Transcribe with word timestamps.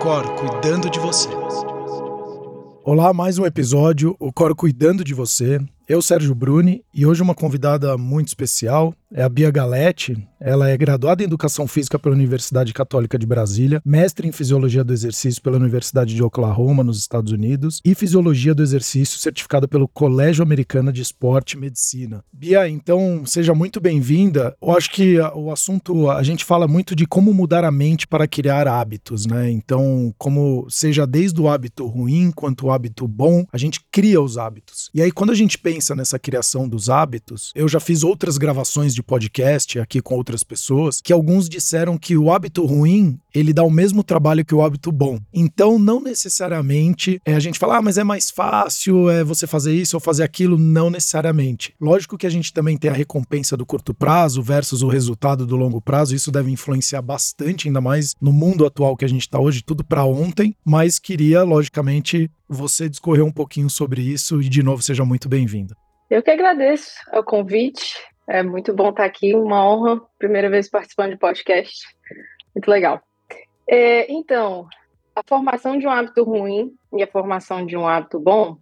Cor 0.00 0.24
cuidando 0.36 0.90
de 0.90 1.00
você. 1.00 1.28
Olá, 2.84 3.12
mais 3.12 3.38
um 3.38 3.46
episódio, 3.46 4.14
o 4.20 4.32
Coro 4.32 4.54
Cuidando 4.54 5.02
de 5.02 5.14
Você. 5.14 5.58
Eu, 5.88 6.00
Sérgio 6.00 6.34
Bruni, 6.34 6.84
e 6.94 7.04
hoje 7.06 7.22
uma 7.22 7.34
convidada 7.34 7.96
muito 7.96 8.28
especial 8.28 8.94
é 9.12 9.22
a 9.22 9.28
Bia 9.28 9.50
Galete. 9.50 10.16
Ela 10.40 10.68
é 10.68 10.76
graduada 10.76 11.22
em 11.22 11.26
Educação 11.26 11.66
Física 11.66 11.98
pela 11.98 12.14
Universidade 12.14 12.72
Católica 12.72 13.18
de 13.18 13.26
Brasília, 13.26 13.80
mestre 13.84 14.28
em 14.28 14.32
Fisiologia 14.32 14.84
do 14.84 14.92
Exercício 14.92 15.40
pela 15.40 15.56
Universidade 15.56 16.14
de 16.14 16.22
Oklahoma, 16.22 16.84
nos 16.84 16.98
Estados 16.98 17.32
Unidos, 17.32 17.80
e 17.84 17.94
Fisiologia 17.94 18.54
do 18.54 18.62
Exercício 18.62 19.18
certificada 19.18 19.66
pelo 19.66 19.88
Colégio 19.88 20.42
Americano 20.42 20.92
de 20.92 21.00
Esporte 21.00 21.52
e 21.52 21.58
Medicina. 21.58 22.22
Bia, 22.32 22.68
então, 22.68 23.24
seja 23.24 23.54
muito 23.54 23.80
bem-vinda. 23.80 24.54
Eu 24.60 24.76
acho 24.76 24.90
que 24.90 25.18
o 25.34 25.50
assunto, 25.50 26.10
a 26.10 26.22
gente 26.22 26.44
fala 26.44 26.68
muito 26.68 26.94
de 26.94 27.06
como 27.06 27.32
mudar 27.32 27.64
a 27.64 27.70
mente 27.70 28.06
para 28.06 28.28
criar 28.28 28.68
hábitos, 28.68 29.24
né? 29.24 29.50
Então, 29.50 30.14
como 30.18 30.66
seja 30.68 31.06
desde 31.06 31.40
o 31.40 31.48
hábito 31.48 31.86
ruim 31.86 32.30
quanto 32.30 32.66
o 32.66 32.70
hábito 32.70 33.08
bom, 33.08 33.46
a 33.52 33.58
gente 33.58 33.80
cria 33.90 34.20
os 34.20 34.36
hábitos. 34.36 34.90
E 34.92 35.00
aí, 35.00 35.10
quando 35.10 35.30
a 35.30 35.34
gente 35.34 35.58
pensa 35.58 35.94
nessa 35.94 36.18
criação 36.18 36.68
dos 36.68 36.90
hábitos, 36.90 37.52
eu 37.54 37.68
já 37.68 37.80
fiz 37.80 38.02
outras 38.02 38.36
gravações 38.36 38.95
de 38.96 39.02
podcast 39.02 39.78
aqui 39.78 40.00
com 40.00 40.14
outras 40.14 40.42
pessoas 40.42 41.02
que 41.02 41.12
alguns 41.12 41.50
disseram 41.50 41.98
que 41.98 42.16
o 42.16 42.32
hábito 42.32 42.64
ruim 42.64 43.20
ele 43.34 43.52
dá 43.52 43.62
o 43.62 43.70
mesmo 43.70 44.02
trabalho 44.02 44.44
que 44.44 44.54
o 44.54 44.62
hábito 44.62 44.90
bom. 44.90 45.18
Então, 45.32 45.78
não 45.78 46.00
necessariamente 46.00 47.20
é 47.22 47.34
a 47.34 47.38
gente 47.38 47.58
falar, 47.58 47.76
ah, 47.76 47.82
mas 47.82 47.98
é 47.98 48.04
mais 48.04 48.30
fácil 48.30 49.10
é 49.10 49.22
você 49.22 49.46
fazer 49.46 49.74
isso 49.74 49.94
ou 49.96 50.00
fazer 50.00 50.24
aquilo, 50.24 50.56
não 50.56 50.88
necessariamente. 50.88 51.74
Lógico 51.78 52.16
que 52.16 52.26
a 52.26 52.30
gente 52.30 52.50
também 52.50 52.78
tem 52.78 52.90
a 52.90 52.94
recompensa 52.94 53.54
do 53.54 53.66
curto 53.66 53.92
prazo 53.92 54.42
versus 54.42 54.82
o 54.82 54.88
resultado 54.88 55.46
do 55.46 55.54
longo 55.54 55.82
prazo, 55.82 56.14
isso 56.14 56.32
deve 56.32 56.50
influenciar 56.50 57.02
bastante, 57.02 57.68
ainda 57.68 57.80
mais 57.80 58.14
no 58.18 58.32
mundo 58.32 58.64
atual 58.64 58.96
que 58.96 59.04
a 59.04 59.08
gente 59.08 59.22
está 59.22 59.38
hoje, 59.38 59.62
tudo 59.62 59.84
para 59.84 60.06
ontem, 60.06 60.56
mas 60.64 60.98
queria, 60.98 61.42
logicamente, 61.42 62.30
você 62.48 62.88
discorrer 62.88 63.24
um 63.24 63.32
pouquinho 63.32 63.68
sobre 63.68 64.00
isso 64.00 64.40
e, 64.40 64.48
de 64.48 64.62
novo, 64.62 64.80
seja 64.82 65.04
muito 65.04 65.28
bem-vindo. 65.28 65.76
Eu 66.08 66.22
que 66.22 66.30
agradeço 66.30 66.94
o 67.12 67.22
convite. 67.22 67.96
É 68.28 68.42
muito 68.42 68.74
bom 68.74 68.90
estar 68.90 69.04
aqui, 69.04 69.34
uma 69.34 69.64
honra. 69.64 70.00
Primeira 70.18 70.50
vez 70.50 70.68
participando 70.68 71.10
de 71.10 71.18
podcast. 71.18 71.86
Muito 72.54 72.68
legal. 72.68 73.00
É, 73.68 74.10
então, 74.12 74.68
a 75.14 75.22
formação 75.26 75.78
de 75.78 75.86
um 75.86 75.90
hábito 75.90 76.24
ruim 76.24 76.74
e 76.92 77.02
a 77.02 77.06
formação 77.06 77.64
de 77.64 77.76
um 77.76 77.86
hábito 77.86 78.18
bom 78.18 78.58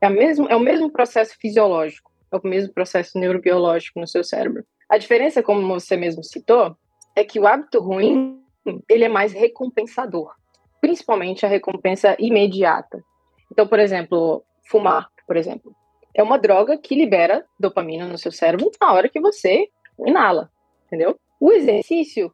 é, 0.00 0.08
mesmo, 0.08 0.46
é 0.48 0.56
o 0.56 0.60
mesmo 0.60 0.90
processo 0.90 1.36
fisiológico, 1.38 2.10
é 2.32 2.36
o 2.36 2.40
mesmo 2.44 2.72
processo 2.72 3.18
neurobiológico 3.18 4.00
no 4.00 4.06
seu 4.06 4.24
cérebro. 4.24 4.64
A 4.88 4.98
diferença, 4.98 5.42
como 5.42 5.66
você 5.66 5.96
mesmo 5.96 6.24
citou, 6.24 6.76
é 7.14 7.24
que 7.24 7.38
o 7.38 7.46
hábito 7.46 7.80
ruim 7.80 8.42
ele 8.88 9.04
é 9.04 9.08
mais 9.08 9.32
recompensador, 9.32 10.34
principalmente 10.80 11.44
a 11.44 11.48
recompensa 11.48 12.16
imediata. 12.18 13.02
Então, 13.50 13.66
por 13.66 13.78
exemplo, 13.78 14.44
fumar, 14.64 15.08
por 15.26 15.36
exemplo, 15.36 15.74
é 16.14 16.22
uma 16.22 16.38
droga 16.38 16.76
que 16.78 16.94
libera 16.94 17.44
dopamina 17.58 18.06
no 18.06 18.18
seu 18.18 18.32
cérebro 18.32 18.70
na 18.80 18.92
hora 18.92 19.08
que 19.08 19.20
você 19.20 19.68
inala, 20.06 20.50
entendeu? 20.86 21.18
O 21.38 21.52
exercício, 21.52 22.32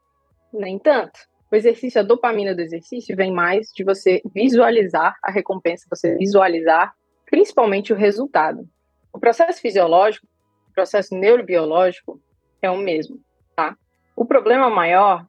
nem 0.53 0.79
tanto. 0.79 1.19
O 1.51 1.55
exercício, 1.55 2.01
a 2.01 2.05
dopamina 2.05 2.55
do 2.55 2.61
exercício 2.61 3.17
vem 3.17 3.33
mais 3.33 3.69
de 3.75 3.85
você 3.85 4.21
visualizar 4.35 5.17
a 5.23 5.31
recompensa, 5.31 5.87
você 5.89 6.17
visualizar 6.17 6.95
principalmente 7.27 7.93
o 7.93 7.97
resultado. 7.97 8.69
O 9.13 9.19
processo 9.19 9.61
fisiológico, 9.61 10.27
o 10.71 10.75
processo 10.75 11.15
neurobiológico 11.15 12.21
é 12.61 12.71
o 12.71 12.77
mesmo, 12.77 13.21
tá? 13.55 13.77
O 14.17 14.25
problema 14.25 14.69
maior 14.69 15.27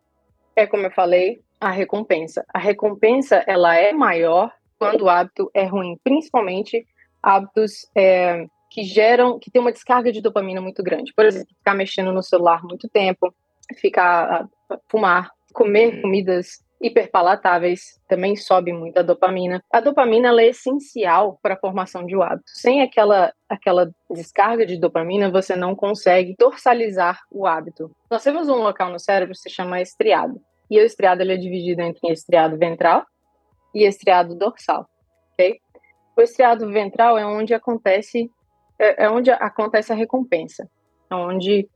é, 0.57 0.65
como 0.65 0.87
eu 0.87 0.91
falei, 0.91 1.39
a 1.61 1.69
recompensa. 1.69 2.43
A 2.51 2.57
recompensa, 2.57 3.43
ela 3.45 3.75
é 3.75 3.93
maior 3.93 4.51
quando 4.79 5.03
o 5.03 5.09
hábito 5.09 5.51
é 5.53 5.65
ruim, 5.65 5.99
principalmente 6.03 6.85
hábitos 7.21 7.89
é, 7.95 8.45
que 8.69 8.83
geram, 8.83 9.39
que 9.39 9.51
tem 9.51 9.61
uma 9.61 9.71
descarga 9.71 10.11
de 10.11 10.21
dopamina 10.21 10.61
muito 10.61 10.83
grande. 10.83 11.13
Por 11.13 11.25
exemplo, 11.25 11.55
ficar 11.57 11.73
mexendo 11.73 12.11
no 12.11 12.23
celular 12.23 12.63
muito 12.63 12.87
tempo, 12.89 13.33
ficar 13.75 14.47
fumar, 14.89 15.31
comer 15.53 16.01
comidas 16.01 16.65
hiperpalatáveis 16.81 17.99
também 18.07 18.35
sobe 18.35 18.71
muito 18.71 18.97
a 18.99 19.01
dopamina. 19.01 19.63
A 19.71 19.79
dopamina 19.79 20.29
é 20.39 20.47
essencial 20.47 21.39
para 21.41 21.55
a 21.55 21.59
formação 21.59 22.05
de 22.05 22.15
um 22.15 22.21
hábito. 22.21 22.43
Sem 22.47 22.81
aquela, 22.81 23.33
aquela 23.49 23.89
descarga 24.09 24.65
de 24.65 24.77
dopamina, 24.77 25.31
você 25.31 25.55
não 25.55 25.75
consegue 25.75 26.35
dorsalizar 26.37 27.19
o 27.31 27.47
hábito. 27.47 27.91
Nós 28.09 28.23
temos 28.23 28.47
um 28.47 28.57
local 28.57 28.91
no 28.91 28.99
cérebro 28.99 29.33
que 29.33 29.41
se 29.41 29.49
chama 29.49 29.81
estriado. 29.81 30.39
E 30.69 30.79
o 30.79 30.85
estriado 30.85 31.21
ele 31.21 31.33
é 31.33 31.37
dividido 31.37 31.81
entre 31.81 32.11
estriado 32.11 32.57
ventral 32.57 33.05
e 33.73 33.85
estriado 33.85 34.35
dorsal. 34.35 34.87
Okay? 35.33 35.59
O 36.17 36.21
estriado 36.21 36.67
ventral 36.71 37.15
é 37.15 37.25
onde 37.25 37.53
acontece 37.53 38.31
é, 38.79 39.05
é 39.05 39.09
onde 39.09 39.29
acontece 39.29 39.93
a 39.93 39.95
recompensa, 39.95 40.67
é 41.11 41.15
onde 41.15 41.69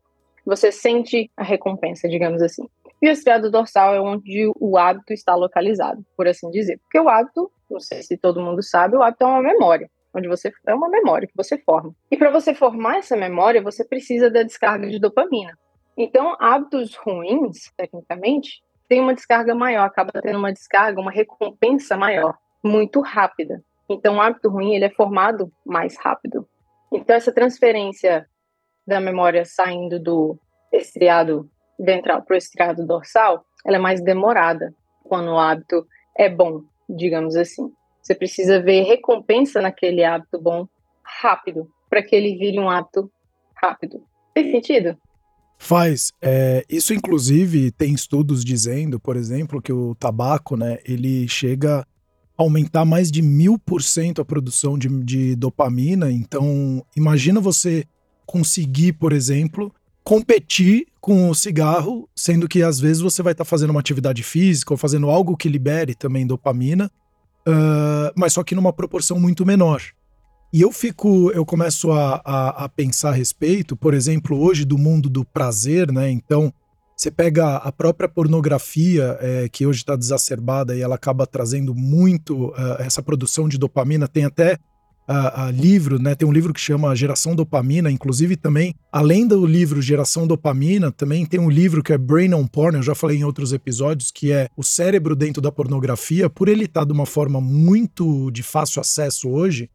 você 0.44 0.72
sente 0.72 1.29
a 1.38 1.44
recompensa, 1.44 2.09
digamos 2.09 2.41
assim. 2.41 2.68
E 3.00 3.07
o 3.07 3.12
estriado 3.12 3.51
dorsal 3.51 3.94
é 3.94 4.01
onde 4.01 4.51
o 4.59 4.78
hábito 4.78 5.13
está 5.13 5.35
localizado, 5.35 6.03
por 6.18 6.28
assim 6.28 6.50
dizer. 6.50 6.80
Porque 6.80 7.00
o 7.00 7.07
hábito, 7.07 7.51
não 7.69 7.80
sei 7.80 8.01
se 8.01 8.18
todo 8.18 8.41
mundo 8.41 8.63
sabe, 8.63 8.96
o 8.96 9.03
hábito 9.03 9.24
é 9.24 9.28
uma 9.28 9.41
memória, 9.41 9.90
onde 10.13 10.28
você 10.28 10.51
é 10.68 10.74
uma 10.74 10.90
memória 10.90 11.28
que 11.28 11.38
você 11.38 11.57
forma. 11.59 11.94
E 12.09 12.18
para 12.18 12.31
você 12.31 12.53
formar 12.53 12.97
essa 12.97 13.16
memória, 13.16 13.62
você 13.62 13.84
precisa 13.84 14.30
da 14.30 14.44
descarga 14.44 14.88
de 14.88 15.00
dopamina. 15.00 15.57
Então, 15.96 16.35
hábitos 16.40 16.96
ruins, 16.96 17.72
tecnicamente, 17.78 18.63
tem 18.88 19.00
uma 19.00 19.13
descarga 19.13 19.53
maior, 19.53 19.85
acaba 19.85 20.12
tendo 20.22 20.40
uma 20.40 20.51
descarga, 20.51 21.00
uma 21.00 21.12
recompensa 21.12 21.96
maior, 21.96 22.38
muito 22.63 23.01
rápida. 23.01 23.63
Então, 23.94 24.18
o 24.18 24.22
hábito 24.22 24.50
ruim 24.50 24.75
ele 24.75 24.85
é 24.85 24.90
formado 24.90 25.52
mais 25.66 25.97
rápido. 25.97 26.47
Então, 26.91 27.16
essa 27.16 27.31
transferência 27.31 28.28
da 28.85 29.00
memória 29.00 29.46
saindo 29.46 30.00
do 30.00 30.40
estriado 30.72 31.50
ventral 31.79 32.22
para 32.22 32.35
o 32.35 32.38
estriado 32.38 32.85
dorsal, 32.85 33.46
ela 33.66 33.78
é 33.78 33.80
mais 33.80 34.01
demorada 34.01 34.74
quando 35.03 35.31
o 35.31 35.40
hábito 35.40 35.85
é 36.18 36.30
bom, 36.30 36.62
digamos 36.90 37.35
assim. 37.35 37.72
Você 38.01 38.16
precisa 38.16 38.62
ver 38.62 38.84
recompensa 38.84 39.62
naquele 39.62 40.03
hábito 40.03 40.41
bom 40.41 40.68
rápido, 41.03 41.69
para 41.90 42.01
que 42.01 42.16
ele 42.16 42.38
vire 42.38 42.59
um 42.59 42.69
hábito 42.69 43.12
rápido. 43.56 44.03
Faz 44.34 44.51
sentido? 44.51 44.97
Faz. 45.57 46.12
É, 46.19 46.66
isso, 46.68 46.94
inclusive, 46.94 47.72
tem 47.72 47.94
estudos 47.94 48.44
dizendo, 48.44 49.00
por 49.00 49.16
exemplo, 49.16 49.62
que 49.62 49.72
o 49.72 49.94
tabaco, 49.94 50.57
né, 50.57 50.80
ele 50.84 51.28
chega 51.28 51.85
aumentar 52.41 52.85
mais 52.85 53.12
de 53.12 53.22
mil 53.22 53.57
por 53.57 53.81
cento 53.81 54.22
a 54.22 54.25
produção 54.25 54.78
de, 54.78 54.88
de 55.03 55.35
dopamina. 55.35 56.12
Então, 56.12 56.85
imagina 56.96 57.40
você 57.40 57.85
conseguir, 58.25 58.94
por 58.94 59.13
exemplo, 59.13 59.74
competir 60.03 60.88
com 61.00 61.30
o 61.30 61.35
cigarro, 61.35 62.07
sendo 62.16 62.47
que 62.47 62.62
às 62.62 62.80
vezes 62.80 63.01
você 63.01 63.22
vai 63.22 63.34
estar 63.34 63.44
tá 63.44 63.50
fazendo 63.50 63.72
uma 63.72 63.80
atividade 63.80 64.24
física 64.24 64.74
ou 64.74 64.78
fazendo 64.78 65.09
algo 65.09 65.38
que 65.38 65.50
libere 65.50 65.96
também 65.96 66.25
dopamina, 66.25 66.91
uh, 67.47 68.12
mas 68.15 68.33
só 68.33 68.44
que 68.44 68.56
numa 68.56 68.74
proporção 68.74 69.19
muito 69.19 69.45
menor. 69.45 69.81
E 70.54 70.62
eu 70.62 70.71
fico, 70.71 71.31
eu 71.31 71.45
começo 71.45 71.92
a, 71.92 72.21
a, 72.25 72.65
a, 72.65 72.69
pensar 72.69 73.10
a 73.10 73.13
respeito, 73.13 73.75
por 73.75 73.94
exemplo, 73.94 74.38
hoje 74.38 74.65
do 74.65 74.77
mundo 74.77 75.10
do 75.10 75.24
prazer, 75.24 75.92
né? 75.92 76.12
Então, 76.12 76.54
você 77.01 77.09
pega 77.09 77.56
a 77.56 77.71
própria 77.71 78.07
pornografia, 78.07 79.18
é, 79.19 79.50
que 79.50 79.65
hoje 79.65 79.80
está 79.80 79.95
exacerbada 79.95 80.75
e 80.75 80.81
ela 80.81 80.94
acaba 80.94 81.25
trazendo 81.25 81.74
muito 81.74 82.50
uh, 82.50 82.75
essa 82.77 83.01
produção 83.01 83.50
de 83.50 83.57
dopamina. 83.57 84.07
Tem 84.07 84.24
até 84.24 84.53
uh, 85.09 85.50
livro, 85.51 85.98
né? 86.00 86.13
Tem 86.13 86.27
um 86.27 86.31
livro 86.31 86.53
que 86.53 86.62
chama 86.62 86.95
Geração 86.95 87.36
Dopamina, 87.36 87.89
inclusive 87.89 88.36
também, 88.36 88.75
além 88.92 89.25
do 89.25 89.44
livro 89.48 89.81
Geração 89.81 90.27
Dopamina, 90.27 90.92
também 90.92 91.25
tem 91.25 91.39
um 91.39 91.50
livro 91.50 91.81
que 91.81 91.92
é 91.92 91.98
Brain 91.98 92.36
on 92.36 92.45
Porn, 92.45 92.77
eu 92.77 92.83
já 92.83 92.94
falei 92.94 93.18
em 93.18 93.24
outros 93.24 93.51
episódios, 93.51 94.12
que 94.12 94.31
é 94.31 94.48
o 94.56 94.62
cérebro 94.62 95.15
dentro 95.15 95.42
da 95.42 95.51
pornografia, 95.51 96.30
por 96.30 96.48
ele 96.48 96.65
estar 96.65 96.81
tá 96.81 96.86
de 96.86 96.94
uma 96.94 97.07
forma 97.07 97.42
muito 97.42 98.30
de 98.30 98.44
fácil 98.44 98.80
acesso 98.80 99.27
hoje, 99.27 99.71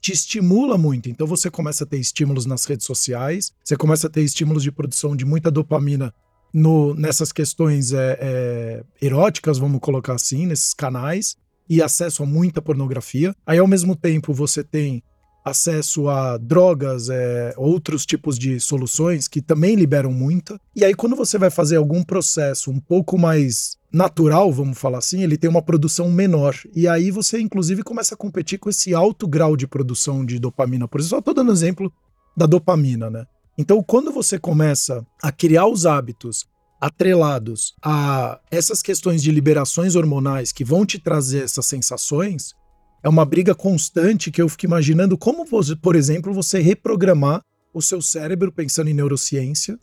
te 0.00 0.12
estimula 0.12 0.78
muito. 0.78 1.10
Então 1.10 1.26
você 1.26 1.50
começa 1.50 1.82
a 1.82 1.86
ter 1.88 1.98
estímulos 1.98 2.46
nas 2.46 2.64
redes 2.66 2.86
sociais, 2.86 3.50
você 3.64 3.76
começa 3.76 4.06
a 4.06 4.10
ter 4.10 4.22
estímulos 4.22 4.62
de 4.62 4.70
produção 4.70 5.16
de 5.16 5.24
muita 5.24 5.50
dopamina 5.50 6.14
no, 6.52 6.94
nessas 6.94 7.32
questões 7.32 7.92
é, 7.92 8.18
é, 8.20 8.82
eróticas, 9.00 9.58
vamos 9.58 9.80
colocar 9.80 10.14
assim, 10.14 10.46
nesses 10.46 10.74
canais. 10.74 11.36
e 11.68 11.82
acesso 11.82 12.22
a 12.22 12.26
muita 12.26 12.62
pornografia. 12.62 13.34
Aí, 13.46 13.58
ao 13.58 13.66
mesmo 13.66 13.94
tempo, 13.94 14.32
você 14.32 14.64
tem 14.64 15.02
acesso 15.44 16.08
a 16.08 16.36
drogas, 16.36 17.08
é, 17.08 17.54
outros 17.56 18.06
tipos 18.06 18.38
de 18.38 18.60
soluções 18.60 19.28
que 19.28 19.40
também 19.40 19.74
liberam 19.74 20.12
muita. 20.12 20.60
E 20.74 20.84
aí, 20.84 20.94
quando 20.94 21.16
você 21.16 21.38
vai 21.38 21.50
fazer 21.50 21.76
algum 21.76 22.02
processo 22.02 22.70
um 22.70 22.80
pouco 22.80 23.18
mais 23.18 23.76
natural, 23.92 24.52
vamos 24.52 24.78
falar 24.78 24.98
assim, 24.98 25.22
ele 25.22 25.38
tem 25.38 25.48
uma 25.48 25.62
produção 25.62 26.10
menor. 26.10 26.54
E 26.74 26.86
aí 26.86 27.10
você, 27.10 27.40
inclusive, 27.40 27.82
começa 27.82 28.14
a 28.14 28.18
competir 28.18 28.58
com 28.58 28.68
esse 28.68 28.94
alto 28.94 29.26
grau 29.26 29.56
de 29.56 29.66
produção 29.66 30.24
de 30.24 30.38
dopamina. 30.38 30.86
Por 30.86 31.00
isso, 31.00 31.10
só 31.10 31.18
estou 31.18 31.34
dando 31.34 31.52
exemplo 31.52 31.92
da 32.36 32.46
dopamina, 32.46 33.10
né? 33.10 33.26
Então, 33.58 33.82
quando 33.82 34.12
você 34.12 34.38
começa 34.38 35.04
a 35.20 35.32
criar 35.32 35.66
os 35.66 35.84
hábitos 35.84 36.46
atrelados 36.80 37.74
a 37.82 38.38
essas 38.52 38.80
questões 38.80 39.20
de 39.20 39.32
liberações 39.32 39.96
hormonais 39.96 40.52
que 40.52 40.64
vão 40.64 40.86
te 40.86 40.96
trazer 40.96 41.42
essas 41.42 41.66
sensações, 41.66 42.54
é 43.02 43.08
uma 43.08 43.24
briga 43.24 43.56
constante 43.56 44.30
que 44.30 44.40
eu 44.40 44.48
fico 44.48 44.66
imaginando 44.66 45.18
como, 45.18 45.44
você, 45.44 45.74
por 45.74 45.96
exemplo, 45.96 46.32
você 46.32 46.60
reprogramar 46.60 47.42
o 47.74 47.82
seu 47.82 48.00
cérebro 48.00 48.52
pensando 48.52 48.90
em 48.90 48.94
neurociência, 48.94 49.76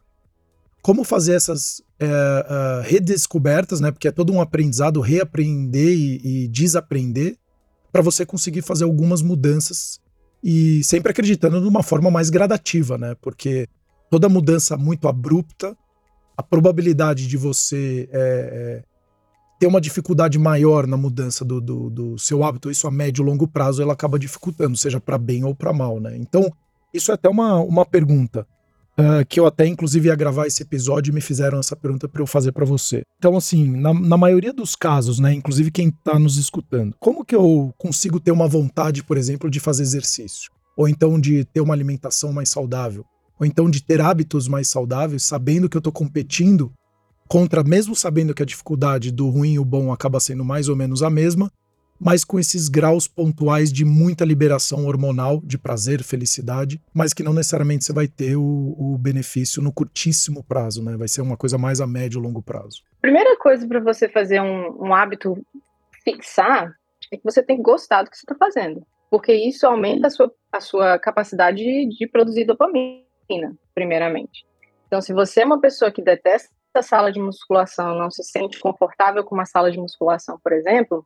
como 0.81 1.04
fazer 1.04 1.33
essas 1.33 1.81
é, 2.00 2.06
uh, 2.06 2.81
redescobertas, 2.83 3.81
né? 3.81 3.92
Porque 3.92 4.07
é 4.07 4.12
todo 4.12 4.31
um 4.31 4.39
aprendizado 4.39 5.01
reaprender 5.01 5.98
e, 5.98 6.44
e 6.44 6.48
desaprender 6.48 7.38
para 7.92 8.01
você 8.01 8.25
conseguir 8.25 8.62
fazer 8.62 8.86
algumas 8.86 9.21
mudanças 9.21 10.00
e 10.43 10.83
sempre 10.83 11.11
acreditando 11.11 11.61
de 11.61 11.67
uma 11.67 11.83
forma 11.83 12.11
mais 12.11 12.29
gradativa, 12.29 12.97
né? 12.97 13.15
Porque 13.21 13.67
toda 14.09 14.29
mudança 14.29 14.77
muito 14.77 15.07
abrupta, 15.07 15.75
a 16.37 16.43
probabilidade 16.43 17.27
de 17.27 17.37
você 17.37 18.09
é, 18.11 18.19
é, 18.19 18.83
ter 19.59 19.67
uma 19.67 19.81
dificuldade 19.81 20.37
maior 20.37 20.85
na 20.85 20.97
mudança 20.97 21.43
do, 21.45 21.59
do, 21.61 21.89
do, 21.89 22.19
seu 22.19 22.43
hábito, 22.43 22.69
isso 22.69 22.87
a 22.87 22.91
médio 22.91 23.23
e 23.23 23.25
longo 23.25 23.47
prazo, 23.47 23.81
ela 23.81 23.93
acaba 23.93 24.19
dificultando, 24.19 24.77
seja 24.77 24.99
para 24.99 25.17
bem 25.17 25.43
ou 25.43 25.55
para 25.55 25.73
mal, 25.73 25.99
né? 25.99 26.15
Então, 26.17 26.51
isso 26.93 27.11
é 27.11 27.15
até 27.15 27.29
uma, 27.29 27.55
uma 27.59 27.85
pergunta 27.85 28.47
uh, 29.00 29.25
que 29.27 29.39
eu 29.39 29.45
até 29.45 29.65
inclusive 29.68 30.07
ia 30.07 30.15
gravar 30.15 30.47
esse 30.47 30.63
episódio 30.63 31.12
e 31.12 31.13
me 31.13 31.21
fizeram 31.21 31.59
essa 31.59 31.75
pergunta 31.75 32.07
para 32.07 32.21
eu 32.21 32.27
fazer 32.27 32.51
para 32.51 32.65
você. 32.65 33.03
Então, 33.18 33.36
assim, 33.38 33.75
na, 33.77 33.94
na 33.94 34.18
maioria 34.18 34.53
dos 34.53 34.75
casos, 34.75 35.19
né, 35.19 35.33
inclusive 35.33 35.71
quem 35.71 35.89
está 35.89 36.18
nos 36.18 36.38
escutando, 36.38 36.95
como 37.00 37.25
que 37.25 37.36
eu 37.36 37.74
consigo 37.77 38.19
ter 38.19 38.31
uma 38.31 38.47
vontade, 38.47 39.03
por 39.03 39.18
exemplo, 39.18 39.50
de 39.50 39.59
fazer 39.59 39.83
exercício? 39.83 40.51
Ou 40.77 40.88
então 40.88 41.19
de 41.19 41.45
ter 41.45 41.62
uma 41.62 41.74
alimentação 41.74 42.33
mais 42.33 42.50
saudável? 42.50 43.06
Ou 43.39 43.45
então 43.45 43.69
de 43.69 43.81
ter 43.83 44.01
hábitos 44.01 44.47
mais 44.47 44.68
saudáveis, 44.68 45.24
sabendo 45.24 45.69
que 45.69 45.77
eu 45.77 45.80
estou 45.80 45.94
competindo 45.94 46.71
contra, 47.27 47.63
mesmo 47.63 47.95
sabendo 47.95 48.33
que 48.33 48.44
a 48.44 48.45
dificuldade 48.45 49.12
do 49.12 49.30
ruim 49.30 49.53
e 49.53 49.59
o 49.59 49.65
bom 49.65 49.92
acaba 49.92 50.19
sendo 50.19 50.44
mais 50.44 50.69
ou 50.69 50.75
menos 50.75 51.01
a 51.01 51.09
mesma, 51.09 51.51
mas 52.06 52.24
com 52.24 52.38
esses 52.38 52.69
graus 52.69 53.07
pontuais 53.07 53.74
de 53.74 53.84
muita 53.84 54.24
liberação 54.24 54.86
hormonal, 54.86 55.42
de 55.44 55.57
prazer, 55.57 56.04
felicidade, 56.04 56.80
mas 56.94 57.16
que 57.16 57.24
não 57.24 57.34
necessariamente 57.34 57.84
você 57.84 57.92
vai 57.92 58.07
ter 58.07 58.36
o, 58.36 58.75
o 58.78 58.96
benefício 58.96 59.60
no 59.60 59.74
curtíssimo 59.74 60.44
prazo, 60.44 60.84
né? 60.84 60.96
Vai 60.96 61.07
ser 61.07 61.22
uma 61.22 61.36
coisa 61.36 61.57
mais 61.57 61.81
a 61.81 61.88
médio 61.88 62.19
e 62.19 62.22
longo 62.22 62.44
prazo. 62.44 62.84
Primeira 63.02 63.36
coisa 63.40 63.68
para 63.68 63.80
você 63.80 64.07
fazer 64.07 64.40
um, 64.40 64.86
um 64.86 64.94
hábito 64.94 65.44
fixar 66.04 66.75
é 67.12 67.18
que 67.18 67.24
você 67.24 67.42
tem 67.42 67.57
que 67.57 67.63
gostar 67.63 68.04
do 68.04 68.12
que 68.12 68.18
você 68.18 68.24
está 68.24 68.36
fazendo, 68.36 68.86
porque 69.10 69.34
isso 69.34 69.66
aumenta 69.66 70.06
a 70.06 70.12
sua, 70.12 70.31
a 70.52 70.60
sua 70.60 71.00
capacidade 71.00 71.57
de, 71.57 71.90
de 71.90 72.07
produzir 72.07 72.46
dopamina, 72.46 73.56
primeiramente. 73.74 74.46
Então, 74.86 75.02
se 75.02 75.12
você 75.12 75.42
é 75.42 75.46
uma 75.46 75.60
pessoa 75.60 75.92
que 75.92 76.04
detesta 76.04 76.54
a 76.72 76.84
sala 76.84 77.12
de 77.12 77.19
musculação, 77.19 77.98
não 77.98 78.12
se 78.12 78.24
sente 78.24 78.60
confortável 78.60 79.24
com 79.24 79.34
uma 79.34 79.46
sala 79.46 79.72
de 79.72 79.80
musculação, 79.80 80.40
por 80.44 80.54
exemplo, 80.54 81.04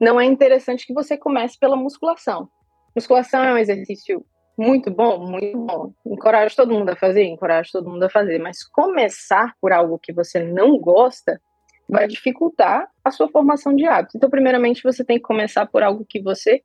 não 0.00 0.20
é 0.20 0.24
interessante 0.24 0.86
que 0.86 0.94
você 0.94 1.16
comece 1.16 1.58
pela 1.58 1.76
musculação. 1.76 2.48
Musculação 2.94 3.42
é 3.44 3.52
um 3.52 3.58
exercício 3.58 4.24
muito 4.56 4.90
bom, 4.90 5.18
muito 5.18 5.56
bom. 5.56 5.92
Encorajo 6.04 6.56
todo 6.56 6.74
mundo 6.74 6.90
a 6.90 6.96
fazer, 6.96 7.24
encorajo 7.24 7.70
todo 7.72 7.88
mundo 7.88 8.02
a 8.02 8.10
fazer, 8.10 8.38
mas 8.38 8.64
começar 8.64 9.54
por 9.60 9.72
algo 9.72 9.98
que 9.98 10.12
você 10.12 10.42
não 10.42 10.78
gosta 10.78 11.40
vai 11.88 12.06
dificultar 12.06 12.88
a 13.04 13.10
sua 13.10 13.28
formação 13.28 13.74
de 13.74 13.86
hábitos. 13.86 14.16
Então, 14.16 14.28
primeiramente, 14.28 14.82
você 14.82 15.04
tem 15.04 15.16
que 15.16 15.22
começar 15.22 15.66
por 15.66 15.82
algo 15.82 16.04
que 16.06 16.20
você 16.20 16.62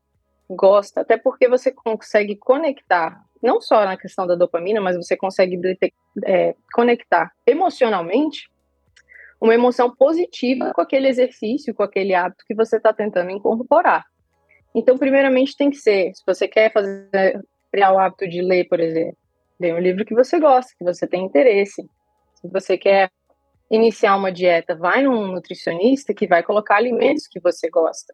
gosta, 0.50 1.02
até 1.02 1.18
porque 1.18 1.48
você 1.48 1.72
consegue 1.72 2.36
conectar, 2.36 3.24
não 3.42 3.62
só 3.62 3.86
na 3.86 3.96
questão 3.96 4.28
da 4.28 4.36
dopamina, 4.36 4.82
mas 4.82 4.98
você 4.98 5.16
consegue 5.16 5.60
é, 6.26 6.56
conectar 6.74 7.32
emocionalmente 7.48 8.50
uma 9.44 9.54
emoção 9.54 9.94
positiva 9.94 10.72
com 10.74 10.80
aquele 10.80 11.10
exercício, 11.10 11.76
com 11.76 11.84
aquele 11.84 12.16
hábito 12.16 12.46
que 12.48 12.56
você 12.56 12.78
está 12.78 12.94
tentando 12.94 13.30
incorporar. 13.30 14.06
Então, 14.74 14.98
primeiramente, 14.98 15.58
tem 15.58 15.70
que 15.70 15.76
ser, 15.76 16.16
se 16.16 16.24
você 16.26 16.48
quer 16.48 16.72
fazer, 16.72 17.44
criar 17.70 17.92
o 17.92 18.00
hábito 18.00 18.26
de 18.26 18.42
ler, 18.42 18.70
por 18.70 18.80
exemplo, 18.80 19.18
ler 19.60 19.76
um 19.76 19.80
livro 19.80 20.06
que 20.06 20.16
você 20.16 20.40
gosta, 20.40 20.72
que 20.80 20.86
você 20.86 21.06
tem 21.06 21.26
interesse. 21.26 21.86
Se 22.36 22.48
você 22.48 22.78
quer 22.78 23.12
iniciar 23.70 24.16
uma 24.16 24.32
dieta, 24.32 24.76
vai 24.76 25.04
num 25.04 25.28
nutricionista 25.28 26.14
que 26.14 26.26
vai 26.26 26.42
colocar 26.42 26.78
alimentos 26.78 27.28
que 27.28 27.42
você 27.42 27.70
gosta. 27.70 28.14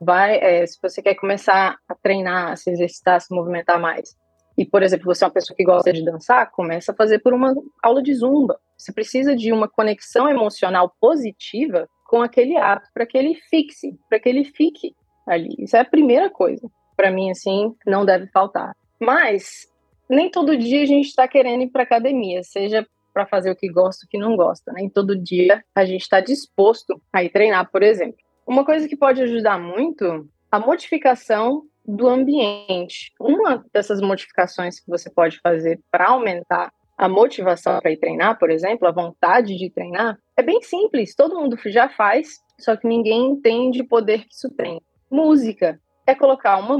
Vai, 0.00 0.38
é, 0.38 0.66
se 0.66 0.78
você 0.82 1.02
quer 1.02 1.16
começar 1.16 1.76
a 1.86 1.94
treinar, 1.94 2.52
a 2.52 2.56
se 2.56 2.70
exercitar, 2.70 3.16
a 3.16 3.20
se 3.20 3.34
movimentar 3.34 3.78
mais, 3.78 4.16
e, 4.56 4.64
por 4.64 4.82
exemplo, 4.82 5.06
você 5.06 5.24
é 5.24 5.26
uma 5.26 5.32
pessoa 5.32 5.56
que 5.56 5.64
gosta 5.64 5.92
de 5.92 6.04
dançar, 6.04 6.50
começa 6.50 6.92
a 6.92 6.94
fazer 6.94 7.18
por 7.20 7.32
uma 7.32 7.54
aula 7.82 8.02
de 8.02 8.14
zumba. 8.14 8.58
Você 8.82 8.92
precisa 8.92 9.36
de 9.36 9.52
uma 9.52 9.68
conexão 9.68 10.28
emocional 10.28 10.92
positiva 11.00 11.88
com 12.04 12.20
aquele 12.20 12.56
ato 12.56 12.88
para 12.92 13.06
que 13.06 13.16
ele 13.16 13.36
fixe, 13.48 13.96
para 14.08 14.18
que 14.18 14.28
ele 14.28 14.44
fique 14.44 14.92
ali. 15.24 15.54
Isso 15.56 15.76
é 15.76 15.80
a 15.80 15.84
primeira 15.84 16.28
coisa. 16.28 16.68
Para 16.96 17.08
mim, 17.12 17.30
assim, 17.30 17.72
não 17.86 18.04
deve 18.04 18.26
faltar. 18.26 18.74
Mas 19.00 19.68
nem 20.10 20.28
todo 20.28 20.56
dia 20.56 20.82
a 20.82 20.86
gente 20.86 21.06
está 21.06 21.28
querendo 21.28 21.62
ir 21.62 21.68
para 21.68 21.84
academia, 21.84 22.42
seja 22.42 22.84
para 23.14 23.24
fazer 23.24 23.52
o 23.52 23.56
que 23.56 23.68
gosta 23.68 24.04
o 24.04 24.08
que 24.08 24.18
não 24.18 24.36
gosta. 24.36 24.72
Nem 24.72 24.90
todo 24.90 25.16
dia 25.16 25.64
a 25.76 25.84
gente 25.84 26.02
está 26.02 26.18
disposto 26.18 27.00
a 27.12 27.22
ir 27.22 27.30
treinar, 27.30 27.70
por 27.70 27.84
exemplo. 27.84 28.18
Uma 28.44 28.64
coisa 28.64 28.88
que 28.88 28.96
pode 28.96 29.22
ajudar 29.22 29.60
muito 29.60 30.28
a 30.50 30.58
modificação 30.58 31.62
do 31.86 32.08
ambiente. 32.08 33.12
Uma 33.20 33.64
dessas 33.72 34.00
modificações 34.00 34.80
que 34.80 34.90
você 34.90 35.08
pode 35.08 35.38
fazer 35.38 35.80
para 35.88 36.08
aumentar 36.08 36.72
a 37.04 37.08
motivação 37.08 37.80
para 37.80 37.90
ir 37.90 37.96
treinar, 37.96 38.38
por 38.38 38.50
exemplo, 38.50 38.86
a 38.86 38.92
vontade 38.92 39.56
de 39.56 39.70
treinar, 39.70 40.18
é 40.36 40.42
bem 40.42 40.62
simples, 40.62 41.14
todo 41.14 41.38
mundo 41.38 41.58
já 41.66 41.88
faz, 41.88 42.40
só 42.58 42.76
que 42.76 42.86
ninguém 42.86 43.30
entende 43.30 43.82
o 43.82 43.88
poder 43.88 44.24
que 44.24 44.34
isso 44.34 44.48
tem. 44.50 44.80
Música 45.10 45.80
é 46.06 46.14
colocar 46.14 46.58
uma 46.58 46.78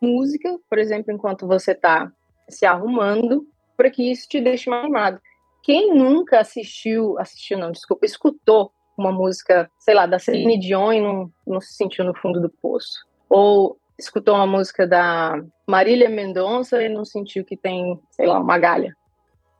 música, 0.00 0.56
por 0.70 0.78
exemplo, 0.78 1.12
enquanto 1.12 1.46
você 1.46 1.72
está 1.72 2.10
se 2.48 2.64
arrumando, 2.64 3.46
para 3.76 3.90
que 3.90 4.10
isso 4.10 4.28
te 4.28 4.40
deixe 4.40 4.70
mais 4.70 4.84
animado. 4.84 5.20
Quem 5.62 5.92
nunca 5.94 6.38
assistiu, 6.40 7.18
assistiu 7.18 7.58
não, 7.58 7.72
desculpa, 7.72 8.06
escutou 8.06 8.72
uma 8.96 9.12
música, 9.12 9.70
sei 9.78 9.94
lá, 9.94 10.06
da 10.06 10.18
Celine 10.18 10.58
Dion 10.58 10.92
e 10.92 11.00
não, 11.00 11.32
não 11.46 11.60
se 11.60 11.74
sentiu 11.74 12.04
no 12.04 12.14
fundo 12.14 12.40
do 12.40 12.48
poço? 12.48 13.04
Ou 13.28 13.76
escutou 13.98 14.34
uma 14.34 14.46
música 14.46 14.86
da 14.86 15.34
Marília 15.66 16.08
Mendonça 16.08 16.80
e 16.82 16.88
não 16.88 17.04
sentiu 17.04 17.44
que 17.44 17.56
tem, 17.56 18.00
sei 18.10 18.26
lá, 18.26 18.38
uma 18.38 18.58
galha. 18.58 18.96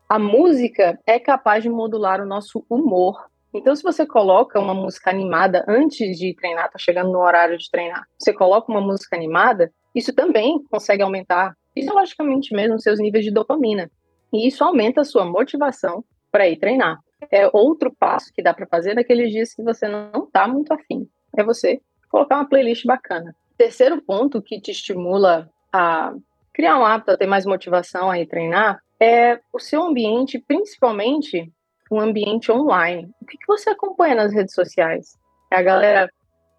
A 0.09 0.19
música 0.19 0.99
é 1.07 1.19
capaz 1.19 1.62
de 1.62 1.69
modular 1.69 2.21
o 2.21 2.27
nosso 2.27 2.65
humor. 2.69 3.29
Então, 3.53 3.75
se 3.75 3.83
você 3.83 4.07
coloca 4.07 4.59
uma 4.59 4.75
música 4.75 5.11
animada 5.11 5.65
antes 5.69 6.19
de 6.19 6.35
treinar, 6.35 6.71
tá 6.71 6.79
chegando 6.79 7.12
no 7.12 7.19
horário 7.19 7.59
de 7.59 7.71
treinar, 7.71 8.05
você 8.19 8.33
coloca 8.33 8.71
uma 8.71 8.81
música 8.81 9.17
animada, 9.17 9.73
isso 9.95 10.15
também 10.15 10.62
consegue 10.71 11.03
aumentar, 11.03 11.55
fisiologicamente 11.75 12.55
mesmo, 12.55 12.81
seus 12.81 12.99
níveis 12.99 13.25
de 13.25 13.31
dopamina. 13.31 13.91
E 14.33 14.47
isso 14.47 14.62
aumenta 14.65 15.00
a 15.00 15.05
sua 15.05 15.25
motivação 15.25 16.05
para 16.31 16.49
ir 16.49 16.59
treinar. 16.59 16.99
É 17.31 17.49
outro 17.53 17.95
passo 17.99 18.33
que 18.33 18.43
dá 18.43 18.55
para 18.55 18.67
fazer 18.67 18.95
naqueles 18.95 19.31
dias 19.31 19.55
que 19.55 19.62
você 19.62 19.88
não 19.88 20.25
está 20.25 20.47
muito 20.47 20.73
afim. 20.73 21.09
É 21.37 21.43
você 21.43 21.81
colocar 22.11 22.37
uma 22.37 22.49
playlist 22.49 22.85
bacana 22.85 23.35
terceiro 23.59 24.00
ponto 24.00 24.41
que 24.41 24.61
te 24.61 24.71
estimula 24.71 25.50
a 25.73 26.15
criar 26.55 26.79
um 26.79 26.87
hábito, 26.87 27.11
a 27.11 27.17
ter 27.17 27.27
mais 27.27 27.45
motivação 27.45 28.09
a 28.09 28.19
ir 28.19 28.27
treinar, 28.27 28.81
é 29.00 29.40
o 29.52 29.59
seu 29.59 29.83
ambiente, 29.83 30.38
principalmente 30.38 31.52
o 31.90 32.00
ambiente 32.00 32.50
online. 32.52 33.11
O 33.21 33.26
que, 33.26 33.38
que 33.38 33.47
você 33.47 33.71
acompanha 33.71 34.14
nas 34.14 34.33
redes 34.33 34.55
sociais? 34.55 35.17
É 35.52 35.57
a 35.57 35.62
galera 35.62 36.11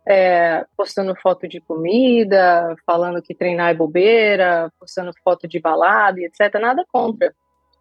é, 0.08 0.65
postando 0.75 1.15
foto 1.15 1.48
de 1.48 1.60
comida, 1.62 2.75
falando 2.86 3.22
que 3.22 3.36
treinar 3.36 3.72
é 3.72 3.75
bobeira, 3.75 4.72
postando 4.79 5.12
foto 5.24 5.48
de 5.48 5.60
balada 5.60 6.19
e 6.19 6.25
etc. 6.25 6.60
Nada 6.60 6.84
contra. 6.91 7.34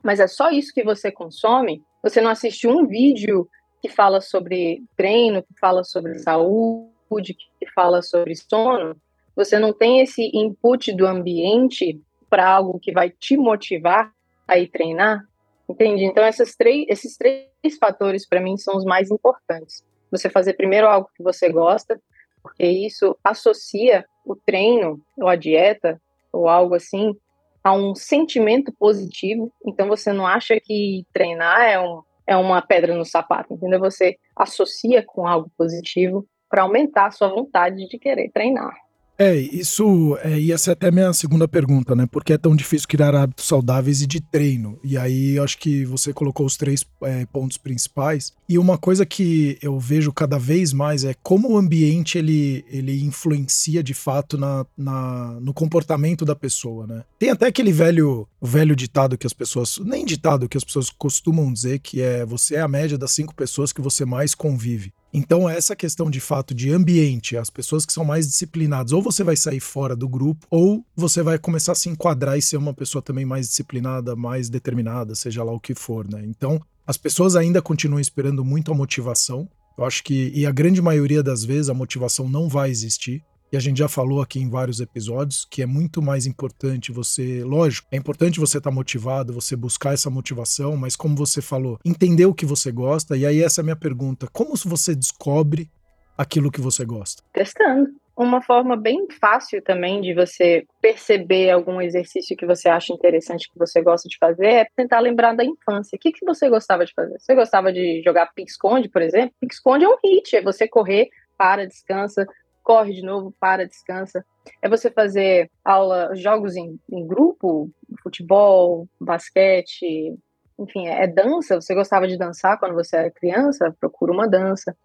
Mas 0.02 0.20
é 0.20 0.26
só 0.26 0.50
isso 0.50 0.72
que 0.72 0.84
você 0.84 1.10
consome? 1.10 1.82
Você 2.02 2.20
não 2.20 2.30
assiste 2.30 2.68
um 2.68 2.86
vídeo 2.86 3.48
que 3.80 3.88
fala 3.88 4.20
sobre 4.20 4.82
treino, 4.96 5.42
que 5.42 5.58
fala 5.58 5.84
sobre 5.84 6.18
saúde, 6.18 7.36
que 7.58 7.70
fala 7.74 8.02
sobre 8.02 8.34
sono? 8.34 8.96
você 9.38 9.56
não 9.56 9.72
tem 9.72 10.00
esse 10.00 10.32
input 10.34 10.92
do 10.92 11.06
ambiente 11.06 12.02
para 12.28 12.44
algo 12.44 12.80
que 12.80 12.90
vai 12.90 13.08
te 13.08 13.36
motivar 13.36 14.12
a 14.48 14.58
ir 14.58 14.68
treinar, 14.68 15.22
entende? 15.68 16.04
Então, 16.04 16.26
esses 16.26 16.56
três, 16.56 16.86
esses 16.88 17.16
três 17.16 17.78
fatores, 17.78 18.26
para 18.26 18.40
mim, 18.40 18.56
são 18.56 18.76
os 18.76 18.84
mais 18.84 19.10
importantes. 19.10 19.84
Você 20.10 20.30
fazer 20.30 20.54
primeiro 20.54 20.88
algo 20.88 21.10
que 21.14 21.22
você 21.22 21.50
gosta, 21.52 22.00
porque 22.42 22.64
isso 22.64 23.16
associa 23.22 24.06
o 24.24 24.34
treino 24.34 25.00
ou 25.16 25.28
a 25.28 25.36
dieta 25.36 26.00
ou 26.32 26.48
algo 26.48 26.74
assim 26.74 27.14
a 27.62 27.72
um 27.72 27.94
sentimento 27.94 28.72
positivo. 28.72 29.52
Então 29.66 29.88
você 29.88 30.12
não 30.12 30.26
acha 30.26 30.58
que 30.60 31.04
treinar 31.12 31.62
é, 31.62 31.78
um, 31.78 32.02
é 32.26 32.36
uma 32.36 32.62
pedra 32.62 32.94
no 32.94 33.04
sapato, 33.04 33.52
entendeu? 33.52 33.80
Você 33.80 34.16
associa 34.34 35.02
com 35.02 35.26
algo 35.26 35.50
positivo 35.56 36.26
para 36.48 36.62
aumentar 36.62 37.06
a 37.06 37.10
sua 37.10 37.28
vontade 37.28 37.86
de 37.86 37.98
querer 37.98 38.30
treinar. 38.30 38.74
É, 39.20 39.34
isso 39.36 40.16
é, 40.22 40.38
ia 40.38 40.56
ser 40.56 40.70
até 40.70 40.92
minha 40.92 41.12
segunda 41.12 41.48
pergunta, 41.48 41.96
né? 41.96 42.06
Por 42.06 42.22
que 42.22 42.32
é 42.32 42.38
tão 42.38 42.54
difícil 42.54 42.86
criar 42.86 43.16
hábitos 43.16 43.46
saudáveis 43.46 44.00
e 44.00 44.06
de 44.06 44.20
treino? 44.20 44.78
E 44.84 44.96
aí 44.96 45.34
eu 45.34 45.42
acho 45.42 45.58
que 45.58 45.84
você 45.84 46.12
colocou 46.12 46.46
os 46.46 46.56
três 46.56 46.84
é, 47.02 47.26
pontos 47.26 47.56
principais. 47.56 48.32
E 48.48 48.56
uma 48.56 48.78
coisa 48.78 49.04
que 49.04 49.58
eu 49.60 49.76
vejo 49.80 50.12
cada 50.12 50.38
vez 50.38 50.72
mais 50.72 51.02
é 51.02 51.14
como 51.20 51.50
o 51.50 51.58
ambiente 51.58 52.16
ele, 52.16 52.64
ele 52.70 53.02
influencia 53.02 53.82
de 53.82 53.92
fato 53.92 54.38
na, 54.38 54.64
na, 54.76 55.38
no 55.40 55.52
comportamento 55.52 56.24
da 56.24 56.36
pessoa, 56.36 56.86
né? 56.86 57.02
Tem 57.18 57.30
até 57.30 57.46
aquele 57.48 57.72
velho, 57.72 58.28
velho 58.40 58.76
ditado 58.76 59.18
que 59.18 59.26
as 59.26 59.32
pessoas. 59.32 59.80
Nem 59.82 60.04
ditado 60.04 60.48
que 60.48 60.56
as 60.56 60.62
pessoas 60.62 60.90
costumam 60.90 61.52
dizer, 61.52 61.80
que 61.80 62.00
é 62.00 62.24
você 62.24 62.54
é 62.54 62.60
a 62.60 62.68
média 62.68 62.96
das 62.96 63.10
cinco 63.10 63.34
pessoas 63.34 63.72
que 63.72 63.80
você 63.80 64.04
mais 64.04 64.32
convive. 64.32 64.92
Então, 65.12 65.48
essa 65.48 65.74
questão 65.74 66.10
de 66.10 66.20
fato 66.20 66.54
de 66.54 66.70
ambiente, 66.70 67.36
as 67.36 67.48
pessoas 67.48 67.86
que 67.86 67.92
são 67.92 68.04
mais 68.04 68.26
disciplinadas, 68.26 68.92
ou 68.92 69.02
você 69.02 69.24
vai 69.24 69.36
sair 69.36 69.60
fora 69.60 69.96
do 69.96 70.08
grupo, 70.08 70.46
ou 70.50 70.84
você 70.94 71.22
vai 71.22 71.38
começar 71.38 71.72
a 71.72 71.74
se 71.74 71.88
enquadrar 71.88 72.36
e 72.36 72.42
ser 72.42 72.56
uma 72.56 72.74
pessoa 72.74 73.00
também 73.00 73.24
mais 73.24 73.48
disciplinada, 73.48 74.14
mais 74.14 74.50
determinada, 74.50 75.14
seja 75.14 75.42
lá 75.42 75.52
o 75.52 75.60
que 75.60 75.74
for, 75.74 76.06
né? 76.08 76.22
Então, 76.24 76.60
as 76.86 76.96
pessoas 76.96 77.36
ainda 77.36 77.62
continuam 77.62 78.00
esperando 78.00 78.44
muito 78.44 78.70
a 78.70 78.74
motivação. 78.74 79.48
Eu 79.76 79.84
acho 79.84 80.02
que, 80.02 80.30
e 80.34 80.44
a 80.44 80.50
grande 80.50 80.82
maioria 80.82 81.22
das 81.22 81.44
vezes, 81.44 81.70
a 81.70 81.74
motivação 81.74 82.28
não 82.28 82.48
vai 82.48 82.70
existir 82.70 83.22
e 83.50 83.56
a 83.56 83.60
gente 83.60 83.78
já 83.78 83.88
falou 83.88 84.20
aqui 84.20 84.38
em 84.40 84.48
vários 84.48 84.80
episódios, 84.80 85.46
que 85.50 85.62
é 85.62 85.66
muito 85.66 86.02
mais 86.02 86.26
importante 86.26 86.92
você, 86.92 87.42
lógico, 87.42 87.88
é 87.90 87.96
importante 87.96 88.38
você 88.38 88.58
estar 88.58 88.70
tá 88.70 88.74
motivado, 88.74 89.32
você 89.32 89.56
buscar 89.56 89.94
essa 89.94 90.10
motivação, 90.10 90.76
mas 90.76 90.94
como 90.94 91.16
você 91.16 91.40
falou, 91.40 91.78
entender 91.84 92.26
o 92.26 92.34
que 92.34 92.44
você 92.44 92.70
gosta. 92.70 93.16
E 93.16 93.24
aí 93.24 93.42
essa 93.42 93.60
é 93.60 93.62
a 93.62 93.64
minha 93.64 93.76
pergunta: 93.76 94.28
como 94.32 94.54
você 94.56 94.94
descobre 94.94 95.70
aquilo 96.16 96.50
que 96.50 96.60
você 96.60 96.84
gosta? 96.84 97.22
Testando. 97.32 97.88
Uma 98.16 98.42
forma 98.42 98.76
bem 98.76 99.06
fácil 99.20 99.62
também 99.62 100.00
de 100.00 100.12
você 100.12 100.66
perceber 100.82 101.50
algum 101.50 101.80
exercício 101.80 102.36
que 102.36 102.44
você 102.44 102.68
acha 102.68 102.92
interessante, 102.92 103.48
que 103.48 103.56
você 103.56 103.80
gosta 103.80 104.08
de 104.08 104.18
fazer, 104.18 104.46
é 104.46 104.66
tentar 104.74 104.98
lembrar 104.98 105.36
da 105.36 105.44
infância. 105.44 105.94
O 105.94 105.98
que, 106.00 106.10
que 106.10 106.26
você 106.26 106.48
gostava 106.48 106.84
de 106.84 106.92
fazer? 106.92 107.16
Você 107.20 107.32
gostava 107.36 107.72
de 107.72 108.02
jogar 108.04 108.32
pique-esconde, 108.34 108.88
por 108.88 109.02
exemplo? 109.02 109.32
Pique-esconde 109.40 109.84
é 109.84 109.88
um 109.88 109.96
hit, 110.04 110.34
é 110.34 110.42
você 110.42 110.66
correr, 110.66 111.08
para, 111.36 111.64
descansa, 111.64 112.26
corre 112.68 112.92
de 112.92 113.00
novo, 113.00 113.34
para, 113.40 113.66
descansa. 113.66 114.22
É 114.60 114.68
você 114.68 114.90
fazer 114.90 115.50
aula, 115.64 116.14
jogos 116.14 116.54
em, 116.54 116.78
em 116.92 117.06
grupo, 117.06 117.70
futebol, 118.02 118.86
basquete, 119.00 120.14
enfim, 120.58 120.86
é, 120.86 121.04
é 121.04 121.06
dança. 121.06 121.58
Você 121.58 121.74
gostava 121.74 122.06
de 122.06 122.18
dançar 122.18 122.58
quando 122.58 122.74
você 122.74 122.94
era 122.98 123.10
criança? 123.10 123.74
Procura 123.80 124.12
uma 124.12 124.28
dança. 124.28 124.76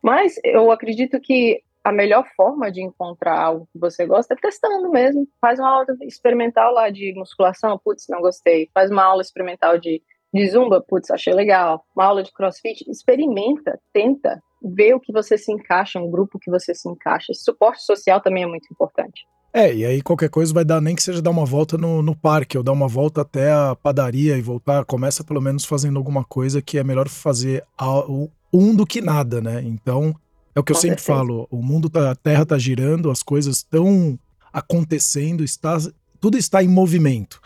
Mas 0.00 0.36
eu 0.44 0.70
acredito 0.70 1.20
que 1.20 1.60
a 1.82 1.90
melhor 1.90 2.24
forma 2.36 2.70
de 2.70 2.80
encontrar 2.80 3.36
algo 3.36 3.68
que 3.72 3.80
você 3.80 4.06
gosta 4.06 4.34
é 4.34 4.36
testando 4.36 4.88
mesmo. 4.88 5.26
Faz 5.40 5.58
uma 5.58 5.70
aula 5.70 5.86
experimental 6.02 6.72
lá 6.72 6.88
de 6.88 7.12
musculação, 7.16 7.80
putz, 7.84 8.06
não 8.08 8.20
gostei. 8.20 8.70
Faz 8.72 8.92
uma 8.92 9.02
aula 9.02 9.22
experimental 9.22 9.76
de, 9.76 10.00
de 10.32 10.46
zumba, 10.46 10.80
putz, 10.80 11.10
achei 11.10 11.34
legal. 11.34 11.84
Uma 11.96 12.04
aula 12.04 12.22
de 12.22 12.32
crossfit, 12.32 12.88
experimenta, 12.88 13.80
tenta 13.92 14.40
ver 14.64 14.94
o 14.94 15.00
que 15.00 15.12
você 15.12 15.36
se 15.36 15.52
encaixa, 15.52 16.00
um 16.00 16.10
grupo 16.10 16.38
que 16.38 16.50
você 16.50 16.74
se 16.74 16.88
encaixa. 16.88 17.32
Esse 17.32 17.44
suporte 17.44 17.84
social 17.84 18.20
também 18.20 18.44
é 18.44 18.46
muito 18.46 18.68
importante. 18.72 19.26
É, 19.52 19.72
e 19.72 19.84
aí 19.84 20.02
qualquer 20.02 20.28
coisa 20.28 20.52
vai 20.52 20.64
dar, 20.64 20.80
nem 20.80 20.96
que 20.96 21.02
seja 21.02 21.22
dar 21.22 21.30
uma 21.30 21.44
volta 21.44 21.78
no, 21.78 22.02
no 22.02 22.16
parque, 22.16 22.58
ou 22.58 22.64
dar 22.64 22.72
uma 22.72 22.88
volta 22.88 23.20
até 23.20 23.52
a 23.52 23.76
padaria 23.76 24.36
e 24.36 24.42
voltar. 24.42 24.84
Começa 24.84 25.22
pelo 25.22 25.40
menos 25.40 25.64
fazendo 25.64 25.96
alguma 25.96 26.24
coisa 26.24 26.60
que 26.60 26.76
é 26.76 26.82
melhor 26.82 27.08
fazer 27.08 27.62
um 28.52 28.74
do 28.74 28.84
que 28.84 29.00
nada, 29.00 29.40
né? 29.40 29.62
Então, 29.64 30.12
é 30.54 30.60
o 30.60 30.64
que 30.64 30.72
eu 30.72 30.76
sempre 30.76 31.00
falo: 31.00 31.46
o 31.52 31.62
mundo, 31.62 31.88
tá, 31.88 32.10
a 32.10 32.16
terra 32.16 32.44
tá 32.44 32.58
girando, 32.58 33.12
as 33.12 33.22
coisas 33.22 33.58
estão 33.58 34.18
acontecendo, 34.52 35.44
está, 35.44 35.78
tudo 36.20 36.36
está 36.36 36.62
em 36.62 36.68
movimento. 36.68 37.40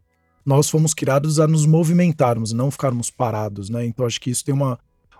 Nós 0.46 0.70
fomos 0.70 0.94
criados 0.94 1.38
a 1.38 1.46
nos 1.46 1.66
movimentarmos, 1.66 2.54
não 2.54 2.70
ficarmos 2.70 3.10
parados, 3.10 3.68
né? 3.68 3.84
Então, 3.84 4.06
acho 4.06 4.18
que 4.18 4.30
isso 4.30 4.42
tem 4.42 4.54
uma, 4.54 4.78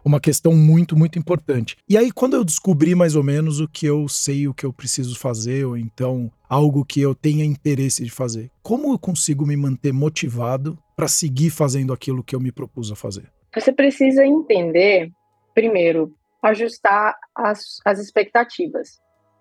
uma 0.08 0.18
questão 0.18 0.54
muito, 0.54 0.96
muito 0.96 1.18
importante. 1.18 1.76
E 1.88 1.96
aí, 1.96 2.10
quando 2.10 2.34
eu 2.34 2.44
descobri 2.44 2.94
mais 2.94 3.14
ou 3.14 3.22
menos 3.22 3.60
o 3.60 3.68
que 3.68 3.86
eu 3.86 4.08
sei, 4.08 4.48
o 4.48 4.54
que 4.54 4.64
eu 4.64 4.72
preciso 4.72 5.16
fazer, 5.18 5.64
ou 5.66 5.76
então 5.76 6.30
algo 6.48 6.84
que 6.84 7.00
eu 7.00 7.14
tenha 7.14 7.44
interesse 7.44 8.02
de 8.02 8.10
fazer, 8.10 8.50
como 8.62 8.92
eu 8.92 8.98
consigo 8.98 9.46
me 9.46 9.56
manter 9.56 9.92
motivado 9.92 10.78
para 10.96 11.06
seguir 11.06 11.50
fazendo 11.50 11.92
aquilo 11.92 12.24
que 12.24 12.34
eu 12.34 12.40
me 12.40 12.50
propus 12.50 12.90
a 12.90 12.96
fazer? 12.96 13.30
Você 13.54 13.72
precisa 13.72 14.24
entender, 14.24 15.10
primeiro, 15.54 16.14
ajustar 16.42 17.14
as, 17.34 17.78
as 17.84 17.98
expectativas 17.98 18.98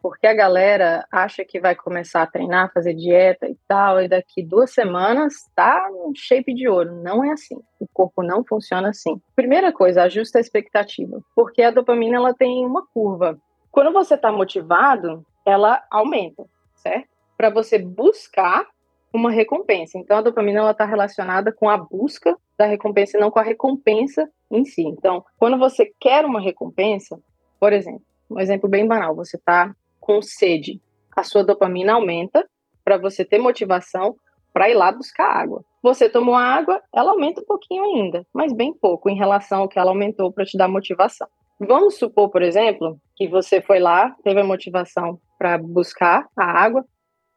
porque 0.07 0.25
a 0.25 0.33
galera 0.33 1.05
acha 1.11 1.43
que 1.43 1.59
vai 1.59 1.75
começar 1.75 2.21
a 2.21 2.27
treinar, 2.27 2.71
fazer 2.73 2.93
dieta 2.93 3.45
e 3.45 3.57
tal, 3.67 4.01
e 4.01 4.07
daqui 4.07 4.41
duas 4.41 4.71
semanas 4.71 5.33
tá 5.53 5.89
no 5.91 6.13
shape 6.15 6.53
de 6.53 6.69
ouro. 6.69 6.95
Não 7.03 7.25
é 7.25 7.31
assim. 7.33 7.57
O 7.77 7.85
corpo 7.93 8.23
não 8.23 8.41
funciona 8.41 8.87
assim. 8.87 9.21
Primeira 9.35 9.73
coisa, 9.73 10.03
ajusta 10.03 10.37
a 10.37 10.41
expectativa, 10.41 11.19
porque 11.35 11.61
a 11.61 11.71
dopamina 11.71 12.15
ela 12.15 12.33
tem 12.33 12.65
uma 12.65 12.87
curva. 12.93 13.37
Quando 13.69 13.91
você 13.91 14.13
está 14.13 14.31
motivado, 14.31 15.25
ela 15.45 15.83
aumenta, 15.91 16.45
certo? 16.75 17.09
Para 17.35 17.49
você 17.49 17.77
buscar 17.77 18.65
uma 19.11 19.29
recompensa. 19.29 19.97
Então 19.97 20.19
a 20.19 20.21
dopamina 20.21 20.61
ela 20.61 20.71
está 20.71 20.85
relacionada 20.85 21.51
com 21.51 21.69
a 21.69 21.75
busca 21.75 22.33
da 22.57 22.65
recompensa 22.65 23.17
e 23.17 23.19
não 23.19 23.29
com 23.29 23.39
a 23.39 23.43
recompensa 23.43 24.29
em 24.49 24.63
si. 24.63 24.83
Então, 24.83 25.25
quando 25.37 25.57
você 25.57 25.91
quer 25.99 26.23
uma 26.23 26.39
recompensa, 26.39 27.19
por 27.59 27.73
exemplo, 27.73 28.03
um 28.29 28.39
exemplo 28.39 28.69
bem 28.69 28.87
banal, 28.87 29.13
você 29.13 29.35
está 29.35 29.75
com 30.07 30.21
sede, 30.21 30.81
a 31.13 31.21
sua 31.21 31.43
dopamina 31.43 31.93
aumenta 31.93 32.47
para 32.81 32.97
você 32.97 33.25
ter 33.25 33.37
motivação 33.37 34.15
para 34.53 34.69
ir 34.69 34.73
lá 34.73 34.89
buscar 34.89 35.29
água. 35.29 35.65
Você 35.83 36.09
tomou 36.09 36.33
água, 36.33 36.81
ela 36.95 37.11
aumenta 37.11 37.41
um 37.41 37.45
pouquinho 37.45 37.83
ainda, 37.83 38.25
mas 38.33 38.53
bem 38.53 38.73
pouco 38.73 39.09
em 39.09 39.17
relação 39.17 39.61
ao 39.61 39.67
que 39.67 39.77
ela 39.77 39.91
aumentou 39.91 40.31
para 40.31 40.45
te 40.45 40.57
dar 40.57 40.69
motivação. 40.69 41.27
Vamos 41.59 41.97
supor, 41.97 42.29
por 42.29 42.41
exemplo, 42.41 42.97
que 43.17 43.27
você 43.27 43.61
foi 43.61 43.79
lá, 43.79 44.15
teve 44.23 44.39
a 44.39 44.45
motivação 44.45 45.19
para 45.37 45.57
buscar 45.57 46.25
a 46.37 46.45
água, 46.45 46.85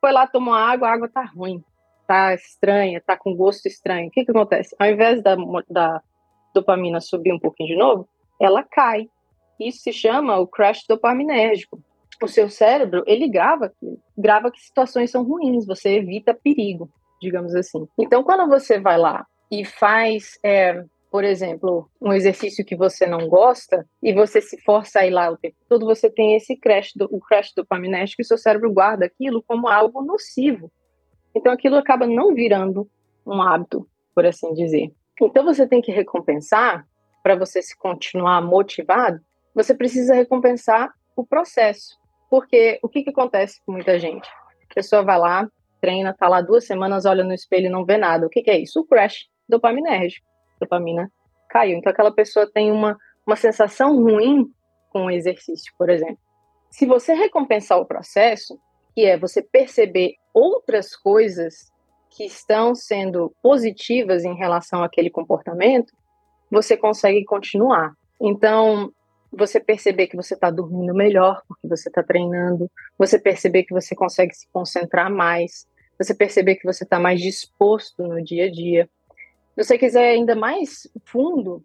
foi 0.01 0.13
lá, 0.13 0.29
tomou 0.29 0.55
água, 0.55 0.89
a 0.89 0.93
água 0.93 1.09
tá 1.09 1.25
ruim, 1.25 1.65
tá 2.07 2.33
estranha, 2.35 3.03
tá 3.05 3.17
com 3.17 3.35
gosto 3.35 3.67
estranho. 3.67 4.07
O 4.07 4.11
que 4.13 4.25
que 4.25 4.31
acontece? 4.31 4.77
Ao 4.79 4.87
invés 4.87 5.21
da, 5.23 5.37
da 5.69 6.01
dopamina 6.55 7.01
subir 7.01 7.33
um 7.33 7.41
pouquinho 7.41 7.71
de 7.71 7.77
novo, 7.77 8.09
ela 8.41 8.63
cai. 8.63 9.09
Isso 9.59 9.81
se 9.83 9.93
chama 9.93 10.39
o 10.39 10.47
crash 10.47 10.85
dopaminérgico 10.89 11.83
o 12.27 12.29
seu 12.29 12.51
cérebro, 12.51 13.03
ele 13.07 13.29
grava 13.29 13.67
aquilo, 13.67 13.99
grava 14.17 14.51
que 14.51 14.61
situações 14.61 15.11
são 15.11 15.23
ruins, 15.23 15.67
você 15.67 15.97
evita 15.97 16.35
perigo, 16.35 16.91
digamos 17.21 17.55
assim. 17.55 17.87
Então, 17.99 18.23
quando 18.23 18.49
você 18.49 18.79
vai 18.79 18.99
lá 18.99 19.27
e 19.51 19.65
faz, 19.65 20.39
é, 20.45 20.85
por 21.11 21.25
exemplo, 21.25 21.89
um 22.01 22.13
exercício 22.13 22.65
que 22.65 22.77
você 22.77 23.07
não 23.07 23.29
gosta 23.29 23.87
e 24.03 24.13
você 24.13 24.41
se 24.41 24.61
força 24.63 25.01
a 25.01 25.07
ir 25.07 25.11
lá 25.11 25.31
o 25.31 25.37
tempo 25.37 25.57
todo, 25.69 25.87
você 25.87 26.11
tem 26.11 26.37
esse 26.37 26.57
crash, 26.57 26.93
do, 26.95 27.09
o 27.11 27.21
crash 27.21 27.53
dopaminérgico 27.57 28.23
e 28.23 28.25
seu 28.25 28.39
cérebro 28.39 28.73
guarda 28.73 29.07
aquilo 29.07 29.43
como 29.43 29.69
algo 29.69 30.03
nocivo. 30.03 30.71
Então, 31.35 31.53
aquilo 31.53 31.77
acaba 31.77 32.07
não 32.07 32.35
virando 32.35 32.89
um 33.27 33.41
hábito, 33.41 33.87
por 34.15 34.27
assim 34.27 34.53
dizer. 34.53 34.93
Então, 35.21 35.45
você 35.45 35.67
tem 35.67 35.81
que 35.81 35.93
recompensar, 35.93 36.87
para 37.23 37.37
você 37.37 37.61
se 37.61 37.77
continuar 37.77 38.41
motivado, 38.41 39.21
você 39.55 39.75
precisa 39.75 40.15
recompensar 40.15 40.91
o 41.15 41.27
processo. 41.27 42.00
Porque 42.31 42.79
o 42.83 42.89
que, 42.89 43.03
que 43.03 43.11
acontece 43.11 43.61
com 43.67 43.73
muita 43.73 43.99
gente? 43.99 44.29
A 44.71 44.75
pessoa 44.75 45.03
vai 45.03 45.19
lá, 45.19 45.49
treina, 45.81 46.15
tá 46.15 46.29
lá 46.29 46.41
duas 46.41 46.65
semanas, 46.65 47.05
olha 47.05 47.25
no 47.25 47.35
espelho 47.35 47.67
e 47.67 47.71
não 47.71 47.85
vê 47.85 47.99
nada. 47.99 48.27
O 48.27 48.31
que, 48.31 48.43
que 48.43 48.51
é 48.51 48.59
isso? 48.59 48.81
O 48.81 48.87
crash 48.87 49.29
dopaminérgico. 49.49 50.25
Dopamina 50.61 51.11
caiu. 51.49 51.77
Então 51.77 51.91
aquela 51.91 52.13
pessoa 52.13 52.49
tem 52.51 52.71
uma, 52.71 52.97
uma 53.27 53.35
sensação 53.35 53.97
ruim 53.97 54.49
com 54.91 55.07
o 55.07 55.11
exercício, 55.11 55.73
por 55.77 55.91
exemplo. 55.91 56.19
Se 56.71 56.87
você 56.87 57.15
recompensar 57.15 57.79
o 57.79 57.87
processo, 57.87 58.59
que 58.95 59.05
é 59.05 59.19
você 59.19 59.43
perceber 59.43 60.15
outras 60.33 60.95
coisas 60.95 61.73
que 62.11 62.25
estão 62.25 62.75
sendo 62.75 63.35
positivas 63.43 64.25
em 64.25 64.35
relação 64.35 64.83
àquele 64.83 65.11
comportamento, 65.11 65.93
você 66.51 66.77
consegue 66.77 67.25
continuar. 67.25 67.93
Então, 68.21 68.93
você 69.33 69.61
perceber 69.61 70.09
que 70.09 70.17
você 70.17 70.35
está 70.35 70.51
dormindo 70.51 70.95
melhor 70.95 71.43
porque 71.47 71.69
você 71.69 71.89
está 71.89 72.03
treinando, 72.03 72.71
você 72.99 73.19
perceber 73.19 73.65
que 73.65 73.73
você 73.73 73.95
consegue 73.95 74.35
se 74.35 74.49
concentrar 74.53 75.11
mais, 75.11 75.67
você 75.99 76.15
perceber 76.15 76.57
que 76.57 76.65
você 76.65 76.85
está 76.85 76.99
mais 76.99 77.21
disposto 77.21 78.03
no 78.03 78.23
dia 78.23 78.47
a 78.47 78.51
dia. 78.51 78.89
Se 79.55 79.65
você 79.65 79.79
quiser 79.79 80.11
ainda 80.11 80.35
mais 80.35 80.89
fundo, 81.05 81.65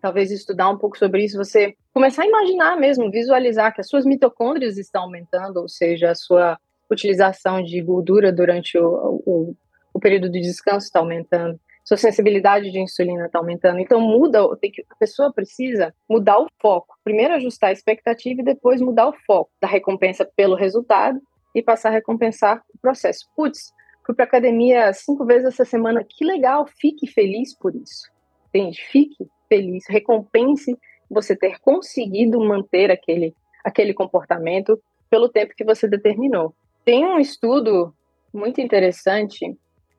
talvez 0.00 0.30
estudar 0.30 0.68
um 0.70 0.78
pouco 0.78 0.98
sobre 0.98 1.24
isso, 1.24 1.36
você 1.36 1.74
começar 1.92 2.22
a 2.22 2.26
imaginar 2.26 2.76
mesmo, 2.76 3.10
visualizar 3.10 3.74
que 3.74 3.80
as 3.80 3.88
suas 3.88 4.04
mitocôndrias 4.04 4.78
estão 4.78 5.02
aumentando, 5.02 5.58
ou 5.58 5.68
seja, 5.68 6.10
a 6.10 6.14
sua 6.14 6.58
utilização 6.90 7.62
de 7.62 7.80
gordura 7.80 8.32
durante 8.32 8.78
o, 8.78 9.22
o, 9.24 9.56
o 9.94 10.00
período 10.00 10.30
de 10.30 10.40
descanso 10.40 10.86
está 10.86 10.98
aumentando, 10.98 11.58
sua 11.90 11.96
sensibilidade 11.96 12.70
de 12.70 12.78
insulina 12.78 13.26
está 13.26 13.40
aumentando. 13.40 13.80
Então 13.80 14.00
muda, 14.00 14.38
tem 14.58 14.70
que, 14.70 14.86
a 14.88 14.94
pessoa 14.94 15.32
precisa 15.32 15.92
mudar 16.08 16.38
o 16.38 16.46
foco. 16.62 16.96
Primeiro 17.02 17.34
ajustar 17.34 17.70
a 17.70 17.72
expectativa 17.72 18.40
e 18.40 18.44
depois 18.44 18.80
mudar 18.80 19.08
o 19.08 19.12
foco 19.26 19.50
da 19.60 19.66
recompensa 19.66 20.24
pelo 20.36 20.54
resultado 20.54 21.20
e 21.52 21.60
passar 21.60 21.88
a 21.88 21.92
recompensar 21.92 22.62
o 22.72 22.78
processo. 22.78 23.28
Putz, 23.34 23.72
fui 24.06 24.14
para 24.14 24.24
academia 24.24 24.92
cinco 24.92 25.24
vezes 25.24 25.48
essa 25.48 25.64
semana, 25.64 26.06
que 26.08 26.24
legal, 26.24 26.64
fique 26.64 27.08
feliz 27.08 27.58
por 27.58 27.74
isso. 27.74 28.08
Entende? 28.50 28.80
Fique 28.92 29.26
feliz, 29.48 29.84
recompense 29.88 30.78
você 31.10 31.34
ter 31.34 31.58
conseguido 31.58 32.38
manter 32.38 32.92
aquele, 32.92 33.34
aquele 33.64 33.92
comportamento 33.92 34.80
pelo 35.10 35.28
tempo 35.28 35.54
que 35.56 35.64
você 35.64 35.88
determinou. 35.88 36.54
Tem 36.84 37.04
um 37.04 37.18
estudo 37.18 37.92
muito 38.32 38.60
interessante 38.60 39.58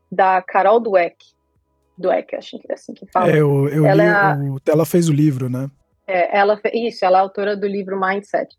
da 0.09 0.41
Carol 0.41 0.79
Dweck, 0.79 1.17
Dweck, 1.97 2.35
acho 2.35 2.59
que 2.59 2.71
é 2.71 2.73
assim 2.73 2.93
que 2.93 3.05
fala. 3.11 3.31
É, 3.31 3.39
eu, 3.39 3.67
eu 3.69 3.85
ela, 3.85 4.03
li, 4.03 4.09
é 4.09 4.13
a... 4.13 4.37
o, 4.37 4.59
ela 4.67 4.85
fez 4.85 5.09
o 5.09 5.13
livro, 5.13 5.49
né? 5.49 5.69
É, 6.07 6.37
ela 6.37 6.59
isso, 6.73 7.05
ela 7.05 7.19
é 7.19 7.21
autora 7.21 7.55
do 7.55 7.67
livro 7.67 7.99
Mindset. 7.99 8.55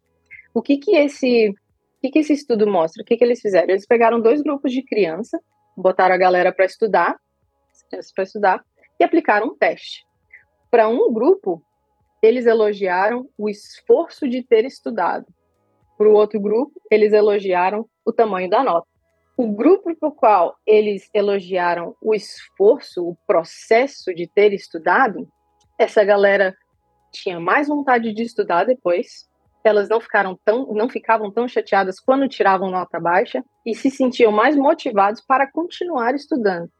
O 0.55 0.63
que 0.63 0.79
que 0.79 0.97
esse, 0.97 1.51
o 1.51 1.55
que 2.01 2.11
que 2.11 2.19
esse 2.21 2.33
estudo 2.33 2.67
mostra? 2.67 3.03
O 3.03 3.07
que 3.07 3.17
que 3.17 3.25
eles 3.25 3.41
fizeram? 3.41 3.71
Eles 3.71 3.87
pegaram 3.87 4.21
dois 4.21 4.43
grupos 4.43 4.73
de 4.73 4.83
criança, 4.83 5.41
botaram 5.77 6.15
a 6.15 6.19
galera 6.19 6.53
para 6.53 6.65
estudar, 6.65 7.17
para 8.15 8.25
estudar 8.25 8.65
e 9.01 9.05
aplicaram 9.05 9.49
um 9.49 9.57
teste. 9.57 10.05
Para 10.71 10.89
um 10.89 11.13
grupo, 11.13 11.63
eles 12.23 12.47
elogiaram 12.47 13.29
o 13.37 13.49
esforço 13.49 14.29
de 14.29 14.43
ter 14.43 14.65
estudado. 14.65 15.27
Para 15.99 16.09
o 16.09 16.15
outro 16.15 16.41
grupo, 16.41 16.73
eles 16.91 17.13
elogiaram 17.13 17.87
o 18.05 18.13
tamanho 18.13 18.49
da 18.49 18.63
nota. 18.63 18.87
O 19.43 19.49
grupo 19.49 19.93
para 19.97 20.09
o 20.09 20.13
qual 20.13 20.57
eles 20.65 21.11
elogiaram 21.13 21.97
o 22.01 22.15
esforço, 22.15 23.05
o 23.05 23.17
processo 23.27 24.15
de 24.15 24.25
ter 24.29 24.53
estudado, 24.53 25.29
essa 25.77 26.05
galera 26.05 26.55
tinha 27.11 27.41
mais 27.41 27.67
vontade 27.67 28.15
de 28.15 28.23
estudar 28.23 28.63
depois. 28.63 29.29
Elas 29.65 29.89
não 29.89 30.01
ficaram 30.01 30.39
tão, 30.45 30.73
não 30.73 30.89
ficavam 30.89 31.29
tão 31.29 31.49
chateadas 31.49 31.99
quando 31.99 32.29
tiravam 32.29 32.71
nota 32.71 33.01
baixa 33.01 33.43
e 33.67 33.75
se 33.75 33.91
sentiam 33.91 34.31
mais 34.31 34.55
motivados 34.55 35.21
para 35.21 35.51
continuar 35.51 36.15
estudando. 36.15 36.71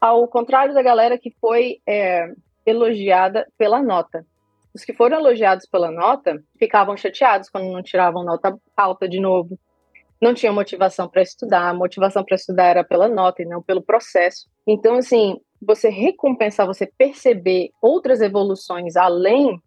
Ao 0.00 0.28
contrário 0.28 0.74
da 0.74 0.84
galera 0.84 1.18
que 1.18 1.34
foi 1.40 1.80
é, 1.84 2.32
elogiada 2.64 3.48
pela 3.58 3.82
nota. 3.82 4.24
Os 4.72 4.84
que 4.84 4.92
foram 4.92 5.18
elogiados 5.18 5.66
pela 5.66 5.90
nota 5.90 6.40
ficavam 6.56 6.96
chateados 6.96 7.50
quando 7.50 7.72
não 7.72 7.82
tiravam 7.82 8.22
nota 8.22 8.56
alta 8.76 9.08
de 9.08 9.18
novo, 9.18 9.58
não 10.20 10.34
tinha 10.34 10.52
motivação 10.52 11.08
para 11.08 11.22
estudar, 11.22 11.68
a 11.68 11.74
motivação 11.74 12.24
para 12.24 12.36
estudar 12.36 12.64
era 12.66 12.84
pela 12.84 13.08
nota 13.08 13.42
e 13.42 13.46
não 13.46 13.62
pelo 13.62 13.82
processo. 13.82 14.48
Então, 14.66 14.96
assim, 14.96 15.38
você 15.60 15.88
recompensar, 15.88 16.66
você 16.66 16.86
perceber 16.86 17.70
outras 17.80 18.20
evoluções 18.20 18.96
além 18.96 19.60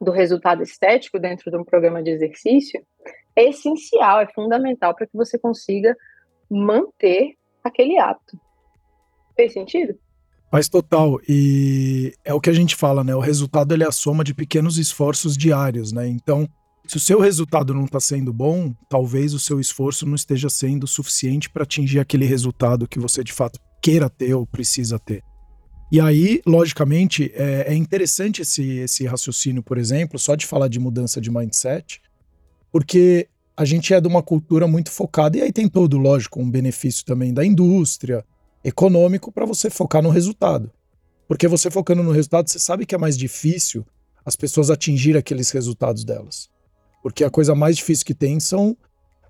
do 0.00 0.10
resultado 0.10 0.62
estético 0.62 1.18
dentro 1.18 1.50
de 1.50 1.56
um 1.56 1.64
programa 1.64 2.02
de 2.02 2.10
exercício 2.10 2.84
é 3.34 3.48
essencial, 3.48 4.20
é 4.20 4.26
fundamental 4.32 4.94
para 4.94 5.06
que 5.06 5.16
você 5.16 5.38
consiga 5.38 5.96
manter 6.50 7.34
aquele 7.62 7.98
hábito. 7.98 8.38
Fez 9.36 9.52
sentido? 9.52 9.96
Faz 10.50 10.68
total. 10.68 11.20
E 11.28 12.12
é 12.24 12.32
o 12.32 12.40
que 12.40 12.50
a 12.50 12.54
gente 12.54 12.74
fala, 12.74 13.04
né? 13.04 13.14
O 13.14 13.20
resultado 13.20 13.72
ele 13.74 13.84
é 13.84 13.86
a 13.86 13.92
soma 13.92 14.24
de 14.24 14.34
pequenos 14.34 14.78
esforços 14.78 15.36
diários, 15.36 15.92
né? 15.92 16.08
Então, 16.08 16.48
se 16.88 16.96
o 16.96 17.00
seu 17.00 17.20
resultado 17.20 17.74
não 17.74 17.84
está 17.84 18.00
sendo 18.00 18.32
bom, 18.32 18.72
talvez 18.88 19.34
o 19.34 19.38
seu 19.38 19.60
esforço 19.60 20.06
não 20.06 20.14
esteja 20.14 20.48
sendo 20.48 20.86
suficiente 20.86 21.50
para 21.50 21.64
atingir 21.64 22.00
aquele 22.00 22.24
resultado 22.24 22.88
que 22.88 22.98
você 22.98 23.22
de 23.22 23.32
fato 23.32 23.60
queira 23.82 24.08
ter 24.08 24.32
ou 24.32 24.46
precisa 24.46 24.98
ter. 24.98 25.22
E 25.92 26.00
aí, 26.00 26.40
logicamente, 26.46 27.30
é, 27.34 27.72
é 27.72 27.74
interessante 27.74 28.40
esse, 28.40 28.62
esse 28.78 29.06
raciocínio, 29.06 29.62
por 29.62 29.76
exemplo, 29.76 30.18
só 30.18 30.34
de 30.34 30.46
falar 30.46 30.68
de 30.68 30.80
mudança 30.80 31.20
de 31.20 31.30
mindset, 31.30 32.00
porque 32.72 33.28
a 33.54 33.66
gente 33.66 33.92
é 33.92 34.00
de 34.00 34.08
uma 34.08 34.22
cultura 34.22 34.66
muito 34.66 34.90
focada, 34.90 35.36
e 35.36 35.42
aí 35.42 35.52
tem 35.52 35.68
todo, 35.68 35.98
lógico, 35.98 36.40
um 36.40 36.50
benefício 36.50 37.04
também 37.04 37.34
da 37.34 37.44
indústria, 37.44 38.24
econômico, 38.64 39.30
para 39.30 39.44
você 39.44 39.68
focar 39.68 40.02
no 40.02 40.08
resultado. 40.08 40.70
Porque 41.26 41.46
você 41.46 41.70
focando 41.70 42.02
no 42.02 42.12
resultado, 42.12 42.48
você 42.48 42.58
sabe 42.58 42.86
que 42.86 42.94
é 42.94 42.98
mais 42.98 43.16
difícil 43.16 43.84
as 44.24 44.36
pessoas 44.36 44.70
atingir 44.70 45.18
aqueles 45.18 45.50
resultados 45.50 46.02
delas. 46.02 46.48
Porque 47.02 47.24
a 47.24 47.30
coisa 47.30 47.54
mais 47.54 47.76
difícil 47.76 48.04
que 48.04 48.14
tem 48.14 48.40
são, 48.40 48.76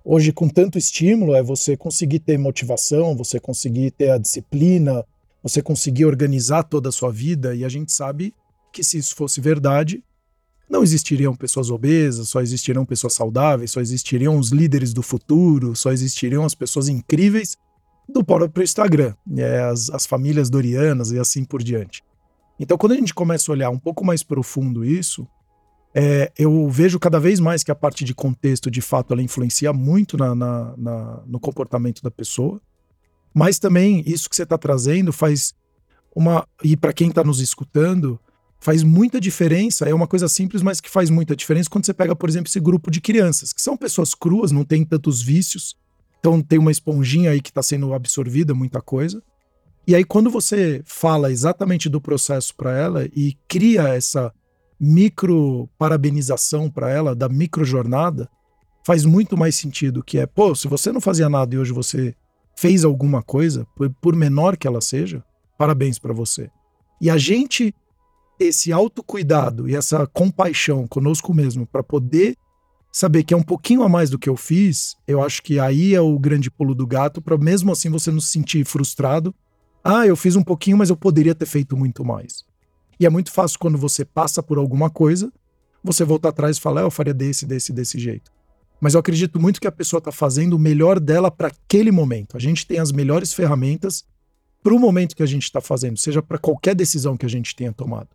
hoje, 0.03 0.31
com 0.31 0.49
tanto 0.49 0.77
estímulo, 0.77 1.35
é 1.35 1.43
você 1.43 1.77
conseguir 1.77 2.19
ter 2.19 2.37
motivação, 2.37 3.15
você 3.15 3.39
conseguir 3.39 3.91
ter 3.91 4.11
a 4.11 4.17
disciplina, 4.17 5.05
você 5.41 5.61
conseguir 5.61 6.05
organizar 6.05 6.63
toda 6.63 6.89
a 6.89 6.91
sua 6.91 7.11
vida. 7.11 7.55
E 7.55 7.63
a 7.63 7.69
gente 7.69 7.91
sabe 7.91 8.33
que 8.71 8.83
se 8.83 8.97
isso 8.97 9.15
fosse 9.15 9.39
verdade, 9.39 10.03
não 10.69 10.83
existiriam 10.83 11.35
pessoas 11.35 11.71
obesas, 11.71 12.29
só 12.29 12.41
existiriam 12.41 12.85
pessoas 12.85 13.13
saudáveis, 13.13 13.71
só 13.71 13.81
existiriam 13.81 14.37
os 14.37 14.51
líderes 14.51 14.93
do 14.93 15.01
futuro, 15.01 15.75
só 15.75 15.91
existiriam 15.91 16.45
as 16.45 16.53
pessoas 16.53 16.87
incríveis 16.87 17.57
do 18.07 18.23
próprio 18.23 18.63
Instagram, 18.63 19.13
é, 19.37 19.61
as, 19.61 19.89
as 19.89 20.05
famílias 20.05 20.49
dorianas 20.49 21.11
e 21.11 21.19
assim 21.19 21.43
por 21.43 21.63
diante. 21.63 22.03
Então, 22.59 22.77
quando 22.77 22.91
a 22.91 22.95
gente 22.95 23.13
começa 23.13 23.51
a 23.51 23.53
olhar 23.53 23.69
um 23.69 23.79
pouco 23.79 24.05
mais 24.05 24.21
profundo 24.21 24.83
isso, 24.83 25.27
é, 25.93 26.31
eu 26.37 26.69
vejo 26.69 26.99
cada 26.99 27.19
vez 27.19 27.39
mais 27.39 27.63
que 27.63 27.71
a 27.71 27.75
parte 27.75 28.03
de 28.05 28.13
contexto, 28.13 28.69
de 28.69 28.81
fato, 28.81 29.13
ela 29.13 29.23
influencia 29.23 29.73
muito 29.73 30.17
na, 30.17 30.35
na, 30.35 30.73
na 30.77 31.23
no 31.25 31.39
comportamento 31.39 32.01
da 32.01 32.11
pessoa. 32.11 32.61
Mas 33.33 33.59
também 33.59 34.03
isso 34.05 34.29
que 34.29 34.35
você 34.35 34.43
está 34.43 34.57
trazendo 34.57 35.11
faz 35.11 35.53
uma. 36.15 36.47
E 36.63 36.77
para 36.77 36.93
quem 36.93 37.09
está 37.09 37.23
nos 37.23 37.39
escutando, 37.39 38.19
faz 38.59 38.83
muita 38.83 39.19
diferença. 39.19 39.87
É 39.87 39.93
uma 39.93 40.07
coisa 40.07 40.27
simples, 40.27 40.61
mas 40.61 40.79
que 40.79 40.89
faz 40.89 41.09
muita 41.09 41.35
diferença 41.35 41.69
quando 41.69 41.85
você 41.85 41.93
pega, 41.93 42.15
por 42.15 42.29
exemplo, 42.29 42.49
esse 42.49 42.59
grupo 42.59 42.91
de 42.91 43.01
crianças, 43.01 43.53
que 43.53 43.61
são 43.61 43.77
pessoas 43.77 44.13
cruas, 44.13 44.51
não 44.51 44.63
tem 44.63 44.83
tantos 44.83 45.21
vícios. 45.21 45.75
Então 46.19 46.41
tem 46.41 46.59
uma 46.59 46.71
esponjinha 46.71 47.31
aí 47.31 47.41
que 47.41 47.49
está 47.49 47.63
sendo 47.63 47.93
absorvida, 47.93 48.53
muita 48.53 48.81
coisa. 48.81 49.23
E 49.87 49.95
aí, 49.95 50.03
quando 50.03 50.29
você 50.29 50.83
fala 50.85 51.31
exatamente 51.31 51.89
do 51.89 51.99
processo 51.99 52.53
para 52.55 52.77
ela 52.77 53.05
e 53.15 53.35
cria 53.47 53.87
essa 53.87 54.31
micro 54.79 55.69
parabenização 55.77 56.69
para 56.69 56.89
ela, 56.89 57.15
da 57.15 57.27
micro 57.27 57.65
jornada, 57.65 58.29
faz 58.85 59.05
muito 59.05 59.37
mais 59.37 59.55
sentido 59.55 60.03
que 60.03 60.17
é, 60.17 60.25
pô, 60.25 60.55
se 60.55 60.67
você 60.67 60.91
não 60.91 61.01
fazia 61.01 61.27
nada 61.29 61.53
e 61.53 61.57
hoje 61.57 61.73
você 61.73 62.15
fez 62.55 62.83
alguma 62.83 63.21
coisa, 63.21 63.67
por, 64.01 64.15
menor 64.15 64.57
que 64.57 64.67
ela 64.67 64.81
seja, 64.81 65.23
parabéns 65.57 65.99
para 65.99 66.13
você. 66.13 66.49
E 67.01 67.09
a 67.09 67.17
gente 67.17 67.73
esse 68.39 68.71
autocuidado 68.71 69.67
e 69.67 69.75
essa 69.75 70.07
compaixão 70.07 70.87
conosco 70.87 71.33
mesmo 71.33 71.67
para 71.67 71.83
poder 71.83 72.37
saber 72.91 73.23
que 73.23 73.33
é 73.33 73.37
um 73.37 73.43
pouquinho 73.43 73.83
a 73.83 73.89
mais 73.89 74.09
do 74.09 74.17
que 74.17 74.29
eu 74.29 74.37
fiz, 74.37 74.95
eu 75.05 75.21
acho 75.21 75.43
que 75.43 75.59
aí 75.59 75.93
é 75.93 76.01
o 76.01 76.17
grande 76.17 76.49
pulo 76.49 76.73
do 76.73 76.87
gato 76.87 77.21
para 77.21 77.37
mesmo 77.37 77.71
assim 77.71 77.89
você 77.89 78.11
não 78.11 78.19
se 78.19 78.31
sentir 78.31 78.65
frustrado. 78.65 79.35
Ah, 79.83 80.07
eu 80.07 80.15
fiz 80.15 80.35
um 80.35 80.43
pouquinho, 80.43 80.77
mas 80.77 80.89
eu 80.89 80.97
poderia 80.97 81.35
ter 81.35 81.45
feito 81.45 81.77
muito 81.77 82.03
mais. 82.03 82.43
E 82.99 83.05
é 83.05 83.09
muito 83.09 83.31
fácil 83.31 83.57
quando 83.59 83.77
você 83.77 84.03
passa 84.03 84.43
por 84.43 84.57
alguma 84.57 84.89
coisa, 84.89 85.31
você 85.83 86.03
voltar 86.03 86.29
atrás 86.29 86.57
e 86.57 86.61
falar, 86.61 86.81
ah, 86.81 86.83
eu 86.83 86.91
faria 86.91 87.13
desse, 87.13 87.45
desse, 87.45 87.71
desse 87.71 87.97
jeito. 87.97 88.31
Mas 88.81 88.93
eu 88.93 88.99
acredito 88.99 89.39
muito 89.39 89.59
que 89.59 89.67
a 89.67 89.71
pessoa 89.71 89.99
está 89.99 90.11
fazendo 90.11 90.53
o 90.53 90.59
melhor 90.59 90.99
dela 90.99 91.29
para 91.29 91.47
aquele 91.47 91.91
momento. 91.91 92.35
A 92.35 92.39
gente 92.39 92.65
tem 92.65 92.79
as 92.79 92.91
melhores 92.91 93.33
ferramentas 93.33 94.05
para 94.63 94.73
o 94.73 94.79
momento 94.79 95.15
que 95.15 95.23
a 95.23 95.25
gente 95.25 95.43
está 95.43 95.61
fazendo, 95.61 95.97
seja 95.97 96.21
para 96.21 96.37
qualquer 96.37 96.75
decisão 96.75 97.15
que 97.15 97.25
a 97.25 97.29
gente 97.29 97.55
tenha 97.55 97.71
tomado. 97.71 98.09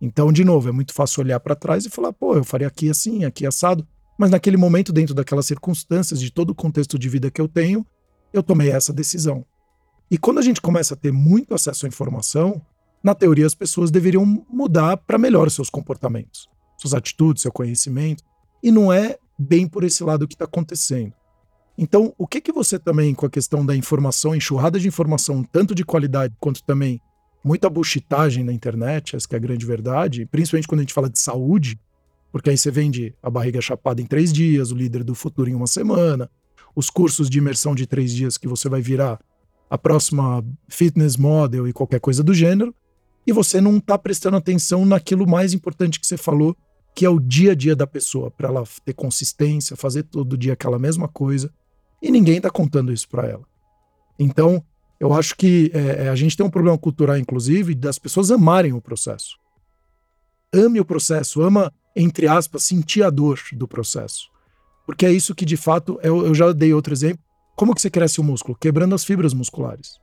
Então, 0.00 0.32
de 0.32 0.44
novo, 0.44 0.68
é 0.68 0.72
muito 0.72 0.92
fácil 0.92 1.22
olhar 1.22 1.38
para 1.38 1.54
trás 1.54 1.84
e 1.84 1.90
falar, 1.90 2.12
pô, 2.12 2.36
eu 2.36 2.44
faria 2.44 2.66
aqui 2.66 2.90
assim, 2.90 3.24
aqui 3.24 3.46
assado. 3.46 3.86
Mas 4.18 4.30
naquele 4.30 4.56
momento, 4.56 4.92
dentro 4.92 5.14
daquelas 5.14 5.46
circunstâncias, 5.46 6.20
de 6.20 6.30
todo 6.30 6.50
o 6.50 6.54
contexto 6.54 6.98
de 6.98 7.08
vida 7.08 7.30
que 7.30 7.40
eu 7.40 7.48
tenho, 7.48 7.86
eu 8.32 8.42
tomei 8.42 8.70
essa 8.70 8.92
decisão. 8.92 9.44
E 10.10 10.18
quando 10.18 10.38
a 10.38 10.42
gente 10.42 10.60
começa 10.60 10.94
a 10.94 10.96
ter 10.96 11.12
muito 11.12 11.54
acesso 11.54 11.86
à 11.86 11.88
informação, 11.88 12.60
na 13.02 13.14
teoria, 13.14 13.46
as 13.46 13.54
pessoas 13.54 13.90
deveriam 13.90 14.24
mudar 14.48 14.96
para 14.96 15.18
melhor 15.18 15.50
seus 15.50 15.68
comportamentos, 15.68 16.48
suas 16.78 16.94
atitudes, 16.94 17.42
seu 17.42 17.52
conhecimento. 17.52 18.22
E 18.62 18.70
não 18.70 18.92
é 18.92 19.18
bem 19.36 19.66
por 19.66 19.82
esse 19.82 20.04
lado 20.04 20.28
que 20.28 20.34
está 20.34 20.44
acontecendo. 20.44 21.12
Então, 21.76 22.14
o 22.16 22.26
que 22.26 22.40
que 22.40 22.52
você 22.52 22.78
também, 22.78 23.14
com 23.14 23.26
a 23.26 23.30
questão 23.30 23.64
da 23.64 23.74
informação, 23.74 24.36
enxurrada 24.36 24.78
de 24.78 24.86
informação, 24.86 25.42
tanto 25.42 25.74
de 25.74 25.84
qualidade 25.84 26.34
quanto 26.38 26.62
também 26.62 27.00
muita 27.42 27.68
buchitagem 27.68 28.44
na 28.44 28.52
internet, 28.52 29.16
essa 29.16 29.26
é 29.32 29.36
a 29.36 29.40
grande 29.40 29.66
verdade, 29.66 30.26
principalmente 30.26 30.68
quando 30.68 30.80
a 30.80 30.82
gente 30.82 30.94
fala 30.94 31.10
de 31.10 31.18
saúde, 31.18 31.80
porque 32.30 32.50
aí 32.50 32.58
você 32.58 32.70
vende 32.70 33.14
a 33.22 33.28
barriga 33.28 33.60
chapada 33.60 34.00
em 34.00 34.06
três 34.06 34.32
dias, 34.32 34.70
o 34.70 34.76
líder 34.76 35.02
do 35.02 35.14
futuro 35.14 35.50
em 35.50 35.54
uma 35.54 35.66
semana, 35.66 36.30
os 36.74 36.88
cursos 36.88 37.28
de 37.28 37.38
imersão 37.38 37.74
de 37.74 37.86
três 37.86 38.12
dias 38.12 38.38
que 38.38 38.46
você 38.46 38.68
vai 38.68 38.80
virar 38.80 39.18
a 39.68 39.76
próxima 39.76 40.44
fitness 40.68 41.16
model 41.16 41.66
e 41.66 41.72
qualquer 41.72 42.00
coisa 42.00 42.22
do 42.22 42.32
gênero, 42.32 42.74
e 43.26 43.32
você 43.32 43.60
não 43.60 43.76
está 43.76 43.96
prestando 43.96 44.36
atenção 44.36 44.84
naquilo 44.84 45.26
mais 45.26 45.52
importante 45.52 46.00
que 46.00 46.06
você 46.06 46.16
falou, 46.16 46.56
que 46.94 47.06
é 47.06 47.08
o 47.08 47.18
dia 47.20 47.52
a 47.52 47.54
dia 47.54 47.74
da 47.74 47.86
pessoa, 47.86 48.30
para 48.30 48.48
ela 48.48 48.64
ter 48.84 48.92
consistência, 48.92 49.76
fazer 49.76 50.02
todo 50.02 50.36
dia 50.36 50.52
aquela 50.52 50.78
mesma 50.78 51.08
coisa, 51.08 51.50
e 52.00 52.10
ninguém 52.10 52.36
está 52.36 52.50
contando 52.50 52.92
isso 52.92 53.08
para 53.08 53.28
ela. 53.28 53.44
Então, 54.18 54.62
eu 55.00 55.12
acho 55.12 55.36
que 55.36 55.70
é, 55.72 56.04
é, 56.04 56.08
a 56.08 56.14
gente 56.14 56.36
tem 56.36 56.44
um 56.44 56.50
problema 56.50 56.76
cultural, 56.76 57.16
inclusive, 57.16 57.74
das 57.74 57.98
pessoas 57.98 58.30
amarem 58.30 58.72
o 58.72 58.80
processo. 58.80 59.36
Ame 60.52 60.80
o 60.80 60.84
processo, 60.84 61.42
ama, 61.42 61.72
entre 61.96 62.28
aspas, 62.28 62.64
sentir 62.64 63.02
a 63.02 63.10
dor 63.10 63.40
do 63.54 63.66
processo. 63.66 64.30
Porque 64.86 65.06
é 65.06 65.12
isso 65.12 65.34
que, 65.34 65.44
de 65.44 65.56
fato, 65.56 65.98
eu, 66.02 66.26
eu 66.26 66.34
já 66.34 66.52
dei 66.52 66.74
outro 66.74 66.92
exemplo. 66.92 67.24
Como 67.56 67.74
que 67.74 67.80
você 67.80 67.90
cresce 67.90 68.20
o 68.20 68.24
músculo? 68.24 68.56
Quebrando 68.58 68.94
as 68.94 69.04
fibras 69.04 69.32
musculares. 69.32 69.98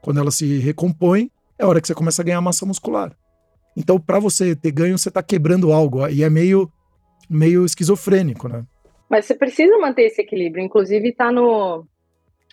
Quando 0.00 0.18
ela 0.18 0.30
se 0.30 0.58
recompõe, 0.58 1.30
é 1.62 1.64
a 1.64 1.68
hora 1.68 1.80
que 1.80 1.86
você 1.86 1.94
começa 1.94 2.20
a 2.20 2.24
ganhar 2.24 2.40
massa 2.40 2.66
muscular. 2.66 3.16
Então, 3.76 3.98
para 3.98 4.18
você 4.18 4.54
ter 4.54 4.72
ganho, 4.72 4.98
você 4.98 5.08
está 5.08 5.22
quebrando 5.22 5.72
algo. 5.72 6.06
E 6.08 6.22
é 6.22 6.28
meio, 6.28 6.70
meio 7.30 7.64
esquizofrênico, 7.64 8.48
né? 8.48 8.64
Mas 9.08 9.26
você 9.26 9.34
precisa 9.34 9.78
manter 9.78 10.02
esse 10.02 10.20
equilíbrio. 10.20 10.64
Inclusive, 10.64 11.08
está 11.08 11.30
no, 11.30 11.86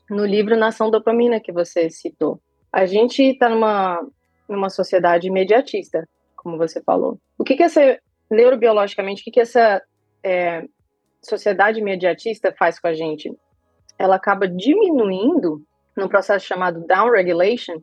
no 0.09 0.25
livro 0.25 0.55
Nação 0.55 0.91
Dopamina 0.91 1.39
que 1.39 1.51
você 1.51 1.89
citou. 1.89 2.39
A 2.71 2.85
gente 2.85 3.23
está 3.23 3.49
numa, 3.49 4.05
numa 4.47 4.69
sociedade 4.69 5.27
imediatista, 5.27 6.07
como 6.35 6.57
você 6.57 6.81
falou. 6.81 7.19
O 7.37 7.43
que, 7.43 7.55
que 7.55 7.63
essa, 7.63 7.99
neurobiologicamente, 8.29 9.21
o 9.21 9.25
que, 9.25 9.31
que 9.31 9.39
essa 9.39 9.81
é, 10.23 10.63
sociedade 11.21 11.79
imediatista 11.79 12.53
faz 12.57 12.79
com 12.79 12.87
a 12.87 12.93
gente? 12.93 13.33
Ela 13.97 14.15
acaba 14.15 14.47
diminuindo, 14.47 15.63
num 15.97 16.07
processo 16.07 16.45
chamado 16.45 16.85
downregulation, 16.85 17.73
ela 17.73 17.81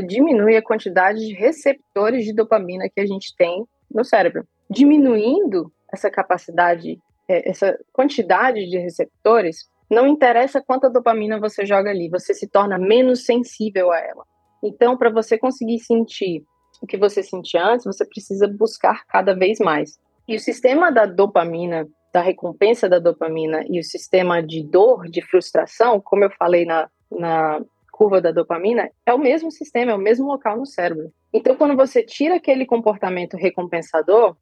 diminui 0.00 0.56
a 0.56 0.62
quantidade 0.62 1.18
de 1.18 1.34
receptores 1.34 2.24
de 2.24 2.32
dopamina 2.32 2.88
que 2.88 3.00
a 3.00 3.06
gente 3.06 3.34
tem 3.36 3.66
no 3.90 4.04
cérebro. 4.04 4.46
Diminuindo 4.70 5.70
essa 5.92 6.10
capacidade, 6.10 6.98
é, 7.28 7.50
essa 7.50 7.78
quantidade 7.92 8.66
de 8.66 8.78
receptores, 8.78 9.68
não 9.90 10.06
interessa 10.06 10.62
quanta 10.62 10.88
dopamina 10.88 11.38
você 11.38 11.66
joga 11.66 11.90
ali, 11.90 12.08
você 12.08 12.32
se 12.32 12.48
torna 12.48 12.78
menos 12.78 13.26
sensível 13.26 13.92
a 13.92 13.98
ela. 13.98 14.24
Então, 14.64 14.96
para 14.96 15.10
você 15.10 15.36
conseguir 15.36 15.80
sentir 15.80 16.42
o 16.80 16.86
que 16.86 16.96
você 16.96 17.22
sentia 17.22 17.64
antes, 17.64 17.84
você 17.84 18.04
precisa 18.06 18.48
buscar 18.48 19.04
cada 19.06 19.34
vez 19.34 19.58
mais. 19.58 19.98
E 20.26 20.36
o 20.36 20.40
sistema 20.40 20.90
da 20.90 21.04
dopamina, 21.04 21.86
da 22.12 22.20
recompensa 22.20 22.88
da 22.88 22.98
dopamina 22.98 23.64
e 23.68 23.78
o 23.78 23.84
sistema 23.84 24.42
de 24.42 24.62
dor, 24.62 25.08
de 25.08 25.20
frustração, 25.22 26.00
como 26.00 26.24
eu 26.24 26.30
falei 26.30 26.64
na, 26.64 26.88
na 27.10 27.60
curva 28.02 28.20
da 28.20 28.32
dopamina, 28.32 28.90
é 29.06 29.14
o 29.14 29.18
mesmo 29.18 29.52
sistema, 29.52 29.92
é 29.92 29.94
o 29.94 29.98
mesmo 29.98 30.26
local 30.26 30.56
no 30.56 30.66
cérebro. 30.66 31.12
Então, 31.32 31.54
quando 31.54 31.76
você 31.76 32.02
tira 32.02 32.34
aquele 32.34 32.66
comportamento 32.66 33.36
recompensador, 33.36 34.36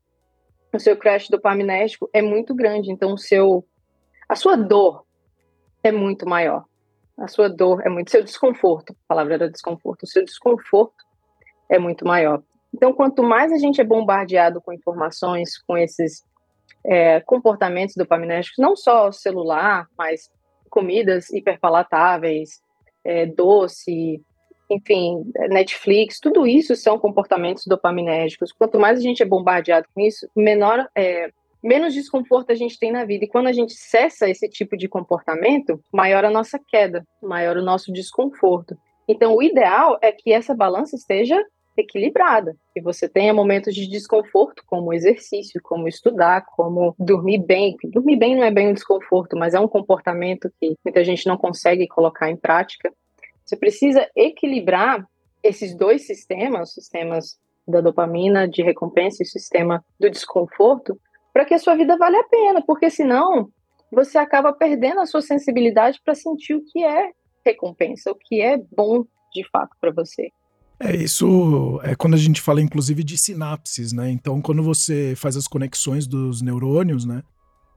o 0.73 0.79
seu 0.79 0.97
crash 0.97 1.29
dopaminérgico 1.29 2.09
é 2.11 2.23
muito 2.23 2.55
grande. 2.55 2.91
Então, 2.91 3.13
o 3.13 3.19
seu, 3.19 3.63
a 4.27 4.35
sua 4.35 4.57
dor 4.57 5.05
é 5.83 5.93
muito 5.93 6.27
maior. 6.27 6.65
A 7.19 7.29
sua 7.29 7.51
dor 7.51 7.83
é 7.85 7.91
muito. 7.91 8.11
Seu 8.11 8.25
desconforto, 8.25 8.95
a 8.95 8.97
palavra 9.07 9.35
era 9.35 9.51
desconforto, 9.51 10.05
o 10.05 10.07
seu 10.07 10.25
desconforto 10.25 11.05
é 11.69 11.79
muito 11.79 12.07
maior. 12.07 12.43
Então, 12.75 12.95
quanto 12.95 13.23
mais 13.23 13.53
a 13.53 13.59
gente 13.59 13.79
é 13.79 13.85
bombardeado 13.85 14.63
com 14.63 14.73
informações, 14.73 15.59
com 15.59 15.77
esses 15.77 16.25
é, 16.83 17.21
comportamentos 17.21 17.95
dopaminérgicos, 17.95 18.57
não 18.57 18.75
só 18.75 19.13
celular, 19.13 19.87
mas 19.99 20.31
comidas 20.71 21.29
hiperpalatáveis, 21.29 22.63
é, 23.05 23.27
doce, 23.27 24.23
enfim, 24.71 25.25
Netflix, 25.49 26.21
tudo 26.21 26.47
isso 26.47 26.77
são 26.77 26.99
comportamentos 26.99 27.65
dopaminérgicos. 27.67 28.53
Quanto 28.53 28.79
mais 28.79 28.99
a 28.99 29.03
gente 29.03 29.23
é 29.23 29.27
bombardeado 29.27 29.89
com 29.93 30.01
isso, 30.01 30.29
menor, 30.37 30.89
é, 30.97 31.31
menos 31.63 31.93
desconforto 31.93 32.53
a 32.53 32.55
gente 32.55 32.79
tem 32.79 32.93
na 32.93 33.05
vida. 33.05 33.25
E 33.25 33.29
quando 33.29 33.49
a 33.49 33.53
gente 33.53 33.75
cessa 33.75 34.31
esse 34.31 34.49
tipo 34.49 34.77
de 34.77 34.89
comportamento, 34.89 35.83
maior 35.93 36.25
a 36.25 36.31
nossa 36.31 36.59
queda, 36.59 37.05
maior 37.21 37.57
o 37.57 37.65
nosso 37.65 37.93
desconforto. 37.93 38.77
Então, 39.09 39.35
o 39.35 39.43
ideal 39.43 39.99
é 40.01 40.13
que 40.13 40.33
essa 40.33 40.55
balança 40.55 40.95
esteja 40.95 41.43
equilibrada, 41.81 42.57
que 42.73 42.81
você 42.81 43.09
tenha 43.09 43.35
momentos 43.35 43.75
de 43.75 43.89
desconforto, 43.89 44.63
como 44.67 44.93
exercício, 44.93 45.61
como 45.63 45.89
estudar, 45.89 46.45
como 46.57 46.95
dormir 46.99 47.39
bem. 47.39 47.77
Dormir 47.85 48.17
bem 48.17 48.37
não 48.37 48.45
é 48.45 48.51
bem 48.51 48.69
um 48.69 48.75
desconforto, 48.75 49.37
mas 49.37 49.55
é 49.55 49.61
um 49.61 49.69
comportamento 49.69 50.51
que 50.61 50.75
muita 50.85 51.05
gente 51.05 51.27
não 51.27 51.37
consegue 51.37 51.87
colocar 51.89 52.31
em 52.31 52.37
prática. 52.37 52.93
Você 53.45 53.57
precisa 53.57 54.09
equilibrar 54.15 55.05
esses 55.43 55.75
dois 55.75 56.07
sistemas, 56.07 56.73
sistemas 56.75 57.39
da 57.67 57.81
dopamina 57.81 58.49
de 58.49 58.63
recompensa 58.63 59.23
e 59.23 59.27
sistema 59.27 59.85
do 59.99 60.11
desconforto, 60.11 60.99
para 61.33 61.45
que 61.45 61.55
a 61.55 61.59
sua 61.59 61.75
vida 61.77 61.97
valha 61.97 62.21
a 62.21 62.25
pena, 62.25 62.63
porque 62.63 62.91
senão 62.91 63.49
você 63.91 64.19
acaba 64.19 64.53
perdendo 64.53 65.01
a 65.01 65.07
sua 65.07 65.23
sensibilidade 65.23 66.01
para 66.05 66.15
sentir 66.15 66.55
o 66.55 66.65
que 66.65 66.85
é 66.85 67.11
recompensa, 67.45 68.11
o 68.11 68.15
que 68.15 68.41
é 68.41 68.57
bom 68.57 69.05
de 69.33 69.49
fato 69.51 69.77
para 69.81 69.93
você. 69.93 70.31
É, 70.83 70.97
isso 70.97 71.79
é 71.83 71.95
quando 71.95 72.15
a 72.15 72.19
gente 72.19 72.41
fala, 72.41 72.63
inclusive, 72.63 73.05
de 73.05 73.19
sinapses, 73.19 73.93
né? 73.93 74.11
Então, 74.11 74.41
quando 74.41 74.63
você 74.63 75.13
faz 75.15 75.37
as 75.37 75.47
conexões 75.47 76.07
dos 76.07 76.41
neurônios, 76.41 77.05
né? 77.05 77.23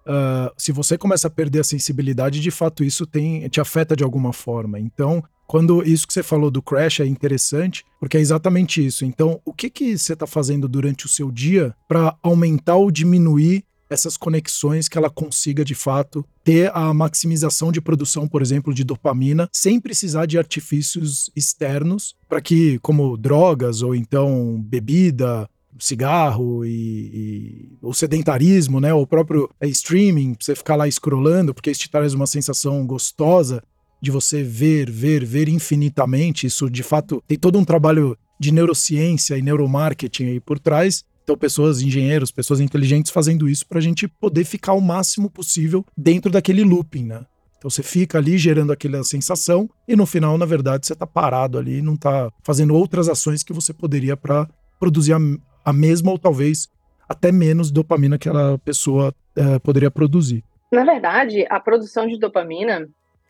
Uh, 0.05 0.51
se 0.57 0.71
você 0.71 0.97
começa 0.97 1.27
a 1.27 1.31
perder 1.31 1.59
a 1.59 1.63
sensibilidade, 1.63 2.39
de 2.39 2.51
fato, 2.51 2.83
isso 2.83 3.05
tem, 3.05 3.47
te 3.49 3.59
afeta 3.59 3.95
de 3.95 4.03
alguma 4.03 4.31
forma. 4.31 4.79
Então, 4.79 5.21
quando 5.45 5.83
isso 5.83 6.07
que 6.07 6.13
você 6.13 6.23
falou 6.23 6.49
do 6.49 6.61
crash 6.61 7.01
é 7.01 7.05
interessante, 7.05 7.85
porque 7.99 8.17
é 8.17 8.21
exatamente 8.21 8.85
isso. 8.85 9.03
Então, 9.03 9.39
o 9.45 9.53
que, 9.53 9.69
que 9.69 9.97
você 9.97 10.13
está 10.13 10.25
fazendo 10.25 10.67
durante 10.67 11.05
o 11.05 11.09
seu 11.09 11.29
dia 11.29 11.75
para 11.87 12.15
aumentar 12.23 12.75
ou 12.75 12.89
diminuir 12.89 13.65
essas 13.93 14.17
conexões 14.17 14.87
que 14.87 14.97
ela 14.97 15.09
consiga 15.09 15.63
de 15.63 15.75
fato 15.75 16.25
ter 16.43 16.71
a 16.73 16.93
maximização 16.93 17.71
de 17.71 17.79
produção, 17.79 18.27
por 18.27 18.41
exemplo, 18.41 18.73
de 18.73 18.83
dopamina, 18.83 19.47
sem 19.51 19.79
precisar 19.79 20.25
de 20.25 20.37
artifícios 20.37 21.29
externos 21.35 22.15
para 22.27 22.41
que, 22.41 22.79
como 22.79 23.15
drogas 23.15 23.81
ou 23.81 23.95
então 23.95 24.61
bebida, 24.61 25.47
cigarro 25.79 26.65
e, 26.65 26.69
e, 26.69 27.77
o 27.81 27.93
sedentarismo, 27.93 28.79
né, 28.79 28.93
o 28.93 29.07
próprio 29.07 29.49
é, 29.59 29.67
streaming, 29.67 30.35
você 30.39 30.55
ficar 30.55 30.75
lá 30.75 30.89
scrollando, 30.89 31.53
porque 31.53 31.71
isso 31.71 31.81
te 31.81 31.89
traz 31.89 32.13
uma 32.13 32.27
sensação 32.27 32.85
gostosa 32.85 33.61
de 34.01 34.11
você 34.11 34.43
ver, 34.43 34.89
ver, 34.89 35.23
ver 35.25 35.47
infinitamente. 35.47 36.45
Isso 36.47 36.69
de 36.69 36.83
fato 36.83 37.23
tem 37.27 37.37
todo 37.37 37.57
um 37.57 37.65
trabalho 37.65 38.17
de 38.39 38.51
neurociência 38.51 39.37
e 39.37 39.41
neuromarketing 39.41 40.25
aí 40.25 40.39
por 40.39 40.59
trás 40.59 41.05
então, 41.23 41.37
pessoas, 41.37 41.81
engenheiros, 41.81 42.31
pessoas 42.31 42.59
inteligentes 42.59 43.11
fazendo 43.11 43.47
isso 43.47 43.65
para 43.65 43.79
a 43.79 43.81
gente 43.81 44.07
poder 44.07 44.43
ficar 44.43 44.73
o 44.73 44.81
máximo 44.81 45.29
possível 45.29 45.85
dentro 45.97 46.29
daquele 46.29 46.63
looping, 46.63 47.05
né? 47.05 47.25
Então 47.57 47.69
você 47.69 47.81
fica 47.81 48.17
ali 48.17 48.37
gerando 48.37 48.73
aquela 48.73 49.01
sensação 49.05 49.69
e 49.87 49.95
no 49.95 50.05
final, 50.05 50.37
na 50.37 50.45
verdade, 50.45 50.85
você 50.85 50.91
está 50.91 51.07
parado 51.07 51.57
ali 51.57 51.81
não 51.81 51.93
está 51.93 52.29
fazendo 52.43 52.75
outras 52.75 53.07
ações 53.07 53.41
que 53.41 53.53
você 53.53 53.73
poderia 53.73 54.17
para 54.17 54.49
produzir 54.77 55.13
a, 55.13 55.17
a, 55.63 55.71
mesma 55.71 56.11
ou 56.11 56.19
talvez 56.19 56.67
até 57.07 57.31
menos 57.31 57.71
dopamina 57.71 58.17
que 58.17 58.27
aquela 58.27 58.57
pessoa 58.59 59.15
é, 59.33 59.59
poderia 59.59 59.89
produzir. 59.89 60.43
Na 60.73 60.83
verdade, 60.83 61.45
a 61.49 61.57
produção 61.57 62.05
de 62.05 62.19
dopamina 62.19 62.89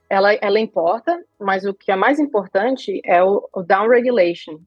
ela, 0.10 0.34
ela 0.34 0.60
importa, 0.60 1.24
mas 1.40 1.64
o 1.64 1.74
que 1.74 1.92
é 1.92 1.96
mais 1.96 2.18
importante 2.18 3.02
é 3.06 3.24
o, 3.24 3.48
o 3.54 3.62
downregulation, 3.62 4.60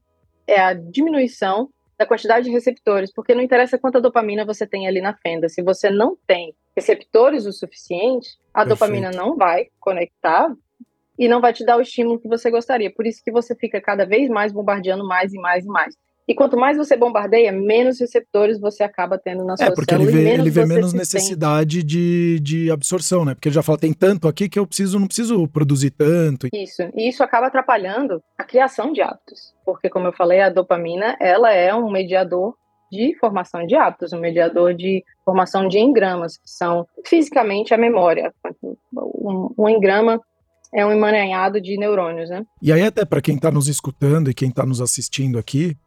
é 0.47 0.61
a 0.61 0.73
diminuição 0.73 1.69
da 1.97 2.05
quantidade 2.05 2.45
de 2.45 2.51
receptores, 2.51 3.11
porque 3.11 3.33
não 3.33 3.41
interessa 3.41 3.77
quanta 3.77 3.99
dopamina 3.99 4.45
você 4.45 4.67
tem 4.67 4.87
ali 4.87 5.01
na 5.01 5.15
fenda. 5.15 5.49
Se 5.49 5.61
você 5.63 5.89
não 5.89 6.15
tem 6.27 6.53
receptores 6.75 7.45
o 7.45 7.51
suficiente, 7.51 8.37
a 8.53 8.59
Perfeito. 8.63 8.79
dopamina 8.79 9.11
não 9.11 9.35
vai 9.35 9.69
conectar 9.79 10.53
e 11.17 11.27
não 11.27 11.41
vai 11.41 11.51
te 11.51 11.65
dar 11.65 11.77
o 11.77 11.81
estímulo 11.81 12.19
que 12.19 12.27
você 12.27 12.51
gostaria. 12.51 12.93
Por 12.93 13.07
isso 13.07 13.23
que 13.23 13.31
você 13.31 13.55
fica 13.55 13.81
cada 13.81 14.05
vez 14.05 14.29
mais 14.29 14.51
bombardeando 14.51 15.07
mais 15.07 15.33
e 15.33 15.39
mais 15.39 15.65
e 15.65 15.67
mais. 15.67 15.97
E 16.27 16.35
quanto 16.35 16.57
mais 16.57 16.75
você 16.75 16.97
bombardeia, 16.97 17.53
menos 17.53 17.99
receptores 17.99 18.59
você 18.59 18.83
acaba 18.83 19.17
tendo 19.17 19.45
na 19.45 19.53
é, 19.53 19.57
sua 19.57 19.65
É, 19.67 19.71
porque 19.71 19.95
ele 19.95 20.05
vê, 20.07 20.33
ele 20.33 20.49
vê 20.49 20.65
menos 20.65 20.91
necessidade 20.91 21.81
de, 21.81 22.39
de 22.41 22.69
absorção, 22.69 23.23
né? 23.23 23.33
Porque 23.33 23.47
ele 23.47 23.55
já 23.55 23.63
fala, 23.63 23.77
tem 23.77 23.93
tanto 23.93 24.27
aqui 24.27 24.49
que 24.49 24.59
eu 24.59 24.67
preciso, 24.67 24.99
não 24.99 25.07
preciso 25.07 25.47
produzir 25.47 25.91
tanto. 25.91 26.47
Isso, 26.53 26.83
e 26.93 27.07
isso 27.07 27.23
acaba 27.23 27.47
atrapalhando 27.47 28.21
a 28.37 28.43
criação 28.43 28.91
de 28.91 29.01
hábitos. 29.01 29.55
Porque, 29.65 29.89
como 29.89 30.07
eu 30.07 30.13
falei, 30.13 30.41
a 30.41 30.49
dopamina, 30.49 31.15
ela 31.21 31.53
é 31.53 31.73
um 31.73 31.89
mediador 31.89 32.55
de 32.91 33.15
formação 33.19 33.65
de 33.65 33.75
hábitos, 33.75 34.11
um 34.11 34.19
mediador 34.19 34.73
de 34.73 35.03
formação 35.23 35.67
de 35.67 35.79
engramas, 35.79 36.37
que 36.37 36.49
são 36.49 36.85
fisicamente 37.05 37.73
a 37.73 37.77
memória. 37.77 38.33
Um, 38.93 39.53
um 39.57 39.69
engrama 39.69 40.21
é 40.73 40.85
um 40.85 40.91
emaranhado 40.91 41.61
de 41.61 41.77
neurônios, 41.77 42.29
né? 42.29 42.45
E 42.61 42.71
aí, 42.71 42.83
até 42.83 43.05
para 43.05 43.21
quem 43.21 43.35
está 43.35 43.49
nos 43.49 43.67
escutando 43.67 44.29
e 44.29 44.33
quem 44.33 44.49
está 44.49 44.65
nos 44.65 44.81
assistindo 44.81 45.37
aqui, 45.39 45.77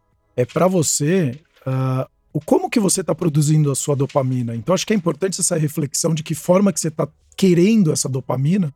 é 0.41 0.45
para 0.45 0.67
você 0.67 1.39
uh, 1.67 2.09
o 2.33 2.41
como 2.41 2.71
que 2.71 2.81
você 2.81 3.01
está 3.01 3.15
produzindo 3.15 3.71
a 3.71 3.75
sua 3.75 3.97
dopamina. 3.97 4.55
Então 4.55 4.75
acho 4.75 4.87
que 4.87 4.93
é 4.93 4.97
importante 4.97 5.41
essa 5.41 5.57
reflexão 5.57 6.15
de 6.15 6.23
que 6.23 6.35
forma 6.35 6.73
que 6.73 6.81
você 6.81 6.89
está 6.89 7.09
querendo 7.37 7.93
essa 7.93 8.09
dopamina, 8.09 8.73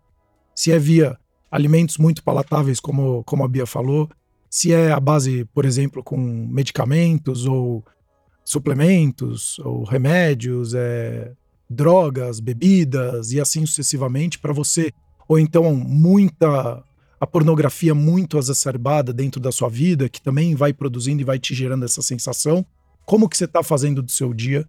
se 0.54 0.72
é 0.72 0.78
via 0.78 1.18
alimentos 1.50 1.98
muito 1.98 2.22
palatáveis, 2.22 2.80
como, 2.80 3.22
como 3.24 3.44
a 3.44 3.48
Bia 3.48 3.66
falou, 3.66 4.08
se 4.50 4.72
é 4.72 4.92
a 4.92 5.00
base, 5.00 5.44
por 5.54 5.64
exemplo, 5.64 6.02
com 6.02 6.16
medicamentos 6.16 7.46
ou 7.46 7.84
suplementos 8.44 9.58
ou 9.60 9.84
remédios, 9.84 10.74
é, 10.74 11.32
drogas, 11.68 12.40
bebidas 12.40 13.32
e 13.32 13.40
assim 13.40 13.64
sucessivamente 13.66 14.38
para 14.38 14.52
você, 14.52 14.92
ou 15.28 15.38
então 15.38 15.74
muita 15.74 16.82
a 17.24 17.26
pornografia 17.26 17.94
muito 17.94 18.36
exacerbada 18.36 19.10
dentro 19.10 19.40
da 19.40 19.50
sua 19.50 19.70
vida, 19.70 20.10
que 20.10 20.20
também 20.20 20.54
vai 20.54 20.74
produzindo 20.74 21.22
e 21.22 21.24
vai 21.24 21.38
te 21.38 21.54
gerando 21.54 21.82
essa 21.82 22.02
sensação. 22.02 22.66
Como 23.06 23.30
que 23.30 23.36
você 23.36 23.46
está 23.46 23.62
fazendo 23.62 24.02
do 24.02 24.12
seu 24.12 24.34
dia 24.34 24.68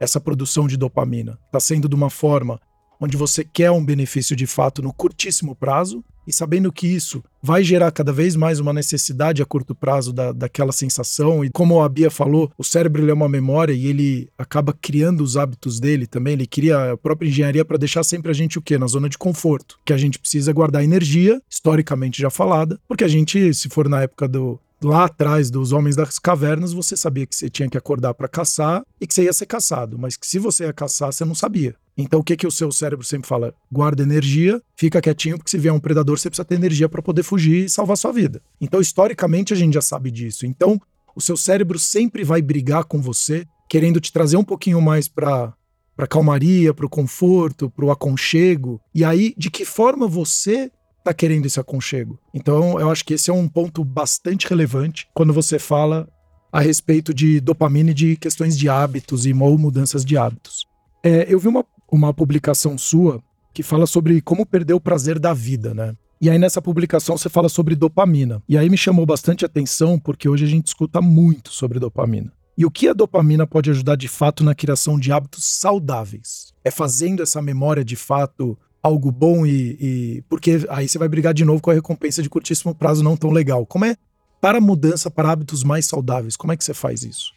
essa 0.00 0.20
produção 0.20 0.66
de 0.66 0.76
dopamina? 0.76 1.38
Está 1.46 1.60
sendo 1.60 1.88
de 1.88 1.94
uma 1.94 2.10
forma 2.10 2.60
onde 3.00 3.16
você 3.16 3.44
quer 3.44 3.70
um 3.70 3.84
benefício 3.84 4.34
de 4.34 4.44
fato 4.44 4.82
no 4.82 4.92
curtíssimo 4.92 5.54
prazo 5.54 6.04
e 6.26 6.32
sabendo 6.32 6.72
que 6.72 6.86
isso 6.86 7.22
vai 7.42 7.62
gerar 7.62 7.90
cada 7.90 8.12
vez 8.12 8.34
mais 8.36 8.58
uma 8.58 8.72
necessidade 8.72 9.42
a 9.42 9.46
curto 9.46 9.74
prazo 9.74 10.12
da, 10.12 10.32
daquela 10.32 10.72
sensação. 10.72 11.44
E 11.44 11.50
como 11.50 11.82
a 11.82 11.88
Bia 11.88 12.10
falou, 12.10 12.50
o 12.56 12.64
cérebro 12.64 13.08
é 13.08 13.12
uma 13.12 13.28
memória 13.28 13.72
e 13.72 13.86
ele 13.86 14.28
acaba 14.38 14.72
criando 14.72 15.22
os 15.22 15.36
hábitos 15.36 15.78
dele 15.78 16.06
também. 16.06 16.32
Ele 16.32 16.46
cria 16.46 16.92
a 16.92 16.96
própria 16.96 17.28
engenharia 17.28 17.64
para 17.64 17.76
deixar 17.76 18.02
sempre 18.02 18.30
a 18.30 18.34
gente 18.34 18.58
o 18.58 18.62
quê? 18.62 18.78
Na 18.78 18.86
zona 18.86 19.08
de 19.08 19.18
conforto. 19.18 19.78
Que 19.84 19.92
a 19.92 19.98
gente 19.98 20.18
precisa 20.18 20.52
guardar 20.52 20.82
energia, 20.82 21.40
historicamente 21.50 22.20
já 22.20 22.30
falada, 22.30 22.80
porque 22.88 23.04
a 23.04 23.08
gente, 23.08 23.52
se 23.52 23.68
for 23.68 23.88
na 23.88 24.02
época 24.02 24.26
do, 24.26 24.58
lá 24.84 25.04
atrás 25.04 25.50
dos 25.50 25.72
homens 25.72 25.96
das 25.96 26.18
cavernas, 26.18 26.72
você 26.72 26.96
sabia 26.96 27.26
que 27.26 27.34
você 27.34 27.48
tinha 27.48 27.68
que 27.68 27.78
acordar 27.78 28.14
para 28.14 28.28
caçar 28.28 28.82
e 29.00 29.06
que 29.06 29.14
você 29.14 29.24
ia 29.24 29.32
ser 29.32 29.46
caçado, 29.46 29.98
mas 29.98 30.16
que 30.16 30.26
se 30.26 30.38
você 30.38 30.64
ia 30.64 30.72
caçar, 30.72 31.12
você 31.12 31.24
não 31.24 31.34
sabia. 31.34 31.74
Então 31.96 32.20
o 32.20 32.24
que 32.24 32.36
que 32.36 32.46
o 32.46 32.50
seu 32.50 32.70
cérebro 32.70 33.04
sempre 33.04 33.28
fala? 33.28 33.54
Guarda 33.70 34.02
energia, 34.02 34.60
fica 34.76 35.00
quietinho, 35.00 35.38
porque 35.38 35.50
se 35.50 35.58
vier 35.58 35.72
um 35.72 35.80
predador, 35.80 36.18
você 36.18 36.28
precisa 36.28 36.44
ter 36.44 36.56
energia 36.56 36.88
para 36.88 37.02
poder 37.02 37.22
fugir 37.22 37.64
e 37.64 37.68
salvar 37.68 37.96
sua 37.96 38.12
vida. 38.12 38.42
Então, 38.60 38.80
historicamente, 38.80 39.52
a 39.52 39.56
gente 39.56 39.74
já 39.74 39.82
sabe 39.82 40.10
disso. 40.10 40.44
Então, 40.46 40.80
o 41.14 41.20
seu 41.20 41.36
cérebro 41.36 41.78
sempre 41.78 42.24
vai 42.24 42.42
brigar 42.42 42.84
com 42.84 43.00
você, 43.00 43.46
querendo 43.68 44.00
te 44.00 44.12
trazer 44.12 44.36
um 44.36 44.44
pouquinho 44.44 44.80
mais 44.80 45.08
para 45.08 45.52
para 45.96 46.08
calmaria, 46.08 46.74
para 46.74 46.86
o 46.86 46.90
conforto, 46.90 47.70
para 47.70 47.84
o 47.84 47.90
aconchego. 47.92 48.80
E 48.92 49.04
aí, 49.04 49.32
de 49.36 49.48
que 49.48 49.64
forma 49.64 50.08
você 50.08 50.70
está 51.04 51.14
querendo 51.14 51.46
esse 51.46 51.60
aconchego? 51.60 52.18
Então, 52.32 52.80
eu 52.80 52.90
acho 52.90 53.04
que 53.04 53.14
esse 53.14 53.30
é 53.30 53.32
um 53.32 53.48
ponto 53.48 53.84
bastante 53.84 54.48
relevante 54.48 55.06
quando 55.14 55.32
você 55.32 55.58
fala 55.58 56.08
a 56.52 56.60
respeito 56.60 57.12
de 57.12 57.40
dopamina 57.40 57.90
e 57.90 57.94
de 57.94 58.16
questões 58.16 58.56
de 58.56 58.68
hábitos 58.68 59.26
e 59.26 59.32
ou 59.32 59.58
mudanças 59.58 60.04
de 60.04 60.16
hábitos. 60.16 60.66
É, 61.02 61.26
eu 61.28 61.38
vi 61.38 61.48
uma 61.48 61.64
uma 61.94 62.12
publicação 62.12 62.76
sua 62.76 63.22
que 63.52 63.62
fala 63.62 63.86
sobre 63.86 64.20
como 64.20 64.44
perder 64.44 64.74
o 64.74 64.80
prazer 64.80 65.18
da 65.18 65.32
vida, 65.32 65.72
né? 65.72 65.94
E 66.20 66.28
aí 66.28 66.38
nessa 66.38 66.60
publicação 66.60 67.16
você 67.16 67.28
fala 67.28 67.48
sobre 67.48 67.76
dopamina. 67.76 68.42
E 68.48 68.58
aí 68.58 68.68
me 68.68 68.76
chamou 68.76 69.06
bastante 69.06 69.44
atenção 69.44 69.98
porque 69.98 70.28
hoje 70.28 70.44
a 70.44 70.48
gente 70.48 70.66
escuta 70.66 71.00
muito 71.00 71.50
sobre 71.50 71.78
dopamina. 71.78 72.32
E 72.56 72.64
o 72.64 72.70
que 72.70 72.88
a 72.88 72.92
dopamina 72.92 73.46
pode 73.46 73.70
ajudar 73.70 73.96
de 73.96 74.08
fato 74.08 74.42
na 74.42 74.54
criação 74.54 74.98
de 74.98 75.12
hábitos 75.12 75.44
saudáveis? 75.44 76.52
É 76.64 76.70
fazendo 76.70 77.22
essa 77.22 77.42
memória 77.42 77.84
de 77.84 77.96
fato 77.96 78.56
algo 78.84 79.10
bom 79.10 79.46
e, 79.46 79.78
e, 79.80 80.22
porque 80.28 80.58
aí 80.68 80.86
você 80.86 80.98
vai 80.98 81.08
brigar 81.08 81.32
de 81.32 81.42
novo 81.42 81.62
com 81.62 81.70
a 81.70 81.74
recompensa 81.74 82.22
de 82.22 82.28
curtíssimo 82.28 82.74
prazo 82.74 83.02
não 83.02 83.16
tão 83.16 83.30
legal. 83.30 83.64
Como 83.64 83.86
é 83.86 83.96
para 84.42 84.60
mudança 84.60 85.10
para 85.10 85.30
hábitos 85.30 85.64
mais 85.64 85.86
saudáveis? 85.86 86.36
Como 86.36 86.52
é 86.52 86.56
que 86.56 86.62
você 86.62 86.74
faz 86.74 87.02
isso? 87.02 87.32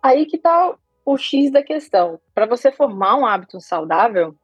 Aí 0.00 0.24
que 0.24 0.38
tá 0.38 0.76
o 1.04 1.18
X 1.18 1.50
da 1.50 1.64
questão. 1.64 2.20
Para 2.32 2.46
você 2.46 2.70
formar 2.70 3.16
um 3.16 3.26
hábito 3.26 3.60
saudável, 3.60 4.36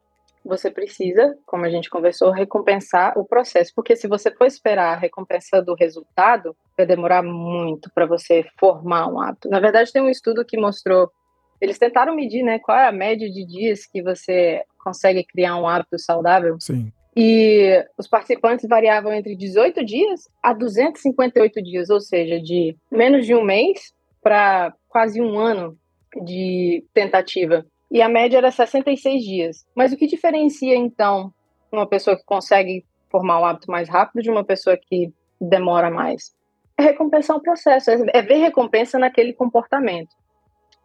você 0.44 0.72
precisa, 0.72 1.38
como 1.46 1.64
a 1.64 1.70
gente 1.70 1.88
conversou, 1.88 2.32
recompensar 2.32 3.16
o 3.16 3.24
processo. 3.24 3.70
Porque 3.72 3.94
se 3.94 4.08
você 4.08 4.30
for 4.32 4.46
esperar 4.46 4.94
a 4.94 4.98
recompensa 4.98 5.62
do 5.62 5.74
resultado, 5.74 6.56
vai 6.76 6.84
demorar 6.84 7.22
muito 7.22 7.88
para 7.94 8.06
você 8.06 8.44
formar 8.58 9.06
um 9.06 9.20
hábito. 9.20 9.48
Na 9.48 9.60
verdade, 9.60 9.92
tem 9.92 10.02
um 10.02 10.10
estudo 10.10 10.44
que 10.44 10.58
mostrou. 10.58 11.12
Eles 11.60 11.78
tentaram 11.78 12.14
medir 12.14 12.42
né, 12.42 12.58
qual 12.58 12.78
é 12.78 12.86
a 12.86 12.92
média 12.92 13.30
de 13.30 13.44
dias 13.44 13.86
que 13.86 14.02
você 14.02 14.62
consegue 14.82 15.24
criar 15.24 15.56
um 15.56 15.66
hábito 15.66 15.98
saudável. 15.98 16.56
Sim. 16.58 16.92
E 17.16 17.84
os 17.98 18.06
participantes 18.06 18.68
variavam 18.68 19.12
entre 19.12 19.36
18 19.36 19.84
dias 19.84 20.28
a 20.42 20.52
258 20.52 21.62
dias, 21.62 21.90
ou 21.90 22.00
seja, 22.00 22.40
de 22.40 22.76
menos 22.90 23.26
de 23.26 23.34
um 23.34 23.42
mês 23.42 23.92
para 24.22 24.72
quase 24.88 25.20
um 25.20 25.38
ano 25.38 25.76
de 26.22 26.84
tentativa. 26.94 27.66
E 27.90 28.00
a 28.00 28.08
média 28.08 28.38
era 28.38 28.50
66 28.50 29.22
dias. 29.22 29.66
Mas 29.74 29.92
o 29.92 29.96
que 29.96 30.06
diferencia, 30.06 30.76
então, 30.76 31.32
uma 31.72 31.86
pessoa 31.86 32.16
que 32.16 32.24
consegue 32.24 32.84
formar 33.10 33.40
o 33.40 33.44
hábito 33.44 33.70
mais 33.70 33.88
rápido 33.88 34.22
de 34.22 34.30
uma 34.30 34.44
pessoa 34.44 34.78
que 34.80 35.12
demora 35.40 35.90
mais? 35.90 36.32
É 36.78 36.82
recompensar 36.82 37.36
o 37.36 37.42
processo, 37.42 37.90
é 37.90 38.22
ver 38.22 38.36
recompensa 38.36 38.98
naquele 38.98 39.32
comportamento. 39.32 40.14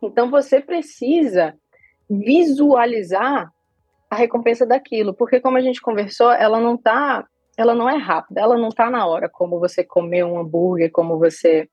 Então 0.01 0.29
você 0.29 0.59
precisa 0.59 1.55
visualizar 2.09 3.51
a 4.09 4.15
recompensa 4.15 4.65
daquilo, 4.65 5.13
porque 5.13 5.39
como 5.39 5.57
a 5.57 5.61
gente 5.61 5.81
conversou, 5.81 6.31
ela 6.31 6.59
não 6.59 6.77
tá, 6.77 7.25
ela 7.57 7.73
não 7.73 7.89
é 7.89 7.97
rápida, 7.97 8.41
ela 8.41 8.57
não 8.57 8.69
tá 8.69 8.89
na 8.89 9.05
hora, 9.05 9.27
como 9.27 9.59
você 9.59 9.83
comer 9.83 10.23
um 10.23 10.39
hambúrguer, 10.39 10.91
como 10.91 11.17
você 11.17 11.67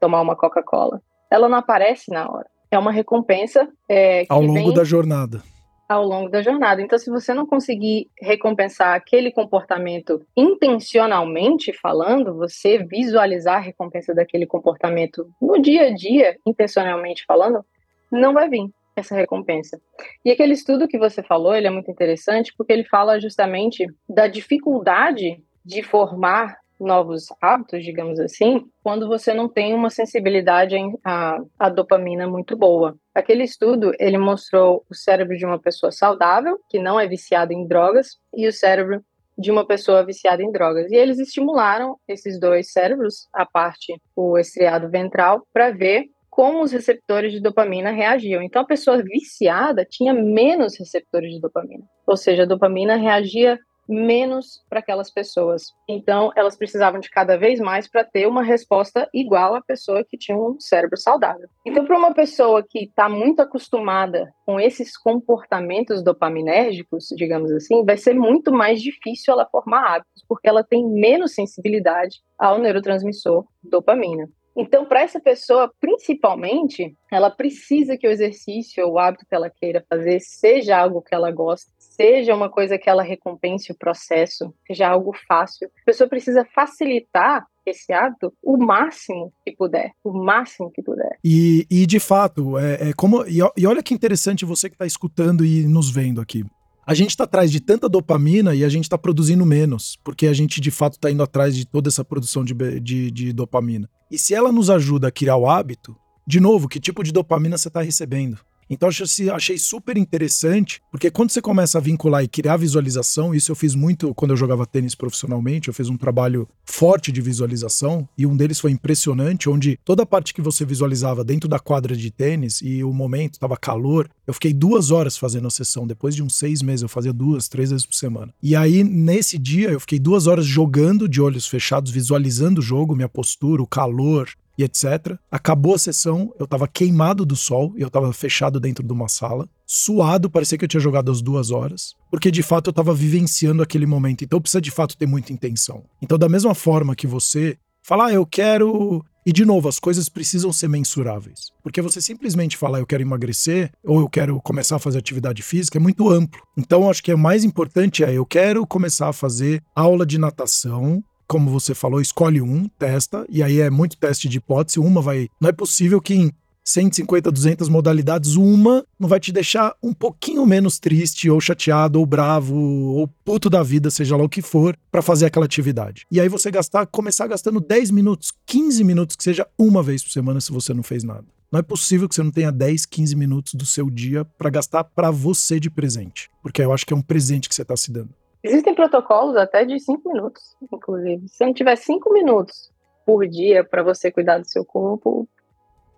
tomar 0.00 0.20
uma 0.20 0.36
Coca-Cola. 0.36 1.00
Ela 1.30 1.48
não 1.48 1.58
aparece 1.58 2.10
na 2.10 2.28
hora 2.28 2.46
é 2.70 2.78
uma 2.78 2.92
recompensa. 2.92 3.68
É, 3.88 4.24
ao 4.28 4.42
longo 4.42 4.72
da 4.72 4.84
jornada. 4.84 5.42
Ao 5.88 6.04
longo 6.04 6.28
da 6.28 6.42
jornada. 6.42 6.82
Então, 6.82 6.98
se 6.98 7.08
você 7.08 7.32
não 7.32 7.46
conseguir 7.46 8.10
recompensar 8.20 8.94
aquele 8.94 9.30
comportamento 9.30 10.20
intencionalmente 10.36 11.72
falando, 11.72 12.34
você 12.34 12.78
visualizar 12.78 13.56
a 13.56 13.60
recompensa 13.60 14.12
daquele 14.12 14.46
comportamento 14.46 15.30
no 15.40 15.62
dia 15.62 15.86
a 15.86 15.94
dia, 15.94 16.36
intencionalmente 16.44 17.24
falando, 17.24 17.64
não 18.10 18.32
vai 18.32 18.48
vir 18.48 18.68
essa 18.96 19.14
recompensa. 19.14 19.80
E 20.24 20.30
aquele 20.30 20.54
estudo 20.54 20.88
que 20.88 20.98
você 20.98 21.22
falou, 21.22 21.54
ele 21.54 21.66
é 21.66 21.70
muito 21.70 21.90
interessante 21.90 22.52
porque 22.56 22.72
ele 22.72 22.84
fala 22.84 23.20
justamente 23.20 23.86
da 24.08 24.26
dificuldade 24.26 25.40
de 25.64 25.82
formar 25.82 26.56
novos 26.78 27.26
hábitos, 27.40 27.84
digamos 27.84 28.20
assim, 28.20 28.68
quando 28.82 29.08
você 29.08 29.32
não 29.32 29.48
tem 29.48 29.74
uma 29.74 29.90
sensibilidade 29.90 30.76
à, 31.04 31.68
dopamina 31.68 32.26
muito 32.26 32.56
boa. 32.56 32.96
Aquele 33.14 33.44
estudo, 33.44 33.92
ele 33.98 34.18
mostrou 34.18 34.84
o 34.90 34.94
cérebro 34.94 35.36
de 35.36 35.46
uma 35.46 35.58
pessoa 35.58 35.90
saudável, 35.90 36.58
que 36.68 36.78
não 36.78 37.00
é 37.00 37.06
viciada 37.06 37.52
em 37.52 37.66
drogas, 37.66 38.18
e 38.34 38.46
o 38.46 38.52
cérebro 38.52 39.02
de 39.38 39.50
uma 39.50 39.66
pessoa 39.66 40.04
viciada 40.04 40.42
em 40.42 40.50
drogas. 40.50 40.90
E 40.90 40.96
eles 40.96 41.18
estimularam 41.18 41.96
esses 42.08 42.40
dois 42.40 42.72
cérebros, 42.72 43.28
a 43.32 43.44
parte, 43.44 44.00
o 44.14 44.38
estriado 44.38 44.88
ventral, 44.88 45.46
para 45.52 45.70
ver 45.70 46.06
como 46.30 46.62
os 46.62 46.70
receptores 46.70 47.32
de 47.32 47.40
dopamina 47.40 47.90
reagiam. 47.90 48.42
Então, 48.42 48.60
a 48.60 48.66
pessoa 48.66 49.02
viciada 49.02 49.86
tinha 49.88 50.12
menos 50.12 50.78
receptores 50.78 51.32
de 51.32 51.40
dopamina. 51.40 51.82
Ou 52.06 52.16
seja, 52.16 52.42
a 52.42 52.46
dopamina 52.46 52.96
reagia 52.96 53.58
menos 53.88 54.64
para 54.68 54.80
aquelas 54.80 55.10
pessoas. 55.10 55.74
Então, 55.88 56.32
elas 56.36 56.56
precisavam 56.56 57.00
de 57.00 57.10
cada 57.10 57.36
vez 57.36 57.60
mais 57.60 57.88
para 57.88 58.04
ter 58.04 58.26
uma 58.26 58.42
resposta 58.42 59.08
igual 59.12 59.54
à 59.54 59.62
pessoa 59.62 60.04
que 60.04 60.16
tinha 60.18 60.36
um 60.36 60.58
cérebro 60.58 60.96
saudável. 60.96 61.48
Então, 61.64 61.84
para 61.84 61.98
uma 61.98 62.14
pessoa 62.14 62.64
que 62.68 62.84
está 62.84 63.08
muito 63.08 63.40
acostumada 63.40 64.32
com 64.44 64.58
esses 64.60 64.96
comportamentos 64.96 66.02
dopaminérgicos, 66.02 67.08
digamos 67.16 67.50
assim, 67.52 67.84
vai 67.84 67.96
ser 67.96 68.14
muito 68.14 68.52
mais 68.52 68.80
difícil 68.80 69.32
ela 69.32 69.46
formar 69.46 69.96
hábitos, 69.96 70.24
porque 70.28 70.48
ela 70.48 70.64
tem 70.64 70.86
menos 70.88 71.34
sensibilidade 71.34 72.20
ao 72.38 72.58
neurotransmissor 72.58 73.44
dopamina. 73.62 74.28
Então, 74.56 74.86
para 74.86 75.02
essa 75.02 75.20
pessoa, 75.20 75.70
principalmente, 75.78 76.96
ela 77.12 77.30
precisa 77.30 77.96
que 77.96 78.08
o 78.08 78.10
exercício 78.10 78.86
ou 78.86 78.94
o 78.94 78.98
hábito 78.98 79.26
que 79.28 79.34
ela 79.34 79.50
queira 79.50 79.84
fazer 79.88 80.18
seja 80.20 80.78
algo 80.78 81.02
que 81.02 81.14
ela 81.14 81.30
gosta, 81.30 81.70
seja 81.78 82.34
uma 82.34 82.48
coisa 82.48 82.78
que 82.78 82.88
ela 82.88 83.02
recompense 83.02 83.70
o 83.70 83.76
processo, 83.76 84.54
seja 84.66 84.88
algo 84.88 85.12
fácil. 85.28 85.68
A 85.82 85.84
pessoa 85.84 86.08
precisa 86.08 86.46
facilitar 86.54 87.44
esse 87.66 87.92
hábito 87.92 88.32
o 88.42 88.56
máximo 88.56 89.32
que 89.44 89.52
puder, 89.52 89.90
o 90.02 90.12
máximo 90.12 90.70
que 90.70 90.82
puder. 90.82 91.18
E, 91.24 91.66
e 91.68 91.84
de 91.84 91.98
fato, 91.98 92.56
é, 92.58 92.90
é 92.90 92.92
como 92.94 93.24
e, 93.26 93.38
e 93.56 93.66
olha 93.66 93.82
que 93.82 93.92
interessante 93.92 94.44
você 94.44 94.68
que 94.68 94.76
está 94.76 94.86
escutando 94.86 95.44
e 95.44 95.66
nos 95.66 95.90
vendo 95.90 96.20
aqui 96.20 96.44
a 96.86 96.94
gente 96.94 97.10
está 97.10 97.24
atrás 97.24 97.50
de 97.50 97.58
tanta 97.58 97.88
dopamina 97.88 98.54
e 98.54 98.64
a 98.64 98.68
gente 98.68 98.84
está 98.84 98.96
produzindo 98.96 99.44
menos, 99.44 99.98
porque 100.04 100.28
a 100.28 100.32
gente 100.32 100.60
de 100.60 100.70
fato 100.70 100.92
está 100.92 101.10
indo 101.10 101.22
atrás 101.22 101.56
de 101.56 101.66
toda 101.66 101.88
essa 101.88 102.04
produção 102.04 102.44
de, 102.44 102.54
de, 102.80 103.10
de, 103.10 103.32
dopamina. 103.32 103.90
E 104.08 104.16
se 104.16 104.34
ela 104.34 104.52
nos 104.52 104.70
ajuda 104.70 105.08
a 105.08 105.10
criar 105.10 105.36
o 105.36 105.50
hábito, 105.50 105.96
de 106.24 106.38
novo, 106.38 106.68
que 106.68 106.78
tipo 106.78 107.02
de 107.02 107.10
dopamina 107.10 107.58
você 107.58 107.66
está 107.66 107.82
recebendo? 107.82 108.38
Então 108.68 108.88
achei 108.88 109.58
super 109.58 109.96
interessante, 109.96 110.80
porque 110.90 111.10
quando 111.10 111.30
você 111.30 111.40
começa 111.40 111.78
a 111.78 111.80
vincular 111.80 112.22
e 112.22 112.28
criar 112.28 112.56
visualização, 112.56 113.34
isso 113.34 113.52
eu 113.52 113.56
fiz 113.56 113.74
muito 113.74 114.14
quando 114.14 114.32
eu 114.32 114.36
jogava 114.36 114.66
tênis 114.66 114.94
profissionalmente, 114.94 115.68
eu 115.68 115.74
fiz 115.74 115.88
um 115.88 115.96
trabalho 115.96 116.48
forte 116.64 117.12
de 117.12 117.20
visualização, 117.20 118.08
e 118.18 118.26
um 118.26 118.36
deles 118.36 118.58
foi 118.58 118.72
impressionante, 118.72 119.48
onde 119.48 119.78
toda 119.84 120.02
a 120.02 120.06
parte 120.06 120.34
que 120.34 120.42
você 120.42 120.64
visualizava 120.64 121.24
dentro 121.24 121.48
da 121.48 121.58
quadra 121.58 121.96
de 121.96 122.10
tênis 122.10 122.60
e 122.60 122.82
o 122.82 122.92
momento 122.92 123.34
estava 123.34 123.56
calor, 123.56 124.10
eu 124.26 124.34
fiquei 124.34 124.52
duas 124.52 124.90
horas 124.90 125.16
fazendo 125.16 125.46
a 125.46 125.50
sessão. 125.50 125.86
Depois 125.86 126.14
de 126.14 126.22
uns 126.22 126.36
seis 126.36 126.62
meses, 126.62 126.82
eu 126.82 126.88
fazia 126.88 127.12
duas, 127.12 127.48
três 127.48 127.70
vezes 127.70 127.86
por 127.86 127.94
semana. 127.94 128.34
E 128.42 128.56
aí, 128.56 128.82
nesse 128.82 129.38
dia, 129.38 129.70
eu 129.70 129.80
fiquei 129.80 129.98
duas 129.98 130.26
horas 130.26 130.44
jogando 130.44 131.08
de 131.08 131.20
olhos 131.20 131.46
fechados, 131.46 131.92
visualizando 131.92 132.60
o 132.60 132.64
jogo, 132.64 132.96
minha 132.96 133.08
postura, 133.08 133.62
o 133.62 133.66
calor, 133.66 134.28
e 134.58 134.64
etc. 134.64 135.16
Acabou 135.30 135.74
a 135.74 135.78
sessão, 135.78 136.32
eu 136.38 136.46
tava 136.46 136.66
queimado 136.66 137.24
do 137.24 137.36
sol, 137.36 137.72
eu 137.76 137.90
tava 137.90 138.12
fechado 138.12 138.58
dentro 138.58 138.84
de 138.84 138.92
uma 138.92 139.08
sala, 139.08 139.48
suado, 139.66 140.30
parecia 140.30 140.56
que 140.56 140.64
eu 140.64 140.68
tinha 140.68 140.80
jogado 140.80 141.10
as 141.10 141.20
duas 141.20 141.50
horas, 141.50 141.94
porque 142.10 142.30
de 142.30 142.42
fato 142.42 142.70
eu 142.70 142.72
tava 142.72 142.94
vivenciando 142.94 143.62
aquele 143.62 143.86
momento. 143.86 144.24
Então 144.24 144.40
precisa 144.40 144.60
de 144.60 144.70
fato 144.70 144.96
ter 144.96 145.06
muita 145.06 145.32
intenção. 145.32 145.84
Então, 146.00 146.18
da 146.18 146.28
mesma 146.28 146.54
forma 146.54 146.94
que 146.94 147.06
você 147.06 147.58
falar, 147.86 148.06
ah, 148.06 148.12
eu 148.12 148.26
quero. 148.26 149.04
E 149.24 149.32
de 149.32 149.44
novo, 149.44 149.68
as 149.68 149.80
coisas 149.80 150.08
precisam 150.08 150.52
ser 150.52 150.68
mensuráveis. 150.68 151.50
Porque 151.62 151.82
você 151.82 152.00
simplesmente 152.00 152.56
falar, 152.56 152.78
eu 152.78 152.86
quero 152.86 153.02
emagrecer, 153.02 153.72
ou 153.84 154.00
eu 154.00 154.08
quero 154.08 154.40
começar 154.40 154.76
a 154.76 154.78
fazer 154.78 154.98
atividade 154.98 155.42
física, 155.42 155.78
é 155.78 155.80
muito 155.80 156.08
amplo. 156.08 156.40
Então, 156.56 156.88
acho 156.88 157.02
que 157.02 157.12
o 157.12 157.18
mais 157.18 157.42
importante 157.42 158.04
é, 158.04 158.12
eu 158.12 158.24
quero 158.24 158.64
começar 158.66 159.08
a 159.08 159.12
fazer 159.12 159.62
aula 159.74 160.06
de 160.06 160.16
natação 160.16 161.02
como 161.26 161.50
você 161.50 161.74
falou, 161.74 162.00
escolhe 162.00 162.40
um, 162.40 162.68
testa, 162.78 163.26
e 163.28 163.42
aí 163.42 163.60
é 163.60 163.70
muito 163.70 163.96
teste 163.96 164.28
de 164.28 164.38
hipótese. 164.38 164.78
Uma 164.78 165.00
vai. 165.00 165.28
Não 165.40 165.48
é 165.48 165.52
possível 165.52 166.00
que 166.00 166.14
em 166.14 166.32
150, 166.66 167.30
200 167.30 167.68
modalidades, 167.68 168.34
uma 168.34 168.84
não 168.98 169.08
vai 169.08 169.20
te 169.20 169.30
deixar 169.30 169.74
um 169.80 169.92
pouquinho 169.92 170.44
menos 170.44 170.80
triste, 170.80 171.30
ou 171.30 171.40
chateado, 171.40 172.00
ou 172.00 172.04
bravo, 172.04 172.56
ou 172.56 173.06
puto 173.24 173.48
da 173.48 173.62
vida, 173.62 173.88
seja 173.88 174.16
lá 174.16 174.24
o 174.24 174.28
que 174.28 174.42
for, 174.42 174.76
para 174.90 175.00
fazer 175.00 175.26
aquela 175.26 175.46
atividade. 175.46 176.04
E 176.10 176.20
aí 176.20 176.28
você 176.28 176.50
gastar, 176.50 176.84
começar 176.86 177.28
gastando 177.28 177.60
10 177.60 177.92
minutos, 177.92 178.32
15 178.46 178.82
minutos, 178.82 179.14
que 179.14 179.22
seja 179.22 179.46
uma 179.56 179.80
vez 179.80 180.02
por 180.02 180.10
semana 180.10 180.40
se 180.40 180.50
você 180.50 180.74
não 180.74 180.82
fez 180.82 181.04
nada. 181.04 181.24
Não 181.52 181.60
é 181.60 181.62
possível 181.62 182.08
que 182.08 182.14
você 182.16 182.22
não 182.24 182.32
tenha 182.32 182.50
10, 182.50 182.84
15 182.84 183.14
minutos 183.14 183.54
do 183.54 183.64
seu 183.64 183.88
dia 183.88 184.24
para 184.24 184.50
gastar 184.50 184.82
para 184.82 185.12
você 185.12 185.60
de 185.60 185.70
presente, 185.70 186.28
porque 186.42 186.60
eu 186.60 186.72
acho 186.72 186.84
que 186.84 186.92
é 186.92 186.96
um 186.96 187.02
presente 187.02 187.48
que 187.48 187.54
você 187.54 187.62
está 187.62 187.76
se 187.76 187.92
dando. 187.92 188.10
Existem 188.46 188.74
protocolos 188.74 189.36
até 189.36 189.64
de 189.64 189.78
cinco 189.80 190.12
minutos, 190.12 190.42
inclusive. 190.72 191.28
Se 191.28 191.44
não 191.44 191.52
tiver 191.52 191.76
cinco 191.76 192.12
minutos 192.12 192.70
por 193.04 193.26
dia 193.26 193.64
para 193.64 193.82
você 193.82 194.10
cuidar 194.10 194.38
do 194.38 194.48
seu 194.48 194.64
corpo. 194.64 195.28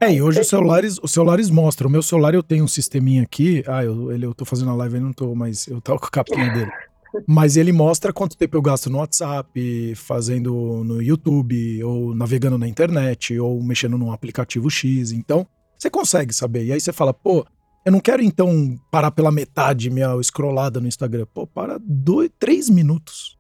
É, 0.01 0.13
e 0.13 0.23
hoje 0.23 0.41
os 0.41 0.49
celulares, 0.49 0.99
os 1.03 1.11
celulares 1.11 1.51
mostram. 1.51 1.89
O 1.89 1.93
meu 1.93 2.03
celular 2.03 2.35
eu 2.35 2.43
tenho 2.43 2.65
um 2.65 2.69
sisteminha 2.69 3.23
aqui. 3.23 3.65
Ah, 3.67 3.85
eu, 3.85 4.13
ele, 4.13 4.27
eu 4.27 4.35
tô 4.35 4.45
fazendo 4.45 4.71
a 4.71 4.75
live, 4.75 4.97
eu 4.97 5.01
não 5.01 5.13
tô, 5.13 5.35
mas 5.35 5.67
eu 5.67 5.81
tô 5.81 5.99
com 5.99 6.07
a 6.07 6.11
capinha 6.11 6.53
dele. 6.53 6.71
Mas 7.27 7.57
ele 7.57 7.73
mostra 7.73 8.13
quanto 8.13 8.37
tempo 8.37 8.55
eu 8.55 8.61
gasto 8.61 8.91
no 8.91 8.99
WhatsApp, 8.99 9.95
fazendo 9.97 10.85
no 10.85 11.03
YouTube, 11.03 11.83
ou 11.83 12.15
navegando 12.15 12.59
na 12.59 12.69
internet, 12.69 13.39
ou 13.41 13.63
mexendo 13.63 13.97
num 13.97 14.13
aplicativo 14.13 14.69
X. 14.69 15.11
Então, 15.11 15.47
você 15.77 15.89
consegue 15.89 16.35
saber. 16.35 16.67
E 16.67 16.73
aí 16.73 16.79
você 16.79 16.93
fala, 16.93 17.15
pô, 17.15 17.47
eu 17.89 17.93
não 17.93 18.01
quero, 18.01 18.23
então, 18.23 18.79
parar 18.91 19.11
pela 19.11 19.33
metade 19.33 19.89
minha 19.89 20.15
scrollada 20.23 20.79
no 20.79 20.87
Instagram. 20.87 21.27
Pô, 21.33 21.47
para 21.47 21.79
dois, 21.83 22.31
três 22.39 22.69
minutos. 22.69 23.39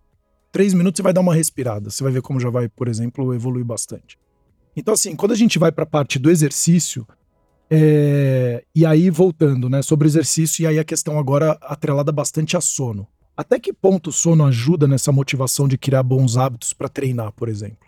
Três 0.50 0.72
minutos 0.72 0.96
você 0.96 1.02
vai 1.02 1.12
dar 1.12 1.20
uma 1.20 1.34
respirada. 1.34 1.90
Você 1.90 2.02
vai 2.02 2.10
ver 2.10 2.22
como 2.22 2.40
já 2.40 2.48
vai, 2.48 2.66
por 2.66 2.88
exemplo, 2.88 3.34
evoluir 3.34 3.64
bastante. 3.64 4.18
Então, 4.74 4.94
assim, 4.94 5.14
quando 5.14 5.32
a 5.32 5.36
gente 5.36 5.58
vai 5.58 5.70
para 5.70 5.84
a 5.84 5.86
parte 5.86 6.18
do 6.18 6.30
exercício, 6.30 7.06
é... 7.70 8.64
e 8.74 8.86
aí 8.86 9.10
voltando, 9.10 9.68
né, 9.68 9.82
sobre 9.82 10.08
exercício, 10.08 10.62
e 10.62 10.66
aí 10.66 10.78
a 10.78 10.84
questão 10.84 11.18
agora 11.18 11.58
atrelada 11.60 12.10
bastante 12.10 12.56
a 12.56 12.60
sono. 12.62 13.06
Até 13.36 13.60
que 13.60 13.70
ponto 13.70 14.08
o 14.08 14.12
sono 14.12 14.46
ajuda 14.46 14.88
nessa 14.88 15.12
motivação 15.12 15.68
de 15.68 15.76
criar 15.76 16.02
bons 16.02 16.38
hábitos 16.38 16.72
para 16.72 16.88
treinar, 16.88 17.32
por 17.32 17.50
exemplo? 17.50 17.86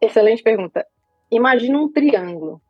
Excelente 0.00 0.42
pergunta. 0.42 0.86
Imagina 1.32 1.78
um 1.78 1.92
triângulo. 1.92 2.62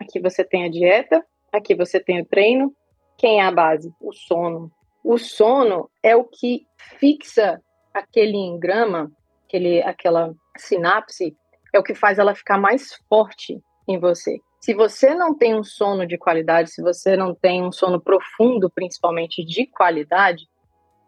Aqui 0.00 0.18
você 0.18 0.42
tem 0.42 0.64
a 0.64 0.68
dieta, 0.68 1.24
Aqui 1.52 1.74
você 1.74 2.00
tem 2.00 2.20
o 2.20 2.26
treino. 2.26 2.74
Quem 3.18 3.40
é 3.40 3.44
a 3.44 3.52
base? 3.52 3.92
O 4.00 4.12
sono. 4.12 4.70
O 5.02 5.18
sono 5.18 5.90
é 6.02 6.14
o 6.14 6.24
que 6.24 6.66
fixa 6.98 7.60
aquele 7.92 8.36
engrama, 8.36 9.10
aquele, 9.46 9.82
aquela 9.82 10.34
sinapse, 10.56 11.36
é 11.72 11.78
o 11.78 11.82
que 11.82 11.94
faz 11.94 12.18
ela 12.18 12.34
ficar 12.34 12.58
mais 12.58 12.94
forte 13.08 13.60
em 13.88 13.98
você. 13.98 14.38
Se 14.60 14.74
você 14.74 15.14
não 15.14 15.34
tem 15.34 15.54
um 15.54 15.64
sono 15.64 16.06
de 16.06 16.18
qualidade, 16.18 16.70
se 16.70 16.82
você 16.82 17.16
não 17.16 17.34
tem 17.34 17.64
um 17.64 17.72
sono 17.72 18.00
profundo, 18.00 18.70
principalmente 18.70 19.44
de 19.44 19.66
qualidade, 19.66 20.46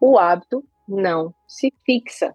o 0.01 0.17
hábito 0.17 0.63
não 0.87 1.33
se 1.47 1.71
fixa. 1.85 2.33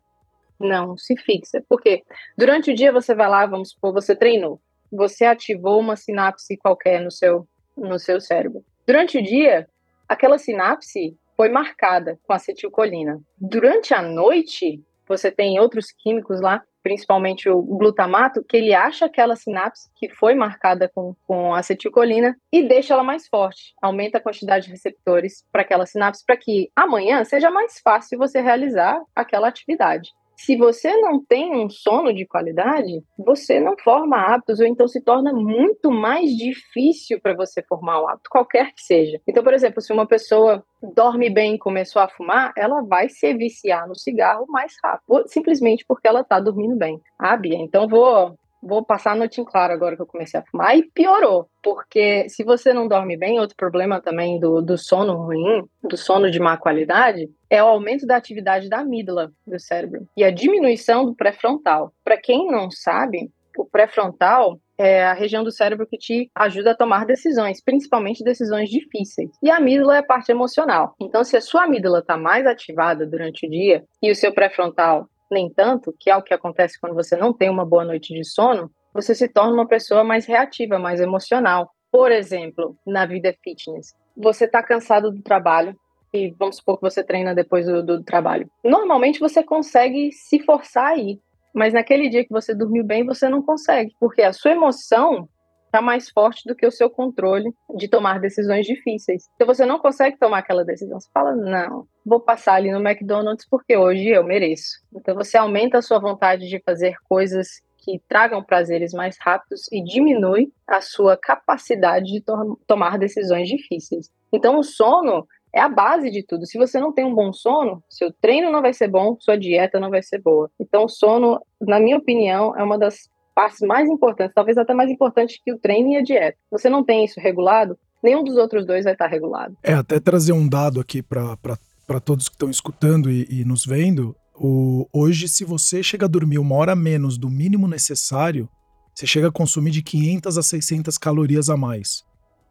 Não 0.58 0.96
se 0.96 1.16
fixa. 1.16 1.62
Porque 1.68 2.04
durante 2.36 2.70
o 2.70 2.74
dia 2.74 2.92
você 2.92 3.14
vai 3.14 3.28
lá, 3.28 3.46
vamos 3.46 3.70
supor, 3.70 3.92
você 3.92 4.14
treinou, 4.14 4.60
você 4.90 5.24
ativou 5.24 5.80
uma 5.80 5.96
sinapse 5.96 6.56
qualquer 6.56 7.00
no 7.00 7.10
seu 7.10 7.46
no 7.78 7.98
seu 7.98 8.20
cérebro. 8.20 8.64
Durante 8.86 9.18
o 9.18 9.22
dia, 9.22 9.68
aquela 10.08 10.38
sinapse 10.38 11.16
foi 11.36 11.48
marcada 11.48 12.18
com 12.26 12.32
acetilcolina. 12.32 13.20
Durante 13.38 13.94
a 13.94 14.02
noite, 14.02 14.82
você 15.06 15.30
tem 15.30 15.58
outros 15.58 15.90
químicos 15.90 16.40
lá, 16.40 16.62
principalmente 16.82 17.48
o 17.48 17.62
glutamato, 17.62 18.44
que 18.44 18.56
ele 18.56 18.74
acha 18.74 19.06
aquela 19.06 19.36
sinapse 19.36 19.88
que 19.96 20.08
foi 20.08 20.34
marcada 20.34 20.90
com, 20.94 21.14
com 21.26 21.54
acetilcolina 21.54 22.36
e 22.52 22.62
deixa 22.66 22.94
ela 22.94 23.02
mais 23.02 23.26
forte, 23.28 23.74
aumenta 23.80 24.18
a 24.18 24.20
quantidade 24.20 24.66
de 24.66 24.72
receptores 24.72 25.44
para 25.50 25.62
aquela 25.62 25.86
sinapse, 25.86 26.24
para 26.24 26.36
que 26.36 26.70
amanhã 26.74 27.24
seja 27.24 27.50
mais 27.50 27.78
fácil 27.80 28.18
você 28.18 28.40
realizar 28.40 29.00
aquela 29.14 29.48
atividade. 29.48 30.10
Se 30.38 30.56
você 30.56 30.96
não 31.00 31.22
tem 31.22 31.52
um 31.52 31.68
sono 31.68 32.14
de 32.14 32.24
qualidade, 32.24 33.02
você 33.18 33.58
não 33.58 33.76
forma 33.76 34.16
hábitos, 34.16 34.60
ou 34.60 34.66
então 34.66 34.86
se 34.86 35.00
torna 35.02 35.32
muito 35.32 35.90
mais 35.90 36.30
difícil 36.30 37.20
para 37.20 37.34
você 37.34 37.60
formar 37.62 38.00
um 38.00 38.08
hábito, 38.08 38.30
qualquer 38.30 38.72
que 38.72 38.80
seja. 38.80 39.20
Então, 39.26 39.42
por 39.42 39.52
exemplo, 39.52 39.82
se 39.82 39.92
uma 39.92 40.06
pessoa 40.06 40.64
dorme 40.94 41.28
bem 41.28 41.56
e 41.56 41.58
começou 41.58 42.00
a 42.00 42.08
fumar, 42.08 42.52
ela 42.56 42.82
vai 42.82 43.08
se 43.08 43.34
viciar 43.34 43.88
no 43.88 43.98
cigarro 43.98 44.46
mais 44.48 44.74
rápido, 44.82 45.24
simplesmente 45.26 45.84
porque 45.86 46.06
ela 46.06 46.20
está 46.20 46.38
dormindo 46.38 46.76
bem. 46.76 47.00
Ah, 47.18 47.36
Bia, 47.36 47.56
então 47.56 47.88
vou 47.88 48.38
vou 48.62 48.84
passar 48.84 49.12
a 49.12 49.16
noite 49.16 49.40
em 49.40 49.44
claro 49.44 49.72
agora 49.72 49.96
que 49.96 50.02
eu 50.02 50.06
comecei 50.06 50.38
a 50.38 50.44
fumar, 50.44 50.76
e 50.76 50.82
piorou, 50.90 51.48
porque 51.62 52.28
se 52.28 52.44
você 52.44 52.72
não 52.72 52.88
dorme 52.88 53.16
bem, 53.16 53.38
outro 53.38 53.56
problema 53.56 54.00
também 54.00 54.38
do, 54.38 54.60
do 54.60 54.76
sono 54.76 55.14
ruim, 55.14 55.64
do 55.82 55.96
sono 55.96 56.30
de 56.30 56.40
má 56.40 56.56
qualidade, 56.56 57.28
é 57.48 57.62
o 57.62 57.66
aumento 57.66 58.06
da 58.06 58.16
atividade 58.16 58.68
da 58.68 58.80
amígdala 58.80 59.30
do 59.46 59.58
cérebro 59.58 60.06
e 60.16 60.24
a 60.24 60.30
diminuição 60.30 61.04
do 61.04 61.14
pré-frontal. 61.14 61.92
Para 62.04 62.16
quem 62.16 62.50
não 62.50 62.70
sabe, 62.70 63.30
o 63.56 63.64
pré-frontal 63.64 64.58
é 64.78 65.04
a 65.04 65.12
região 65.12 65.42
do 65.42 65.50
cérebro 65.50 65.86
que 65.86 65.98
te 65.98 66.30
ajuda 66.34 66.70
a 66.70 66.76
tomar 66.76 67.04
decisões, 67.04 67.60
principalmente 67.60 68.22
decisões 68.22 68.70
difíceis. 68.70 69.30
E 69.42 69.50
a 69.50 69.56
amígdala 69.56 69.96
é 69.96 69.98
a 69.98 70.04
parte 70.04 70.30
emocional. 70.30 70.94
Então, 71.00 71.24
se 71.24 71.36
a 71.36 71.40
sua 71.40 71.64
amígdala 71.64 71.98
está 71.98 72.16
mais 72.16 72.46
ativada 72.46 73.04
durante 73.04 73.46
o 73.46 73.50
dia 73.50 73.84
e 74.00 74.10
o 74.10 74.14
seu 74.14 74.32
pré-frontal 74.32 75.08
nem 75.30 75.50
tanto, 75.50 75.94
que 75.98 76.10
é 76.10 76.16
o 76.16 76.22
que 76.22 76.34
acontece 76.34 76.80
quando 76.80 76.94
você 76.94 77.16
não 77.16 77.32
tem 77.32 77.50
uma 77.50 77.64
boa 77.64 77.84
noite 77.84 78.14
de 78.14 78.24
sono, 78.24 78.70
você 78.92 79.14
se 79.14 79.28
torna 79.28 79.52
uma 79.52 79.68
pessoa 79.68 80.02
mais 80.02 80.26
reativa, 80.26 80.78
mais 80.78 81.00
emocional. 81.00 81.70
Por 81.90 82.10
exemplo, 82.10 82.76
na 82.86 83.06
vida 83.06 83.34
fitness, 83.42 83.94
você 84.16 84.44
está 84.44 84.62
cansado 84.62 85.10
do 85.10 85.22
trabalho 85.22 85.76
e 86.12 86.30
vamos 86.38 86.56
supor 86.56 86.76
que 86.76 86.82
você 86.82 87.04
treina 87.04 87.34
depois 87.34 87.66
do, 87.66 87.82
do 87.82 88.02
trabalho. 88.02 88.50
Normalmente 88.64 89.20
você 89.20 89.42
consegue 89.42 90.10
se 90.12 90.40
forçar 90.40 90.92
a 90.92 90.96
ir, 90.96 91.20
mas 91.54 91.72
naquele 91.72 92.08
dia 92.08 92.24
que 92.24 92.32
você 92.32 92.54
dormiu 92.54 92.84
bem, 92.84 93.04
você 93.04 93.28
não 93.28 93.42
consegue, 93.42 93.94
porque 94.00 94.22
a 94.22 94.32
sua 94.32 94.52
emoção 94.52 95.28
está 95.68 95.80
mais 95.80 96.10
forte 96.10 96.42
do 96.46 96.54
que 96.54 96.66
o 96.66 96.72
seu 96.72 96.90
controle 96.90 97.54
de 97.76 97.88
tomar 97.88 98.20
decisões 98.20 98.66
difíceis. 98.66 99.28
Então 99.34 99.46
você 99.46 99.64
não 99.64 99.78
consegue 99.78 100.18
tomar 100.18 100.38
aquela 100.38 100.64
decisão. 100.64 100.98
Você 100.98 101.08
fala, 101.12 101.34
não, 101.34 101.86
vou 102.04 102.20
passar 102.20 102.54
ali 102.54 102.72
no 102.72 102.86
McDonald's 102.86 103.46
porque 103.48 103.76
hoje 103.76 104.08
eu 104.08 104.24
mereço. 104.24 104.80
Então 104.94 105.14
você 105.14 105.36
aumenta 105.36 105.78
a 105.78 105.82
sua 105.82 105.98
vontade 105.98 106.48
de 106.48 106.62
fazer 106.64 106.96
coisas 107.08 107.62
que 107.78 108.00
tragam 108.08 108.42
prazeres 108.42 108.92
mais 108.92 109.16
rápidos 109.18 109.70
e 109.72 109.82
diminui 109.82 110.52
a 110.66 110.80
sua 110.80 111.16
capacidade 111.16 112.06
de 112.12 112.20
to 112.20 112.58
tomar 112.66 112.98
decisões 112.98 113.48
difíceis. 113.48 114.10
Então 114.32 114.58
o 114.58 114.62
sono 114.64 115.26
é 115.54 115.60
a 115.60 115.68
base 115.68 116.10
de 116.10 116.22
tudo. 116.22 116.46
Se 116.46 116.58
você 116.58 116.78
não 116.78 116.92
tem 116.92 117.04
um 117.04 117.14
bom 117.14 117.32
sono, 117.32 117.82
seu 117.88 118.12
treino 118.12 118.50
não 118.50 118.60
vai 118.60 118.74
ser 118.74 118.88
bom, 118.88 119.16
sua 119.18 119.36
dieta 119.36 119.80
não 119.80 119.90
vai 119.90 120.02
ser 120.02 120.20
boa. 120.20 120.50
Então 120.60 120.84
o 120.84 120.88
sono, 120.88 121.40
na 121.60 121.80
minha 121.80 121.96
opinião, 121.96 122.54
é 122.56 122.62
uma 122.62 122.78
das 122.78 123.08
partes 123.38 123.60
mais 123.60 123.88
importantes, 123.88 124.34
talvez 124.34 124.58
até 124.58 124.74
mais 124.74 124.90
importante 124.90 125.40
que 125.44 125.52
o 125.52 125.58
treino 125.60 125.90
e 125.90 125.96
a 125.96 126.02
dieta. 126.02 126.36
Você 126.50 126.68
não 126.68 126.82
tem 126.82 127.04
isso 127.04 127.20
regulado, 127.20 127.78
nenhum 128.02 128.24
dos 128.24 128.36
outros 128.36 128.66
dois 128.66 128.82
vai 128.82 128.94
estar 128.94 129.06
regulado. 129.06 129.56
É, 129.62 129.74
até 129.74 130.00
trazer 130.00 130.32
um 130.32 130.48
dado 130.48 130.80
aqui 130.80 131.00
para 131.00 132.00
todos 132.04 132.28
que 132.28 132.34
estão 132.34 132.50
escutando 132.50 133.08
e, 133.08 133.28
e 133.30 133.44
nos 133.44 133.64
vendo. 133.64 134.16
O, 134.34 134.88
hoje, 134.92 135.28
se 135.28 135.44
você 135.44 135.84
chega 135.84 136.06
a 136.06 136.08
dormir 136.08 136.40
uma 136.40 136.56
hora 136.56 136.74
menos 136.74 137.16
do 137.16 137.30
mínimo 137.30 137.68
necessário, 137.68 138.48
você 138.92 139.06
chega 139.06 139.28
a 139.28 139.32
consumir 139.32 139.70
de 139.70 139.82
500 139.82 140.36
a 140.36 140.42
600 140.42 140.98
calorias 140.98 141.48
a 141.48 141.56
mais. 141.56 142.02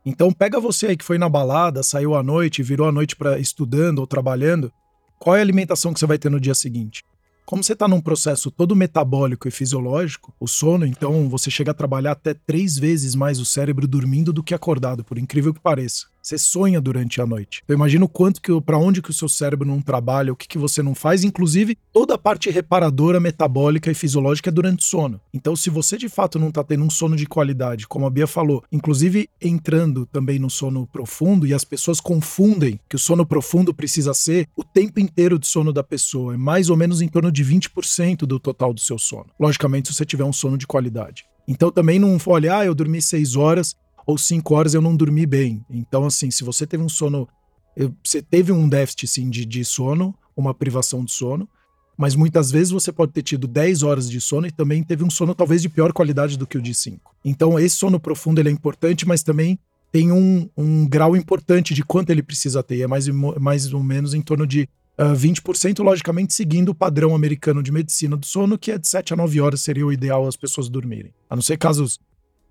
Então 0.06 0.32
pega 0.32 0.58
você 0.58 0.88
aí 0.88 0.96
que 0.96 1.04
foi 1.04 1.18
na 1.18 1.28
balada, 1.28 1.84
saiu 1.84 2.16
à 2.16 2.24
noite, 2.24 2.64
virou 2.64 2.88
a 2.88 2.94
noite 2.94 3.14
para 3.14 3.38
estudando 3.38 4.00
ou 4.00 4.08
trabalhando, 4.08 4.72
qual 5.20 5.36
é 5.36 5.40
a 5.40 5.42
alimentação 5.42 5.94
que 5.94 6.00
você 6.00 6.06
vai 6.06 6.18
ter 6.18 6.30
no 6.30 6.40
dia 6.40 6.56
seguinte? 6.56 7.04
Como 7.48 7.64
você 7.64 7.72
está 7.72 7.88
num 7.88 8.02
processo 8.02 8.52
todo 8.52 8.76
metabólico 8.76 9.48
e 9.48 9.52
fisiológico, 9.52 10.36
o 10.38 10.50
sono, 10.50 10.86
então, 10.86 11.30
você 11.30 11.50
chega 11.50 11.72
a 11.72 11.74
trabalhar 11.74 12.12
até 12.12 12.34
três 12.34 12.78
vezes 12.78 13.16
mais 13.16 13.40
o 13.40 13.46
cérebro 13.46 13.88
dormindo 13.88 14.34
do 14.34 14.44
que 14.44 14.54
acordado, 14.54 15.02
por 15.02 15.18
incrível 15.18 15.54
que 15.54 15.62
pareça. 15.62 16.08
Você 16.28 16.38
sonha 16.38 16.82
durante 16.82 17.22
a 17.22 17.26
noite. 17.26 17.64
Eu 17.66 17.74
imagino 17.74 18.06
quanto 18.06 18.42
que, 18.42 18.52
para 18.60 18.78
onde 18.78 19.02
que 19.02 19.10
o 19.10 19.14
seu 19.14 19.30
cérebro 19.30 19.66
não 19.66 19.82
trabalha, 19.82 20.34
o 20.34 20.36
que, 20.36 20.46
que 20.46 20.58
você 20.58 20.84
não 20.84 20.94
faz, 20.94 21.24
inclusive 21.24 21.78
toda 21.94 22.16
a 22.16 22.18
parte 22.18 22.50
reparadora, 22.50 23.18
metabólica 23.18 23.90
e 23.90 23.94
fisiológica 23.94 24.50
é 24.50 24.52
durante 24.52 24.82
o 24.82 24.84
sono. 24.86 25.22
Então, 25.34 25.56
se 25.56 25.70
você 25.70 25.98
de 25.98 26.10
fato 26.10 26.38
não 26.38 26.50
está 26.50 26.66
tendo 26.66 26.84
um 26.84 26.90
sono 26.90 27.16
de 27.16 27.26
qualidade, 27.26 27.88
como 27.88 28.06
a 28.06 28.10
Bia 28.10 28.28
falou, 28.28 28.62
inclusive 28.70 29.30
entrando 29.42 30.06
também 30.06 30.38
no 30.38 30.50
sono 30.50 30.86
profundo, 30.86 31.48
e 31.48 31.54
as 31.54 31.64
pessoas 31.64 32.02
confundem 32.02 32.78
que 32.90 32.98
o 32.98 33.00
sono 33.00 33.26
profundo 33.26 33.74
precisa 33.74 34.14
ser 34.14 34.50
o 34.54 34.66
tempo 34.66 35.00
inteiro 35.00 35.40
de 35.40 35.48
sono 35.48 35.72
da 35.72 35.82
pessoa, 35.82 36.34
é 36.34 36.38
mais 36.38 36.70
ou 36.70 36.76
menos 36.76 37.02
em 37.02 37.08
torno 37.08 37.32
de 37.32 37.46
20% 37.46 38.26
do 38.26 38.38
total 38.38 38.74
do 38.74 38.82
seu 38.82 39.00
sono. 39.00 39.28
Logicamente, 39.40 39.88
se 39.88 39.94
você 39.96 40.06
tiver 40.06 40.26
um 40.26 40.34
sono 40.34 40.58
de 40.58 40.68
qualidade. 40.68 41.26
Então 41.48 41.72
também 41.72 41.98
não 41.98 42.18
olha, 42.26 42.58
ah, 42.58 42.66
eu 42.66 42.76
dormi 42.76 43.02
seis 43.02 43.38
horas, 43.38 43.78
ou 44.08 44.18
cinco 44.18 44.56
horas 44.56 44.74
eu 44.74 44.82
não 44.82 44.96
dormi 44.96 45.26
bem. 45.26 45.64
Então, 45.70 46.06
assim, 46.06 46.32
se 46.32 46.44
você 46.44 46.66
teve 46.66 46.82
um 46.82 46.90
sono. 46.90 47.28
Você 48.04 48.24
teve 48.24 48.52
um 48.52 48.68
déficit 48.68 49.06
sim, 49.06 49.30
de, 49.30 49.46
de 49.46 49.64
sono, 49.64 50.16
uma 50.36 50.52
privação 50.52 51.06
de 51.06 51.12
sono, 51.12 51.48
mas 51.96 52.16
muitas 52.16 52.50
vezes 52.50 52.72
você 52.72 52.92
pode 52.92 53.12
ter 53.12 53.22
tido 53.22 53.48
10 53.48 53.84
horas 53.84 54.10
de 54.10 54.20
sono 54.20 54.48
e 54.48 54.52
também 54.52 54.82
teve 54.82 55.04
um 55.04 55.12
sono 55.12 55.36
talvez 55.36 55.62
de 55.62 55.70
pior 55.70 55.94
qualidade 55.94 56.40
do 56.40 56.48
que 56.48 56.58
o 56.58 56.62
de 56.62 56.74
5. 56.74 57.16
Então, 57.24 57.60
esse 57.60 57.76
sono 57.76 58.00
profundo 58.00 58.40
ele 58.40 58.50
é 58.50 58.52
importante, 58.52 59.08
mas 59.08 59.22
também 59.22 59.60
tem 59.92 60.12
um, 60.12 60.50
um 60.58 60.88
grau 60.88 61.16
importante 61.16 61.76
de 61.76 61.84
quanto 61.84 62.10
ele 62.10 62.24
precisa 62.24 62.64
ter. 62.64 62.82
É 62.82 62.88
mais, 62.88 63.08
mais 63.08 63.72
ou 63.72 63.84
menos 63.84 64.16
em 64.16 64.22
torno 64.22 64.48
de 64.48 64.64
uh, 64.98 65.04
ah, 65.12 65.14
20%, 65.14 65.84
logicamente 65.84 66.34
seguindo 66.34 66.70
o 66.70 66.76
padrão 66.76 67.14
americano 67.14 67.62
de 67.62 67.72
medicina 67.72 68.18
do 68.18 68.26
sono, 68.26 68.58
que 68.58 68.72
é 68.72 68.78
de 68.80 68.88
7 68.88 69.14
a 69.14 69.18
9 69.18 69.40
horas 69.40 69.62
seria 69.62 69.86
o 69.86 69.94
ideal 69.94 70.28
as 70.28 70.36
pessoas 70.36 70.68
dormirem. 70.68 71.14
A 71.30 71.36
não 71.36 71.44
ser 71.44 71.58
casos 71.58 72.00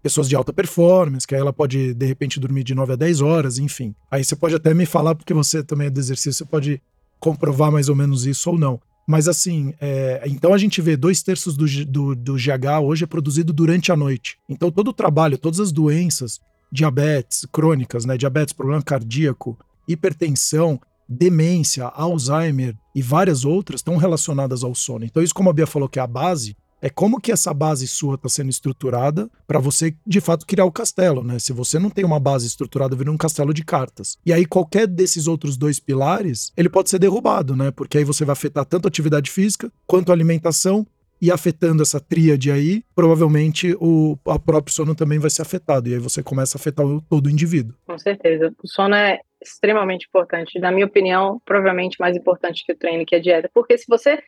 pessoas 0.03 0.28
de 0.28 0.36
alta 0.36 0.53
performance, 0.53 1.26
que 1.26 1.34
aí 1.34 1.40
ela 1.40 1.53
pode, 1.53 1.94
de 1.94 2.07
repente, 2.07 2.38
dormir 2.38 2.64
de 2.64 2.74
9 2.74 2.92
a 2.92 2.97
10 2.97 3.20
horas, 3.20 3.59
enfim. 3.59 3.94
Aí 4.11 4.24
você 4.24 4.36
pode 4.36 4.55
até 4.55 4.72
me 4.72 4.86
falar, 4.86 5.14
porque 5.14 5.34
você 5.34 5.62
também 5.62 5.88
é 5.88 5.90
do 5.90 6.01
exercício, 6.01 6.32
você 6.32 6.44
pode 6.44 6.80
comprovar 7.18 7.72
mais 7.72 7.88
ou 7.88 7.97
menos 7.97 8.26
isso 8.26 8.51
ou 8.51 8.59
não. 8.59 8.80
Mas 9.07 9.28
assim, 9.28 9.72
é, 9.80 10.22
então 10.26 10.53
a 10.53 10.59
gente 10.59 10.82
vê 10.82 10.97
dois 10.97 11.22
terços 11.22 11.57
do, 11.57 11.66
do, 11.84 12.14
do 12.14 12.34
GH 12.34 12.82
hoje 12.82 13.05
é 13.05 13.07
produzido 13.07 13.53
durante 13.53 13.92
a 13.92 13.97
noite. 13.97 14.36
Então 14.49 14.70
todo 14.70 14.88
o 14.88 14.92
trabalho, 14.92 15.38
todas 15.38 15.61
as 15.61 15.70
doenças, 15.70 16.40
diabetes 16.72 17.47
crônicas, 17.53 18.05
né? 18.05 18.16
Diabetes, 18.16 18.53
problema 18.53 18.82
cardíaco, 18.82 19.57
hipertensão, 19.86 20.80
demência, 21.09 21.84
Alzheimer 21.84 22.76
e 22.94 23.01
várias 23.01 23.44
outras 23.44 23.78
estão 23.78 23.97
relacionadas 23.97 24.64
ao 24.64 24.74
sono. 24.74 25.05
Então 25.05 25.22
isso, 25.22 25.34
como 25.34 25.51
a 25.51 25.53
Bia 25.53 25.66
falou 25.66 25.88
que 25.88 26.01
é 26.01 26.03
a 26.03 26.07
base, 26.07 26.57
é 26.87 26.89
como 26.89 27.20
que 27.20 27.32
essa 27.32 27.53
base 27.53 27.89
sua 27.89 28.14
está 28.14 28.28
sendo 28.28 28.49
estruturada 28.49 29.28
para 29.45 29.59
você, 29.59 29.93
de 30.07 30.20
fato, 30.20 30.47
criar 30.47 30.64
o 30.66 30.70
castelo, 30.70 31.24
né? 31.24 31.37
Se 31.41 31.53
você 31.53 31.80
não 31.80 31.91
tem 31.91 32.05
uma 32.05 32.20
base 32.20 32.47
estruturada, 32.47 32.95
vira 32.95 33.11
um 33.11 33.16
castelo 33.16 33.53
de 33.53 33.64
cartas. 33.64 34.16
E 34.24 34.32
aí, 34.32 34.47
qualquer 34.47 34.87
desses 34.87 35.26
outros 35.26 35.57
dois 35.57 35.80
pilares, 35.80 36.53
ele 36.57 36.68
pode 36.68 36.89
ser 36.89 37.01
derrubado, 37.01 37.57
né? 37.57 37.72
Porque 37.72 37.99
aí 37.99 38.05
você 38.05 38.24
vai 38.24 38.34
afetar 38.34 38.64
tanto 38.64 38.87
a 38.87 38.89
atividade 38.89 39.32
física 39.32 39.68
quanto 39.84 40.11
a 40.11 40.14
alimentação 40.14 40.87
e 41.20 41.32
afetando 41.32 41.82
essa 41.82 41.99
tríade 41.99 42.53
aí, 42.53 42.84
provavelmente 42.95 43.74
o 43.80 44.16
a 44.24 44.39
próprio 44.39 44.72
sono 44.72 44.95
também 44.95 45.18
vai 45.18 45.30
ser 45.30 45.43
afetado. 45.43 45.89
E 45.89 45.95
aí 45.95 45.99
você 45.99 46.22
começa 46.22 46.57
a 46.57 46.61
afetar 46.61 46.87
o, 46.87 47.01
todo 47.01 47.26
o 47.26 47.30
indivíduo. 47.30 47.74
Com 47.84 47.99
certeza. 47.99 48.55
O 48.62 48.68
sono 48.68 48.95
é 48.95 49.18
extremamente 49.43 50.07
importante. 50.07 50.61
Na 50.61 50.70
minha 50.70 50.87
opinião, 50.87 51.43
provavelmente 51.45 51.97
mais 51.99 52.16
importante 52.16 52.64
que 52.64 52.72
o 52.72 52.76
treino, 52.76 53.05
que 53.05 53.16
a 53.16 53.20
dieta. 53.20 53.51
Porque 53.53 53.76
se 53.76 53.87
você 53.89 54.22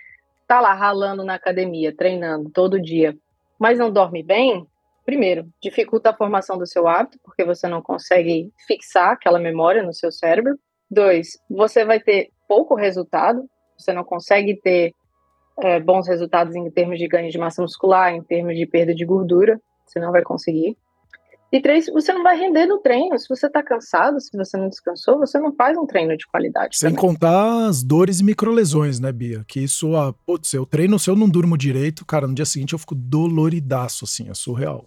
tá 0.49 0.61
lá 0.61 0.73
ralando 0.73 1.23
na 1.23 1.35
academia, 1.35 1.95
treinando 1.95 2.49
todo 2.49 2.81
dia, 2.81 3.15
mas 3.61 3.79
não 3.79 3.93
dorme 3.93 4.23
bem, 4.23 4.67
primeiro, 5.05 5.47
dificulta 5.63 6.11
a 6.11 6.17
formação 6.17 6.57
do 6.57 6.67
seu 6.67 6.89
hábito, 6.89 7.19
porque 7.23 7.45
você 7.45 7.69
não 7.69 7.83
consegue 7.83 8.51
fixar 8.67 9.13
aquela 9.13 9.39
memória 9.39 9.83
no 9.83 9.93
seu 9.93 10.11
cérebro. 10.11 10.59
Dois, 10.91 11.39
você 11.51 11.85
vai 11.85 12.01
ter 12.01 12.31
pouco 12.49 12.75
resultado, 12.75 13.45
você 13.77 13.93
não 13.93 14.03
consegue 14.03 14.57
ter 14.57 14.95
é, 15.61 15.79
bons 15.79 16.09
resultados 16.09 16.57
em 16.57 16.71
termos 16.71 16.99
de 16.99 17.07
ganho 17.07 17.31
de 17.31 17.39
massa 17.39 17.61
muscular, 17.61 18.15
em 18.15 18.23
termos 18.23 18.57
de 18.57 18.67
perda 18.67 18.95
de 18.95 19.05
gordura, 19.05 19.61
você 19.85 20.01
não 20.01 20.13
vai 20.13 20.23
conseguir. 20.23 20.77
E 21.51 21.63
três, 21.63 21.87
você 21.87 22.13
não 22.13 22.23
vai 22.23 22.37
render 22.37 22.67
no 22.67 22.79
treino. 22.79 23.19
Se 23.19 23.27
você 23.27 23.47
está 23.47 23.63
cansado, 23.63 24.21
se 24.21 24.37
você 24.37 24.57
não 24.57 24.69
descansou, 24.69 25.19
você 25.19 25.39
não 25.39 25.55
faz 25.55 25.79
um 25.79 25.87
treino 25.87 26.15
de 26.17 26.27
qualidade. 26.27 26.77
Sem 26.77 26.91
também. 26.91 27.01
contar 27.01 27.67
as 27.67 27.83
dores 27.83 28.21
e 28.21 28.25
microlesões, 28.25 29.01
né, 29.01 29.11
Bia? 29.11 29.45
Que 29.49 29.61
isso, 29.61 29.97
ah, 29.97 30.13
putz, 30.27 30.53
eu 30.53 30.67
treino, 30.67 30.99
se 30.99 31.09
eu 31.09 31.17
não 31.17 31.29
durmo 31.29 31.57
direito, 31.57 32.05
cara, 32.05 32.27
no 32.27 32.35
dia 32.35 32.45
seguinte 32.45 32.75
eu 32.75 32.79
fico 32.79 32.95
doloridaço, 32.95 34.05
assim, 34.05 34.29
é 34.29 34.35
surreal. 34.35 34.85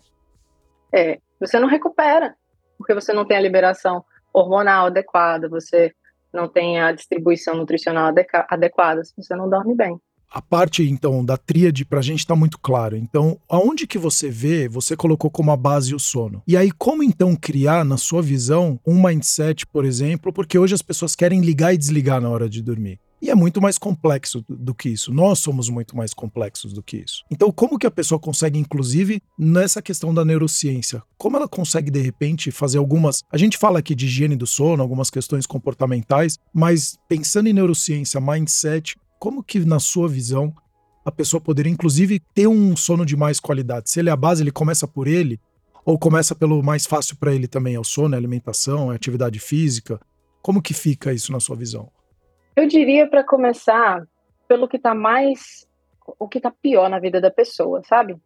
É, 0.94 1.20
você 1.40 1.60
não 1.60 1.68
recupera, 1.68 2.36
porque 2.78 2.94
você 2.94 3.12
não 3.12 3.26
tem 3.26 3.38
a 3.38 3.42
liberação 3.42 4.06
hormonal 4.32 4.86
adequada, 4.86 5.50
você 5.50 5.92
não 6.32 6.48
tem 6.48 6.80
a 6.80 6.92
distribuição 6.92 7.56
nutricional 7.56 8.14
adequada, 8.50 9.04
se 9.04 9.14
você 9.18 9.36
não 9.36 9.50
dorme 9.50 9.76
bem 9.76 10.00
a 10.32 10.42
parte 10.42 10.90
então 10.90 11.24
da 11.26 11.36
tríade 11.36 11.84
pra 11.84 12.02
gente 12.02 12.26
tá 12.26 12.36
muito 12.36 12.58
claro. 12.58 12.96
Então, 12.96 13.38
aonde 13.50 13.86
que 13.86 13.98
você 13.98 14.30
vê, 14.30 14.70
você 14.70 14.96
colocou 14.96 15.30
como 15.30 15.52
a 15.52 15.58
base 15.58 15.94
o 15.94 16.00
sono. 16.00 16.42
E 16.48 16.56
aí 16.56 16.72
como 16.72 17.04
então 17.04 17.36
criar 17.36 17.84
na 17.84 17.98
sua 17.98 18.22
visão 18.22 18.80
um 18.88 19.04
mindset, 19.04 19.68
por 19.68 19.84
exemplo, 19.84 20.32
porque 20.32 20.58
hoje 20.58 20.74
as 20.74 20.82
pessoas 20.82 21.16
querem 21.16 21.42
ligar 21.42 21.74
e 21.74 21.78
desligar 21.78 22.22
na 22.22 22.30
hora 22.30 22.50
de 22.50 22.62
dormir. 22.62 23.00
E 23.22 23.30
é 23.30 23.36
muito 23.36 23.62
mais 23.62 23.78
complexo 23.78 24.44
do 24.50 24.74
que 24.74 24.90
isso. 24.90 25.14
Nós 25.14 25.38
somos 25.38 25.70
muito 25.70 25.96
mais 25.96 26.12
complexos 26.12 26.74
do 26.74 26.82
que 26.82 26.98
isso. 26.98 27.24
Então, 27.30 27.52
como 27.52 27.78
que 27.78 27.86
a 27.86 27.92
pessoa 27.92 28.18
consegue, 28.18 28.58
inclusive, 28.58 29.22
nessa 29.38 29.80
questão 29.80 30.12
da 30.12 30.26
neurociência, 30.26 31.04
como 31.20 31.38
ela 31.38 31.48
consegue, 31.48 31.92
de 31.92 32.02
repente, 32.02 32.50
fazer 32.50 32.80
algumas. 32.80 33.22
A 33.32 33.38
gente 33.38 33.60
fala 33.60 33.78
aqui 33.78 33.94
de 33.94 34.08
higiene 34.08 34.36
do 34.36 34.48
sono, 34.48 34.82
algumas 34.82 35.12
questões 35.12 35.46
comportamentais, 35.46 36.40
mas 36.52 36.98
pensando 37.08 37.48
em 37.48 37.54
neurociência, 37.54 38.20
mindset, 38.20 38.96
como 39.22 39.44
que, 39.44 39.60
na 39.60 39.80
sua 39.80 40.10
visão, 40.10 40.52
a 41.06 41.12
pessoa 41.12 41.40
poderia, 41.40 41.72
inclusive, 41.72 42.20
ter 42.34 42.48
um 42.48 42.76
sono 42.76 43.06
de 43.06 43.16
mais 43.16 43.40
qualidade? 43.40 43.92
Se 43.92 44.00
ele 44.00 44.10
é 44.10 44.12
a 44.12 44.16
base, 44.16 44.42
ele 44.42 44.52
começa 44.52 44.88
por 44.88 45.08
ele? 45.08 45.40
Ou 45.86 46.00
começa 46.00 46.34
pelo 46.34 46.64
mais 46.64 46.88
fácil 46.88 47.16
para 47.18 47.32
ele 47.32 47.48
também? 47.48 47.76
É 47.76 47.80
o 47.80 47.84
sono, 47.84 48.16
é 48.16 48.18
a 48.18 48.20
alimentação, 48.20 48.90
é 48.90 48.94
a 48.94 48.96
atividade 48.96 49.38
física? 49.38 50.00
Como 50.42 50.60
que 50.60 50.74
fica 50.74 51.14
isso 51.14 51.32
na 51.32 51.40
sua 51.40 51.56
visão? 51.56 51.92
Eu 52.56 52.68
diria 52.68 53.08
para 53.08 53.24
começar 53.24 54.08
pelo 54.48 54.68
que 54.68 54.78
está 54.78 54.96
mais, 54.96 55.68
o 56.18 56.28
que 56.28 56.40
está 56.40 56.50
pior 56.50 56.90
na 56.90 56.98
vida 56.98 57.22
da 57.22 57.30
pessoa, 57.30 57.84
sabe? 57.84 58.18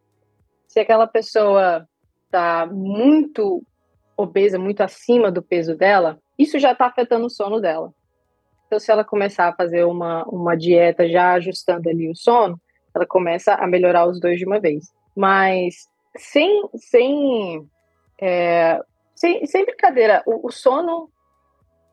Se 0.65 0.79
aquela 0.79 1.07
pessoa 1.07 1.85
está 2.25 2.65
muito 2.65 3.61
obesa, 4.15 4.57
muito 4.57 4.79
acima 4.79 5.29
do 5.29 5.41
peso 5.41 5.75
dela, 5.75 6.17
isso 6.39 6.57
já 6.57 6.71
está 6.71 6.85
afetando 6.85 7.25
o 7.25 7.29
sono 7.29 7.59
dela. 7.59 7.93
Então, 8.65 8.79
se 8.79 8.91
ela 8.91 9.03
começar 9.03 9.47
a 9.47 9.55
fazer 9.55 9.83
uma, 9.85 10.23
uma 10.25 10.55
dieta 10.55 11.07
já 11.07 11.33
ajustando 11.33 11.89
ali 11.89 12.09
o 12.09 12.15
sono, 12.15 12.59
ela 12.93 13.05
começa 13.05 13.53
a 13.53 13.67
melhorar 13.67 14.07
os 14.07 14.19
dois 14.19 14.39
de 14.39 14.45
uma 14.45 14.59
vez. 14.59 14.93
Mas 15.15 15.87
sem, 16.17 16.63
sem, 16.75 17.67
é, 18.19 18.79
sem, 19.15 19.45
sem 19.45 19.65
brincadeira, 19.65 20.23
o, 20.25 20.47
o, 20.47 20.51
sono 20.51 21.09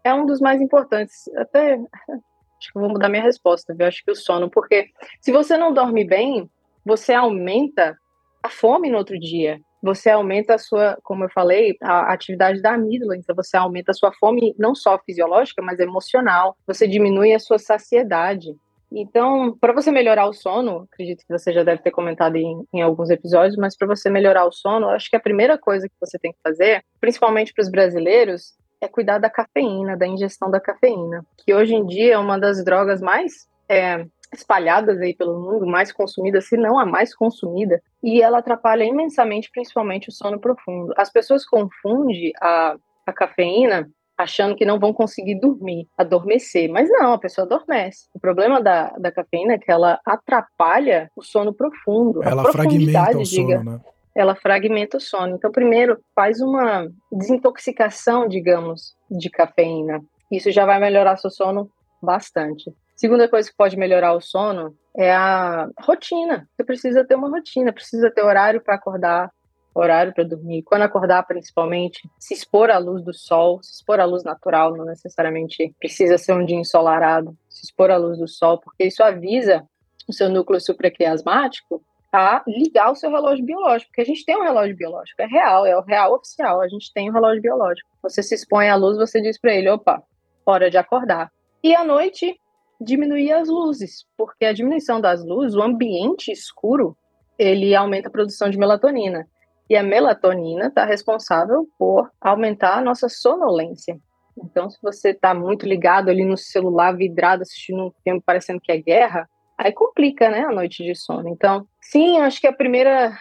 é 0.05 0.15
um 0.15 0.25
dos 0.25 0.41
mais 0.41 0.61
importantes. 0.61 1.29
Até 1.37 1.75
acho 1.75 2.73
que 2.73 2.79
vou 2.79 2.89
mudar 2.89 3.09
minha 3.09 3.23
resposta, 3.23 3.75
viu? 3.75 3.87
Acho 3.87 4.05
que 4.05 4.11
o 4.11 4.17
sono, 4.17 4.49
porque 4.51 4.91
se 5.21 5.33
você 5.33 5.57
não 5.57 5.75
dorme 5.75 6.05
bem, 6.05 6.49
você 6.85 7.13
aumenta 7.13 7.97
a 8.43 8.49
fome 8.49 8.91
no 8.91 8.99
outro 8.99 9.19
dia 9.19 9.61
você 9.83 10.11
aumenta 10.11 10.55
a 10.55 10.59
sua, 10.59 10.97
como 11.03 11.25
eu 11.25 11.31
falei, 11.31 11.77
a 11.83 12.13
atividade 12.13 12.63
da 12.63 12.75
amígdala, 12.75 13.17
então 13.17 13.35
você 13.35 13.57
aumenta 13.57 13.91
a 13.91 13.95
sua 13.95 14.13
fome 14.13 14.55
não 14.59 14.75
só 14.75 14.99
fisiológica, 14.99 15.61
mas 15.61 15.81
emocional. 15.81 16.57
Você 16.67 16.87
diminui 16.87 17.33
a 17.33 17.39
sua 17.39 17.59
saciedade. 17.59 18.55
Então, 18.95 19.57
para 19.59 19.73
você 19.73 19.91
melhorar 19.91 20.27
o 20.27 20.35
sono, 20.35 20.87
acredito 20.93 21.25
que 21.27 21.33
você 21.33 21.53
já 21.53 21.65
deve 21.65 21.83
ter 21.83 21.91
comentado 21.91 22.37
em, 22.37 22.65
em 22.73 22.83
alguns 22.83 23.11
episódios, 23.11 23.57
mas 23.57 23.77
para 23.77 23.89
você 23.89 24.11
melhorar 24.11 24.45
o 24.45 24.53
sono, 24.53 24.89
acho 24.91 25.09
que 25.09 25.17
a 25.17 25.21
primeira 25.21 25.57
coisa 25.57 25.89
que 25.89 25.95
você 25.99 26.19
tem 26.19 26.33
que 26.33 26.39
fazer, 26.45 26.85
principalmente 27.01 27.55
para 27.55 27.63
os 27.63 27.71
brasileiros, 27.71 28.55
é 28.81 28.89
cuidar 28.89 29.19
da 29.19 29.31
cafeína, 29.31 29.97
da 29.97 30.07
ingestão 30.07 30.51
da 30.51 30.61
cafeína, 30.61 31.25
que 31.39 31.55
hoje 31.55 31.75
em 31.75 31.87
dia 31.87 32.15
é 32.15 32.19
uma 32.19 32.39
das 32.39 32.63
drogas 32.65 33.01
mais 33.01 33.49
é, 33.69 34.05
espalhadas 34.33 35.01
aí 35.01 35.15
pelo 35.15 35.39
mundo, 35.39 35.67
mais 35.67 35.93
consumida, 35.93 36.41
se 36.41 36.57
não 36.57 36.79
a 36.79 36.87
mais 36.87 37.15
consumida, 37.15 37.83
e 38.03 38.23
ela 38.23 38.39
atrapalha 38.39 38.85
imensamente, 38.85 39.51
principalmente 39.53 40.09
o 40.09 40.13
sono 40.13 40.41
profundo. 40.41 40.93
As 40.97 41.11
pessoas 41.11 41.45
confundem 41.45 42.33
a, 42.41 42.77
a 43.07 43.13
cafeína 43.13 43.89
achando 44.17 44.55
que 44.55 44.65
não 44.65 44.79
vão 44.79 44.93
conseguir 44.93 45.39
dormir, 45.41 45.89
adormecer, 45.97 46.71
mas 46.71 46.89
não, 46.89 47.13
a 47.13 47.19
pessoa 47.19 47.45
adormece. 47.45 48.09
O 48.15 48.21
problema 48.21 48.63
da, 48.63 48.91
da 48.99 49.11
cafeína 49.11 49.55
é 49.55 49.59
que 49.59 49.71
ela 49.71 49.99
atrapalha 50.07 51.11
o 51.17 51.23
sono 51.23 51.53
profundo. 51.53 52.23
Ela 52.23 52.51
fragmenta 52.53 53.19
o 53.19 53.27
sono, 53.27 53.65
né? 53.65 53.81
ela 54.15 54.35
fragmenta 54.35 54.97
o 54.97 55.01
sono. 55.01 55.35
Então, 55.35 55.51
primeiro, 55.51 55.99
faz 56.15 56.41
uma 56.41 56.89
desintoxicação, 57.11 58.29
digamos, 58.29 58.95
de 59.11 59.31
cafeína. 59.31 60.01
Isso 60.31 60.51
já 60.51 60.65
vai 60.65 60.79
melhorar 60.79 61.17
seu 61.17 61.31
sono 61.31 61.71
bastante. 62.03 62.73
Segunda 63.03 63.29
coisa 63.29 63.51
que 63.51 63.57
pode 63.57 63.77
melhorar 63.77 64.13
o 64.13 64.21
sono 64.21 64.77
é 64.97 65.11
a 65.13 65.69
rotina. 65.81 66.49
Você 66.55 66.63
precisa 66.63 67.05
ter 67.05 67.17
uma 67.17 67.29
rotina, 67.29 67.73
precisa 67.73 68.09
ter 68.13 68.23
horário 68.23 68.63
para 68.63 68.77
acordar, 68.77 69.29
horário 69.75 70.15
para 70.15 70.23
dormir. 70.23 70.63
Quando 70.63 70.83
acordar, 70.83 71.25
principalmente, 71.25 72.09
se 72.17 72.33
expor 72.33 72.71
à 72.71 72.79
luz 72.79 73.03
do 73.03 73.13
sol, 73.13 73.61
se 73.61 73.73
expor 73.73 73.99
à 73.99 74.05
luz 74.05 74.23
natural, 74.23 74.77
não 74.77 74.85
necessariamente 74.85 75.75
precisa 75.81 76.17
ser 76.17 76.33
um 76.33 76.45
dia 76.45 76.57
ensolarado, 76.57 77.37
se 77.49 77.67
expor 77.67 77.91
à 77.91 77.97
luz 77.97 78.21
do 78.21 78.29
sol, 78.29 78.61
porque 78.61 78.85
isso 78.85 79.03
avisa 79.03 79.67
o 80.09 80.13
seu 80.13 80.29
núcleo 80.29 80.61
supraquiasmático 80.61 81.83
a 82.13 82.45
ligar 82.47 82.93
o 82.93 82.95
seu 82.95 83.11
relógio 83.11 83.45
biológico, 83.45 83.91
porque 83.91 84.03
a 84.03 84.07
gente 84.07 84.25
tem 84.25 84.37
um 84.37 84.45
relógio 84.45 84.77
biológico, 84.77 85.21
é 85.21 85.27
real, 85.27 85.67
é 85.67 85.77
o 85.77 85.83
real 85.83 86.15
oficial, 86.15 86.61
a 86.61 86.69
gente 86.69 86.93
tem 86.95 87.11
um 87.11 87.15
relógio 87.15 87.43
biológico. 87.43 87.91
Você 88.01 88.23
se 88.23 88.37
expõe 88.37 88.69
à 88.69 88.77
luz, 88.77 88.97
você 88.97 89.21
diz 89.21 89.41
para 89.41 89.53
ele, 89.53 89.69
opa, 89.69 90.01
hora 90.47 90.71
de 90.71 90.79
acordar. 90.79 91.33
E 91.65 91.75
à 91.75 91.85
noite, 91.85 92.39
diminuir 92.83 93.33
as 93.33 93.49
luzes, 93.49 94.05
porque 94.17 94.45
a 94.45 94.53
diminuição 94.53 95.01
das 95.01 95.25
luzes, 95.25 95.55
o 95.55 95.63
ambiente 95.63 96.31
escuro, 96.31 96.97
ele 97.39 97.75
aumenta 97.75 98.09
a 98.09 98.13
produção 98.13 98.51
de 98.51 98.59
melatonina. 98.59 99.27
E 99.69 99.77
a 99.77 99.83
melatonina 99.83 100.67
está 100.67 100.85
responsável 100.85 101.67
por 101.79 102.11
aumentar 102.21 102.79
a 102.79 102.83
nossa 102.83 103.09
sonolência. 103.09 103.99
Então, 104.37 104.69
se 104.69 104.79
você 104.83 105.11
está 105.11 105.35
muito 105.35 105.67
ligado 105.67 106.09
ali 106.09 106.25
no 106.25 106.37
celular, 106.37 106.97
vidrado, 106.97 107.43
assistindo 107.43 107.87
um 107.87 107.93
filme 108.03 108.23
parecendo 108.25 108.61
que 108.61 108.73
é 108.73 108.79
guerra, 108.79 109.29
aí 109.57 109.73
complica, 109.73 110.31
né, 110.31 110.41
a 110.41 110.53
noite 110.53 110.83
de 110.83 110.95
sono. 110.95 111.29
Então, 111.29 111.67
sim, 111.81 112.19
acho 112.19 112.41
que 112.41 112.47
a 112.47 112.53
primeira 112.53 113.17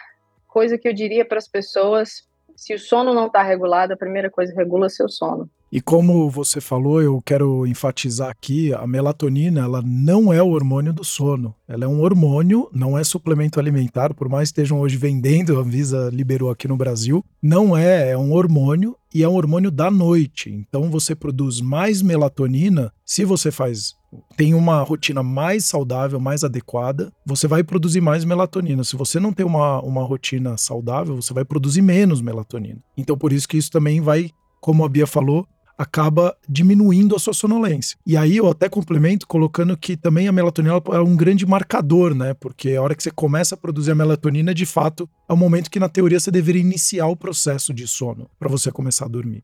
coisa 0.48 0.76
que 0.76 0.88
eu 0.88 0.92
diria 0.92 1.24
para 1.24 1.38
as 1.38 1.48
pessoas, 1.48 2.28
se 2.56 2.74
o 2.74 2.78
sono 2.78 3.14
não 3.14 3.26
está 3.26 3.42
regulado, 3.42 3.92
a 3.92 3.96
primeira 3.96 4.30
coisa 4.30 4.54
regula 4.54 4.88
seu 4.88 5.08
sono. 5.08 5.48
E 5.70 5.80
como 5.80 6.28
você 6.28 6.60
falou, 6.60 7.00
eu 7.00 7.22
quero 7.24 7.66
enfatizar 7.66 8.28
aqui, 8.28 8.74
a 8.74 8.86
melatonina, 8.86 9.62
ela 9.62 9.82
não 9.82 10.30
é 10.30 10.42
o 10.42 10.50
hormônio 10.50 10.92
do 10.92 11.02
sono. 11.02 11.54
Ela 11.66 11.86
é 11.86 11.88
um 11.88 12.02
hormônio, 12.02 12.68
não 12.74 12.98
é 12.98 13.02
suplemento 13.02 13.58
alimentar, 13.58 14.12
por 14.12 14.28
mais 14.28 14.50
que 14.50 14.60
estejam 14.60 14.80
hoje 14.80 14.98
vendendo, 14.98 15.56
a 15.56 15.60
Anvisa 15.62 16.10
liberou 16.12 16.50
aqui 16.50 16.68
no 16.68 16.76
Brasil, 16.76 17.24
não 17.42 17.74
é, 17.74 18.10
é 18.10 18.18
um 18.18 18.34
hormônio 18.34 18.94
e 19.14 19.22
é 19.22 19.28
um 19.28 19.34
hormônio 19.34 19.70
da 19.70 19.90
noite. 19.90 20.50
Então 20.50 20.90
você 20.90 21.14
produz 21.14 21.62
mais 21.62 22.02
melatonina 22.02 22.92
se 23.02 23.24
você 23.24 23.50
faz 23.50 23.94
tem 24.36 24.54
uma 24.54 24.82
rotina 24.82 25.22
mais 25.22 25.64
saudável, 25.64 26.20
mais 26.20 26.44
adequada, 26.44 27.12
você 27.24 27.46
vai 27.46 27.62
produzir 27.62 28.00
mais 28.00 28.24
melatonina. 28.24 28.84
Se 28.84 28.96
você 28.96 29.18
não 29.18 29.32
tem 29.32 29.44
uma, 29.44 29.80
uma 29.80 30.02
rotina 30.02 30.56
saudável, 30.56 31.16
você 31.16 31.32
vai 31.32 31.44
produzir 31.44 31.82
menos 31.82 32.20
melatonina. 32.20 32.82
Então, 32.96 33.16
por 33.16 33.32
isso 33.32 33.48
que 33.48 33.56
isso 33.56 33.70
também 33.70 34.00
vai, 34.00 34.30
como 34.60 34.84
a 34.84 34.88
Bia 34.88 35.06
falou, 35.06 35.46
acaba 35.76 36.36
diminuindo 36.48 37.16
a 37.16 37.18
sua 37.18 37.32
sonolência. 37.32 37.98
E 38.06 38.16
aí 38.16 38.36
eu 38.36 38.48
até 38.48 38.68
complemento 38.68 39.26
colocando 39.26 39.76
que 39.76 39.96
também 39.96 40.28
a 40.28 40.32
melatonina 40.32 40.80
é 40.92 40.98
um 41.00 41.16
grande 41.16 41.46
marcador, 41.46 42.14
né? 42.14 42.34
Porque 42.34 42.74
a 42.74 42.82
hora 42.82 42.94
que 42.94 43.02
você 43.02 43.10
começa 43.10 43.54
a 43.54 43.58
produzir 43.58 43.90
a 43.90 43.94
melatonina, 43.94 44.54
de 44.54 44.66
fato, 44.66 45.08
é 45.28 45.32
o 45.32 45.36
momento 45.36 45.70
que 45.70 45.80
na 45.80 45.88
teoria 45.88 46.20
você 46.20 46.30
deveria 46.30 46.60
iniciar 46.60 47.06
o 47.06 47.16
processo 47.16 47.72
de 47.72 47.86
sono 47.88 48.28
para 48.38 48.48
você 48.48 48.70
começar 48.70 49.06
a 49.06 49.08
dormir. 49.08 49.42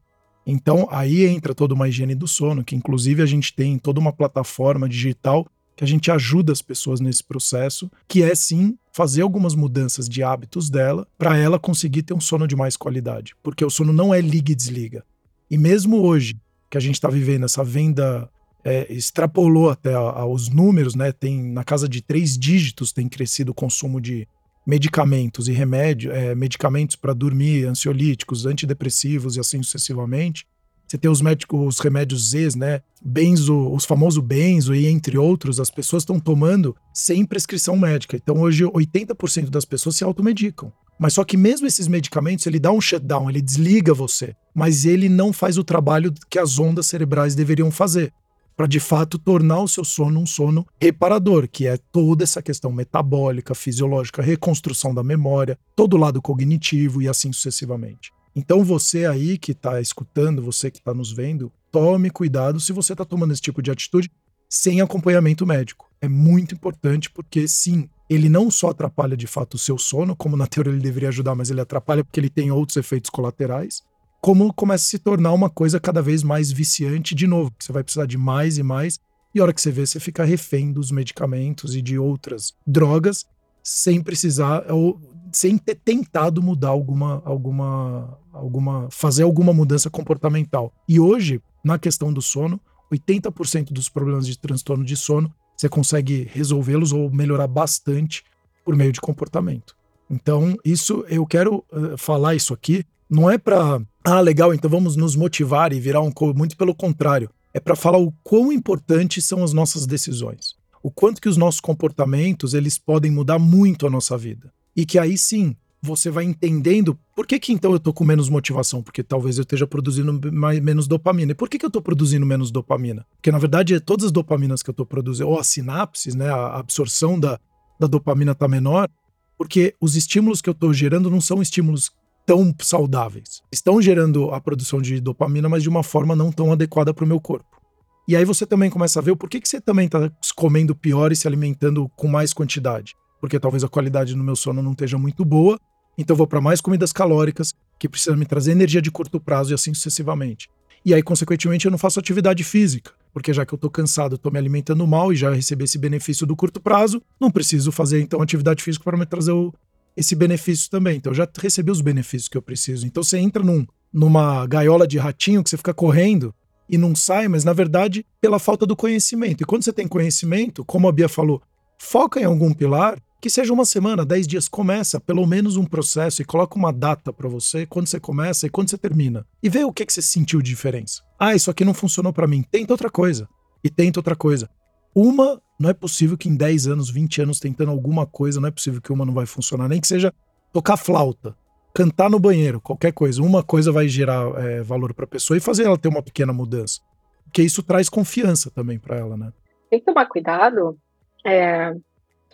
Então 0.51 0.89
aí 0.91 1.27
entra 1.27 1.55
toda 1.55 1.75
uma 1.75 1.91
higiene 1.91 2.15
do 2.15 2.27
sono, 2.27 2.65
que 2.65 2.75
inclusive 2.75 3.23
a 3.23 3.27
gente 3.27 3.55
tem 3.55 3.79
toda 3.79 4.01
uma 4.01 4.15
plataforma 4.15 4.89
digital 4.89 5.47
que 5.77 5.85
a 5.85 5.87
gente 5.87 6.11
ajuda 6.11 6.51
as 6.51 6.63
pessoas 6.63 7.01
nesse 7.01 7.23
processo, 7.23 7.89
que 8.09 8.23
é 8.23 8.35
sim 8.35 8.77
fazer 8.91 9.21
algumas 9.21 9.55
mudanças 9.55 10.09
de 10.09 10.23
hábitos 10.23 10.71
dela 10.71 11.07
para 11.19 11.37
ela 11.37 11.59
conseguir 11.59 12.03
ter 12.03 12.15
um 12.15 12.21
sono 12.21 12.49
de 12.49 12.57
mais 12.57 12.77
qualidade, 12.79 13.37
porque 13.43 13.65
o 13.65 13.71
sono 13.71 13.93
não 13.93 14.13
é 14.13 14.23
liga 14.23 14.51
e 14.51 14.55
desliga. 14.55 15.05
E 15.51 15.59
mesmo 15.59 15.99
hoje, 15.99 16.41
que 16.71 16.79
a 16.79 16.81
gente 16.81 16.95
está 16.95 17.09
vivendo 17.09 17.45
essa 17.45 17.63
venda 17.63 18.29
é, 18.65 18.93
extrapolou 18.93 19.71
até 19.71 19.93
aos 19.95 20.49
números, 20.49 20.95
né? 20.95 21.13
Tem 21.13 21.43
na 21.43 21.63
casa 21.63 21.87
de 21.87 22.01
três 22.01 22.37
dígitos 22.37 22.91
tem 22.91 23.07
crescido 23.07 23.53
o 23.53 23.55
consumo 23.55 24.01
de 24.01 24.27
medicamentos 24.69 25.49
e 25.49 25.53
remédio, 25.53 26.13
é, 26.13 26.35
medicamentos 26.35 26.95
para 26.95 27.15
dormir, 27.15 27.65
ansiolíticos, 27.65 28.45
antidepressivos 28.45 29.37
e 29.37 29.41
assim 29.41 29.63
sucessivamente. 29.63 30.47
Você 30.87 30.99
tem 30.99 31.11
os 31.11 31.23
médicos, 31.23 31.77
os 31.77 31.79
remédios 31.79 32.31
Zs, 32.31 32.55
né? 32.55 32.83
Benzo, 33.03 33.71
os 33.73 33.87
famosos 33.87 34.23
benzo 34.23 34.75
e 34.75 34.87
entre 34.87 35.17
outros, 35.17 35.59
as 35.59 35.71
pessoas 35.71 36.03
estão 36.03 36.21
tomando 36.21 36.77
sem 36.93 37.25
prescrição 37.25 37.79
médica. 37.79 38.15
Então 38.15 38.41
hoje 38.43 38.65
80% 38.65 39.49
das 39.49 39.65
pessoas 39.65 39.97
se 39.97 40.05
automedicam. 40.05 40.71
Mas 40.99 41.15
só 41.15 41.25
que 41.25 41.37
mesmo 41.37 41.67
esses 41.67 41.89
medicamentos, 41.89 42.47
ele 42.47 42.59
dá 42.59 42.71
um 42.71 42.81
shutdown, 42.81 43.31
ele 43.31 43.41
desliga 43.41 43.95
você, 43.95 44.35
mas 44.55 44.85
ele 44.85 45.09
não 45.09 45.33
faz 45.33 45.57
o 45.57 45.65
trabalho 45.65 46.13
que 46.29 46.39
as 46.39 46.59
ondas 46.59 46.87
cerebrais 46.87 47.35
deveriam 47.35 47.71
fazer, 47.71 48.13
para 48.59 48.67
de 48.67 48.81
fato 48.81 49.21
tornar 49.21 49.61
o 49.61 49.69
seu 49.69 49.85
sono 49.85 50.19
um 50.19 50.27
sono 50.27 50.67
reparador, 50.83 51.47
que 51.49 51.69
é 51.69 51.77
toda 51.77 52.25
essa 52.25 52.43
questão 52.43 52.73
metabólica, 52.73 53.55
fisiológica, 53.55 54.21
reconstrução 54.21 54.93
da 54.93 55.05
memória, 55.05 55.57
todo 55.77 55.95
o 55.95 55.97
lado 55.97 56.21
cognitivo 56.21 57.01
e 57.01 57.09
assim 57.09 57.33
sucessivamente. 57.33 58.13
Então 58.35 58.65
você 58.65 59.07
aí 59.07 59.39
que 59.39 59.53
está 59.53 59.81
escutando, 59.81 60.43
você 60.43 60.73
que 60.73 60.79
está 60.79 60.93
nos 60.93 61.13
vendo, 61.13 61.53
tome 61.71 62.11
cuidado 62.11 62.59
se 62.59 62.73
você 62.73 62.95
está 62.95 63.05
tomando 63.05 63.33
esse 63.33 63.43
tipo 63.43 63.63
de 63.63 63.71
atitude 63.71 64.11
sem 64.49 64.81
acompanhamento 64.81 65.47
médico. 65.47 65.89
É 66.01 66.09
muito 66.09 66.53
importante 66.53 67.09
porque 67.11 67.47
sim, 67.47 67.89
ele 68.11 68.29
não 68.29 68.51
só 68.51 68.71
atrapalha 68.71 69.17
de 69.17 69.29
fato 69.29 69.55
o 69.55 69.59
seu 69.59 69.79
sono, 69.79 70.17
como 70.17 70.37
na 70.37 70.49
teoria 70.49 70.73
ele 70.73 70.83
deveria 70.83 71.11
ajudar, 71.11 71.37
mas 71.37 71.49
ele 71.49 71.61
atrapalha 71.61 72.03
porque 72.03 72.19
ele 72.19 72.29
tem 72.29 72.51
outros 72.51 72.77
efeitos 72.77 73.09
colaterais, 73.09 73.85
como 74.21 74.53
começa 74.53 74.85
a 74.85 74.89
se 74.89 74.99
tornar 74.99 75.33
uma 75.33 75.49
coisa 75.49 75.79
cada 75.79 76.03
vez 76.03 76.23
mais 76.23 76.51
viciante 76.51 77.15
de 77.15 77.27
novo, 77.27 77.53
você 77.59 77.73
vai 77.73 77.83
precisar 77.83 78.07
de 78.07 78.19
mais 78.19 78.59
e 78.59 78.63
mais, 78.63 78.99
e 79.35 79.41
a 79.41 79.43
hora 79.43 79.53
que 79.53 79.61
você 79.61 79.71
vê, 79.71 79.87
você 79.87 80.01
fica 80.01 80.25
refém 80.25 80.73
dos 80.73 80.91
medicamentos 80.91 81.77
e 81.77 81.83
de 81.83 81.99
outras 81.99 82.55
drogas, 82.67 83.27
sem 83.63 84.03
precisar, 84.03 84.65
ou 84.73 85.01
sem 85.33 85.59
ter 85.59 85.75
tentado 85.75 86.43
mudar 86.43 86.71
alguma, 86.71 87.23
alguma, 87.25 88.19
alguma, 88.33 88.89
fazer 88.91 89.23
alguma 89.23 89.53
mudança 89.53 89.91
comportamental. 89.91 90.73
E 90.89 90.99
hoje, 90.99 91.41
na 91.63 91.79
questão 91.79 92.13
do 92.13 92.23
sono, 92.23 92.59
80% 92.91 93.73
dos 93.73 93.89
problemas 93.89 94.27
de 94.27 94.39
transtorno 94.39 94.85
de 94.85 94.97
sono 94.97 95.33
você 95.57 95.69
consegue 95.69 96.29
resolvê-los 96.33 96.93
ou 96.93 97.11
melhorar 97.11 97.49
bastante 97.49 98.25
por 98.65 98.77
meio 98.77 98.93
de 98.93 99.01
comportamento. 99.01 99.77
Então, 100.09 100.57
isso 100.65 101.05
eu 101.09 101.27
quero 101.27 101.65
uh, 101.73 101.99
falar 101.99 102.37
isso 102.37 102.55
aqui, 102.55 102.85
não 103.11 103.31
é 103.31 103.39
para, 103.39 103.81
ah, 104.05 104.21
legal, 104.21 104.53
então 104.53 104.71
vamos 104.71 104.97
nos 104.97 105.17
motivar 105.17 105.73
e 105.73 105.81
virar 105.81 106.01
um 106.01 106.13
muito 106.35 106.57
pelo 106.57 106.75
contrário, 106.75 107.31
é 107.53 107.61
para 107.61 107.77
falar 107.77 107.99
o 107.99 108.13
quão 108.23 108.53
importantes 108.53 109.25
são 109.25 109.43
as 109.43 109.53
nossas 109.53 109.87
decisões. 109.87 110.55
O 110.83 110.91
quanto 110.91 111.21
que 111.21 111.29
os 111.29 111.37
nossos 111.37 111.61
comportamentos, 111.61 112.55
eles 112.55 112.79
podem 112.79 113.11
mudar 113.11 113.39
muito 113.39 113.87
a 113.87 113.91
nossa 113.91 114.17
vida. 114.17 114.53
E 114.77 114.87
que 114.87 114.99
aí 114.99 115.19
sim, 115.19 115.57
você 115.83 116.11
vai 116.11 116.25
entendendo 116.25 116.99
por 117.15 117.27
que, 117.27 117.39
que 117.39 117.53
então 117.53 117.73
eu 117.73 117.81
tô 117.81 117.93
com 117.93 118.05
menos 118.05 118.29
motivação? 118.29 118.83
Porque 118.83 119.03
talvez 119.03 119.39
eu 119.39 119.43
esteja 119.43 119.67
produzindo 119.67 120.33
mais, 120.33 120.61
menos 120.61 120.87
dopamina. 120.87 121.33
E 121.33 121.35
por 121.35 121.49
que, 121.49 121.59
que 121.59 121.67
eu 121.67 121.71
tô 121.71 121.81
produzindo 121.81 122.27
menos 122.27 122.51
dopamina? 122.51 123.07
Porque 123.17 123.33
na 123.33 123.39
verdade 123.39 123.79
todas 123.81 124.07
as 124.07 124.13
dopaminas 124.13 124.63
que 124.63 124.71
eu 124.71 124.75
tô 124.75 124.85
produzindo, 124.85 125.29
ou 125.29 125.39
as 125.39 125.47
sinapses, 125.47 126.15
né, 126.15 126.31
a 126.31 126.59
absorção 126.59 127.19
da, 127.19 127.41
da 127.79 127.87
dopamina 127.87 128.35
tá 128.35 128.47
menor, 128.47 128.89
porque 129.37 129.75
os 129.81 129.95
estímulos 129.95 130.41
que 130.41 130.51
eu 130.51 130.55
tô 130.55 130.73
gerando 130.73 131.11
não 131.11 131.21
são 131.21 131.41
estímulos 131.41 131.91
tão 132.29 132.55
saudáveis. 132.61 133.43
Estão 133.51 133.83
gerando 133.83 134.31
a 134.31 134.41
produção 134.41 134.81
de 134.81 135.01
dopamina, 135.01 135.49
mas 135.49 135.63
de 135.63 135.69
uma 135.69 135.83
forma 135.83 136.15
não 136.15 136.31
tão 136.31 136.53
adequada 136.53 136.93
para 136.93 137.05
o 137.05 137.09
meu 137.09 137.21
corpo. 137.21 137.59
E 138.07 138.15
aí 138.15 138.25
você 138.25 138.47
também 138.47 138.71
começa 138.71 139.01
a 139.01 139.03
ver 139.03 139.11
o 139.11 139.17
porquê 139.17 139.41
que 139.41 139.49
você 139.49 139.61
também 139.61 139.87
está 139.87 140.11
comendo 140.37 140.77
pior 140.77 141.11
e 141.11 141.17
se 141.17 141.27
alimentando 141.27 141.89
com 141.97 142.07
mais 142.07 142.33
quantidade 142.33 142.95
porque 143.21 143.39
talvez 143.39 143.65
a 143.65 143.69
qualidade 143.69 144.15
no 144.15 144.25
meu 144.25 144.37
sono 144.37 144.63
não 144.63 144.73
esteja 144.73 144.99
muito 144.99 145.25
boa, 145.25 145.59
então 145.97 146.17
vou 146.17 146.27
para 146.27 146.41
mais 146.41 146.61
comidas 146.61 146.93
calóricas 146.93 147.53
que 147.79 147.89
precisam 147.89 148.17
me 148.17 148.27
trazer 148.27 148.53
energia 148.53 148.81
de 148.81 148.91
curto 148.91 149.21
prazo 149.21 149.53
e 149.53 149.55
assim 149.55 149.75
sucessivamente. 149.75 150.49
E 150.85 150.95
aí, 150.95 151.03
consequentemente, 151.03 151.67
eu 151.67 151.71
não 151.71 151.79
faço 151.79 151.99
atividade 151.99 152.45
física, 152.45 152.93
porque 153.13 153.33
já 153.33 153.45
que 153.45 153.53
eu 153.53 153.57
estou 153.57 153.71
cansado, 153.71 154.15
estou 154.15 154.31
me 154.31 154.39
alimentando 154.39 154.87
mal 154.87 155.13
e 155.13 155.17
já 155.17 155.31
recebi 155.31 155.65
esse 155.65 155.77
benefício 155.77 156.25
do 156.25 156.37
curto 156.37 156.61
prazo, 156.61 157.03
não 157.21 157.31
preciso 157.31 157.73
fazer 157.73 158.01
então 158.01 158.23
atividade 158.23 158.63
física 158.63 158.85
para 158.85 158.97
me 158.97 159.05
trazer 159.05 159.33
o, 159.33 159.53
esse 159.99 160.15
benefício 160.15 160.71
também. 160.71 160.97
Então, 160.97 161.11
eu 161.11 161.17
já 161.17 161.29
recebi 161.41 161.73
os 161.73 161.81
benefícios 161.81 162.29
que 162.29 162.37
eu 162.37 162.43
preciso. 162.43 162.87
Então, 162.87 163.03
você 163.03 163.19
entra 163.19 163.43
num, 163.43 163.67
numa 163.93 164.47
gaiola 164.47 164.87
de 164.87 164.97
ratinho 164.97 165.43
que 165.43 165.51
você 165.51 165.57
fica 165.57 165.75
correndo 165.75 166.33
e 166.71 166.79
não 166.79 166.95
sai, 166.95 167.27
mas 167.27 167.43
na 167.43 167.53
verdade, 167.53 168.07
pela 168.21 168.39
falta 168.39 168.65
do 168.65 168.77
conhecimento. 168.77 169.43
E 169.43 169.45
quando 169.45 169.65
você 169.65 169.73
tem 169.73 169.89
conhecimento, 169.89 170.65
como 170.65 170.87
a 170.87 170.93
Bia 170.93 171.09
falou, 171.09 171.43
foca 171.79 172.21
em 172.21 172.25
algum 172.25 172.55
pilar 172.55 172.97
que 173.21 173.29
seja 173.29 173.53
uma 173.53 173.65
semana, 173.65 174.05
dez 174.05 174.29
dias, 174.29 174.47
começa 174.47 175.01
pelo 175.01 175.27
menos 175.27 175.57
um 175.57 175.65
processo 175.65 176.23
e 176.23 176.25
coloca 176.25 176.57
uma 176.57 176.73
data 176.73 177.13
para 177.13 177.29
você, 177.29 177.67
quando 177.67 177.89
você 177.89 177.99
começa 177.99 178.47
e 178.47 178.51
quando 178.51 178.71
você 178.71 178.79
termina. 178.79 179.27
E 179.43 179.49
vê 179.49 179.65
o 179.65 179.73
que, 179.73 179.85
que 179.85 179.93
você 179.93 180.01
sentiu 180.01 180.41
de 180.41 180.51
diferença. 180.51 181.03
Ah, 181.19 181.35
isso 181.35 181.51
aqui 181.51 181.65
não 181.65 181.75
funcionou 181.75 182.13
para 182.13 182.29
mim. 182.29 182.45
Tenta 182.49 182.73
outra 182.73 182.89
coisa. 182.89 183.29
E 183.65 183.69
tenta 183.69 183.99
outra 183.99 184.15
coisa. 184.15 184.49
Uma, 184.95 185.43
não 185.59 185.71
é 185.71 185.75
possível 185.75 186.17
que 186.17 186.29
em 186.29 186.37
10 186.37 186.69
anos, 186.69 186.91
20 186.91 187.23
anos 187.23 187.41
tentando 187.41 187.71
alguma 187.71 188.07
coisa, 188.07 188.41
não 188.41 188.49
é 188.49 188.51
possível 188.53 188.81
que 188.81 188.93
uma 188.93 189.05
não 189.05 189.13
vai 189.13 189.27
funcionar, 189.27 189.69
nem 189.69 189.81
que 189.81 189.89
seja 189.89 190.13
tocar 190.53 190.77
flauta, 190.77 191.37
cantar 191.75 192.09
no 192.09 192.21
banheiro, 192.21 192.61
qualquer 192.61 192.93
coisa, 192.93 193.23
uma 193.23 193.43
coisa 193.43 193.73
vai 193.73 193.89
gerar 193.89 194.33
é, 194.43 194.63
valor 194.63 194.95
para 194.95 195.05
a 195.05 195.09
pessoa 195.09 195.37
e 195.37 195.41
fazer 195.41 195.65
ela 195.65 195.79
ter 195.79 195.89
uma 195.89 196.03
pequena 196.03 196.33
mudança. 196.33 196.81
Porque 197.25 197.43
isso 197.43 197.63
traz 197.63 197.89
confiança 197.89 198.51
também 198.51 198.79
para 198.79 198.97
ela, 198.97 199.17
né? 199.17 199.33
Tem 199.69 199.79
que 199.79 199.85
tomar 199.85 200.07
cuidado. 200.07 200.79
É, 201.27 201.75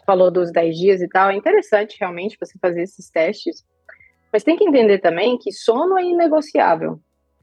falou 0.05 0.31
dos 0.31 0.53
10 0.53 0.77
dias 0.77 1.01
e 1.01 1.09
tal, 1.09 1.31
é 1.31 1.35
interessante 1.35 1.97
realmente 1.99 2.37
você 2.41 2.59
fazer 2.61 2.83
esses 2.83 3.11
testes, 3.11 3.64
mas 4.33 4.45
tem 4.45 4.57
que 4.57 4.64
entender 4.64 4.99
também 4.99 5.39
que 5.39 5.51
sono 5.51 5.99
é 5.99 6.05
inegociável. 6.05 7.01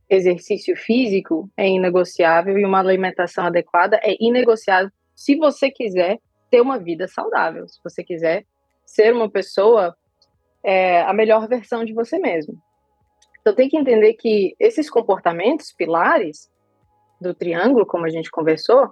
Exercício 0.09 0.75
físico 0.75 1.49
é 1.57 1.67
inegociável 1.67 2.57
e 2.57 2.65
uma 2.65 2.79
alimentação 2.79 3.45
adequada 3.45 3.99
é 4.03 4.15
inegociável 4.19 4.91
se 5.22 5.36
você 5.36 5.69
quiser 5.69 6.17
ter 6.49 6.61
uma 6.61 6.80
vida 6.80 7.07
saudável, 7.07 7.67
se 7.67 7.80
você 7.84 8.03
quiser 8.03 8.43
ser 8.84 9.13
uma 9.13 9.30
pessoa 9.30 9.95
é, 10.63 11.01
a 11.03 11.13
melhor 11.13 11.47
versão 11.47 11.86
de 11.86 11.93
você 11.93 12.17
mesmo. 12.17 12.55
Então 13.39 13.53
tem 13.53 13.69
que 13.69 13.78
entender 13.78 14.13
que 14.13 14.55
esses 14.59 14.89
comportamentos 14.89 15.72
pilares 15.74 16.49
do 17.19 17.36
triângulo, 17.36 17.86
como 17.86 18.05
a 18.05 18.09
gente 18.09 18.32
conversou, 18.32 18.89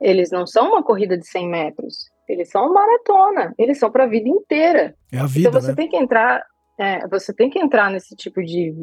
eles 0.00 0.30
não 0.30 0.46
são 0.46 0.68
uma 0.68 0.82
corrida 0.82 1.16
de 1.16 1.26
100 1.26 1.48
metros, 1.48 2.10
eles 2.28 2.50
são 2.50 2.66
uma 2.66 2.74
maratona, 2.74 3.54
eles 3.58 3.78
são 3.78 3.90
para 3.90 4.04
a 4.04 4.08
vida 4.08 4.28
inteira. 4.28 4.94
É 5.10 5.18
a 5.18 5.26
vida, 5.26 5.48
então 5.48 5.60
você 5.60 5.68
né? 5.68 5.76
tem 5.76 5.88
que 5.88 5.96
entrar, 5.96 6.44
é, 6.78 7.08
você 7.08 7.32
tem 7.32 7.48
que 7.48 7.58
entrar 7.58 7.90
nesse 7.90 8.14
tipo 8.14 8.42
de 8.42 8.74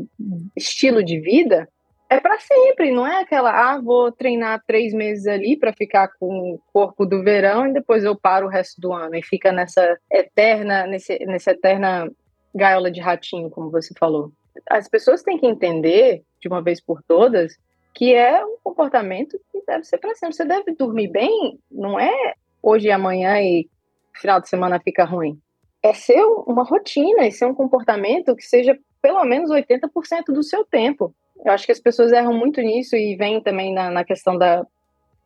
estilo 0.56 1.04
de 1.04 1.20
vida 1.20 1.70
é 2.16 2.20
para 2.20 2.40
sempre, 2.40 2.92
não 2.92 3.06
é 3.06 3.22
aquela, 3.22 3.52
ah, 3.52 3.80
vou 3.80 4.12
treinar 4.12 4.64
três 4.66 4.94
meses 4.94 5.28
ali 5.28 5.58
para 5.58 5.74
ficar 5.74 6.10
com 6.20 6.54
o 6.54 6.60
corpo 6.72 7.06
do 7.06 7.24
verão 7.24 7.68
e 7.68 7.74
depois 7.74 8.04
eu 8.04 8.16
paro 8.16 8.48
o 8.48 8.50
resto 8.50 8.80
do 8.80 8.94
ano 8.94 9.16
e 9.16 9.24
fica 9.24 9.52
nessa 9.52 9.98
eterna, 10.12 10.88
nesse, 10.88 11.18
nessa 11.26 11.52
eterna 11.52 12.10
gaiola 12.54 12.90
de 12.90 13.02
ratinho, 13.02 13.50
como 13.50 13.70
você 13.70 13.94
falou. 14.00 14.32
As 14.70 14.88
pessoas 14.88 15.24
têm 15.24 15.38
que 15.38 15.46
entender, 15.46 16.24
de 16.40 16.48
uma 16.48 16.62
vez 16.62 16.80
por 16.80 17.04
todas, 17.04 17.58
que 17.94 18.14
é 18.14 18.44
um 18.46 18.58
comportamento 18.64 19.40
que 19.52 19.62
deve 19.68 19.84
ser 19.84 19.98
para 19.98 20.16
sempre. 20.16 20.36
Você 20.36 20.46
deve 20.46 20.74
dormir 20.74 21.10
bem, 21.10 21.60
não 21.70 22.00
é 22.00 22.34
hoje 22.64 22.88
e 22.88 22.92
amanhã 22.92 23.42
e 23.42 23.70
final 24.14 24.40
de 24.40 24.48
semana 24.48 24.80
fica 24.80 25.04
ruim. 25.04 25.38
É 25.84 25.94
ser 25.94 26.24
uma 26.48 26.64
rotina 26.64 27.28
e 27.28 27.32
ser 27.32 27.46
um 27.46 27.54
comportamento 27.54 28.36
que 28.36 28.44
seja 28.44 28.78
pelo 29.02 29.24
menos 29.26 29.52
80% 29.52 30.34
do 30.34 30.44
seu 30.44 30.66
tempo. 30.66 31.14
Eu 31.44 31.52
acho 31.52 31.66
que 31.66 31.72
as 31.72 31.80
pessoas 31.80 32.12
erram 32.12 32.34
muito 32.34 32.62
nisso 32.62 32.96
e 32.96 33.16
vem 33.16 33.42
também 33.42 33.74
na, 33.74 33.90
na 33.90 34.04
questão 34.04 34.38
da, 34.38 34.66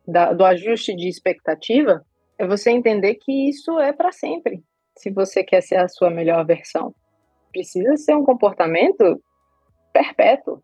da, 0.06 0.32
do 0.32 0.44
ajuste 0.44 0.94
de 0.94 1.08
expectativa. 1.08 2.04
É 2.38 2.46
você 2.46 2.70
entender 2.70 3.14
que 3.16 3.48
isso 3.48 3.78
é 3.78 3.92
para 3.92 4.12
sempre. 4.12 4.62
Se 4.96 5.10
você 5.10 5.44
quer 5.44 5.62
ser 5.62 5.76
a 5.76 5.88
sua 5.88 6.10
melhor 6.10 6.44
versão, 6.44 6.94
precisa 7.52 7.96
ser 7.96 8.14
um 8.14 8.24
comportamento 8.24 9.20
perpétuo. 9.92 10.62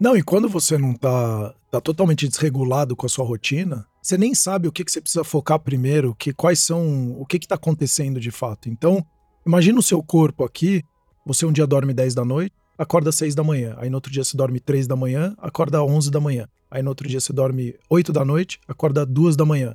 Não, 0.00 0.16
e 0.16 0.22
quando 0.22 0.48
você 0.48 0.78
não 0.78 0.94
tá, 0.94 1.54
tá 1.70 1.80
totalmente 1.80 2.28
desregulado 2.28 2.94
com 2.94 3.06
a 3.06 3.08
sua 3.08 3.24
rotina, 3.24 3.86
você 4.00 4.16
nem 4.16 4.34
sabe 4.34 4.68
o 4.68 4.72
que, 4.72 4.84
que 4.84 4.92
você 4.92 5.00
precisa 5.00 5.24
focar 5.24 5.58
primeiro, 5.58 6.14
que 6.14 6.32
quais 6.32 6.60
são, 6.60 7.20
o 7.20 7.26
que 7.26 7.36
está 7.36 7.56
acontecendo 7.56 8.20
de 8.20 8.30
fato. 8.30 8.68
Então, 8.68 9.04
imagina 9.46 9.78
o 9.78 9.82
seu 9.82 10.02
corpo 10.02 10.44
aqui, 10.44 10.82
você 11.26 11.44
um 11.44 11.52
dia 11.52 11.66
dorme 11.66 11.92
10 11.92 12.14
da 12.14 12.24
noite, 12.24 12.54
acorda 12.78 13.10
às 13.10 13.16
6 13.16 13.34
da 13.34 13.42
manhã. 13.42 13.74
Aí 13.78 13.90
no 13.90 13.96
outro 13.96 14.10
dia 14.12 14.22
você 14.22 14.36
dorme 14.36 14.60
3 14.60 14.86
da 14.86 14.94
manhã, 14.94 15.34
acorda 15.38 15.78
às 15.78 15.84
11 15.84 16.10
da 16.10 16.20
manhã. 16.20 16.48
Aí 16.70 16.82
no 16.82 16.90
outro 16.90 17.08
dia 17.08 17.20
você 17.20 17.32
dorme 17.32 17.74
8 17.90 18.12
da 18.12 18.24
noite, 18.24 18.60
acorda 18.68 19.02
às 19.02 19.08
2 19.08 19.36
da 19.36 19.44
manhã. 19.44 19.74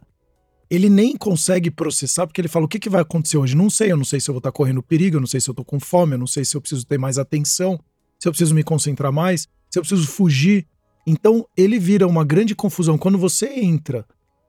Ele 0.70 0.90
nem 0.90 1.16
consegue 1.18 1.70
processar, 1.70 2.26
porque 2.26 2.40
ele 2.40 2.48
fala: 2.48 2.66
o 2.66 2.68
que, 2.68 2.80
que 2.80 2.90
vai 2.90 3.02
acontecer 3.02 3.38
hoje? 3.38 3.56
Não 3.56 3.70
sei, 3.70 3.92
eu 3.92 3.98
não 3.98 4.06
sei 4.06 4.20
se 4.20 4.30
eu 4.30 4.34
vou 4.34 4.40
estar 4.40 4.52
correndo 4.52 4.82
perigo, 4.82 5.18
eu 5.18 5.20
não 5.20 5.28
sei 5.28 5.42
se 5.42 5.50
eu 5.50 5.52
estou 5.52 5.66
com 5.66 5.80
fome, 5.80 6.14
eu 6.14 6.18
não 6.18 6.26
sei 6.26 6.46
se 6.46 6.56
eu 6.56 6.62
preciso 6.62 6.86
ter 6.86 6.98
mais 6.98 7.20
atenção, 7.20 7.80
se 8.18 8.28
eu 8.28 8.32
preciso 8.32 8.56
me 8.56 8.64
concentrar 8.64 9.12
mais, 9.12 9.42
se 9.70 9.78
eu 9.78 9.82
preciso 9.82 10.08
fugir. 10.08 10.66
Então 11.06 11.46
ele 11.58 11.78
vira 11.78 12.08
uma 12.08 12.24
grande 12.24 12.56
confusão. 12.56 12.98
Quando 12.98 13.18
você 13.18 13.48
entra 13.60 14.06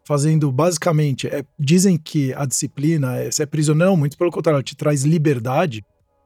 fazendo 0.07 0.53
basicamente, 0.53 1.27
é, 1.27 1.45
dizem 1.59 1.97
que 1.97 2.33
a 2.35 2.47
disciplina 2.47 3.19
é, 3.19 3.31
é 3.37 3.47
prisioneiro, 3.47 3.97
muito 3.97 4.17
pelo 4.17 4.31
contrário, 4.31 4.57
ela 4.57 4.63
te 4.63 4.77
traz 4.77 5.03
liberdade 5.03 5.85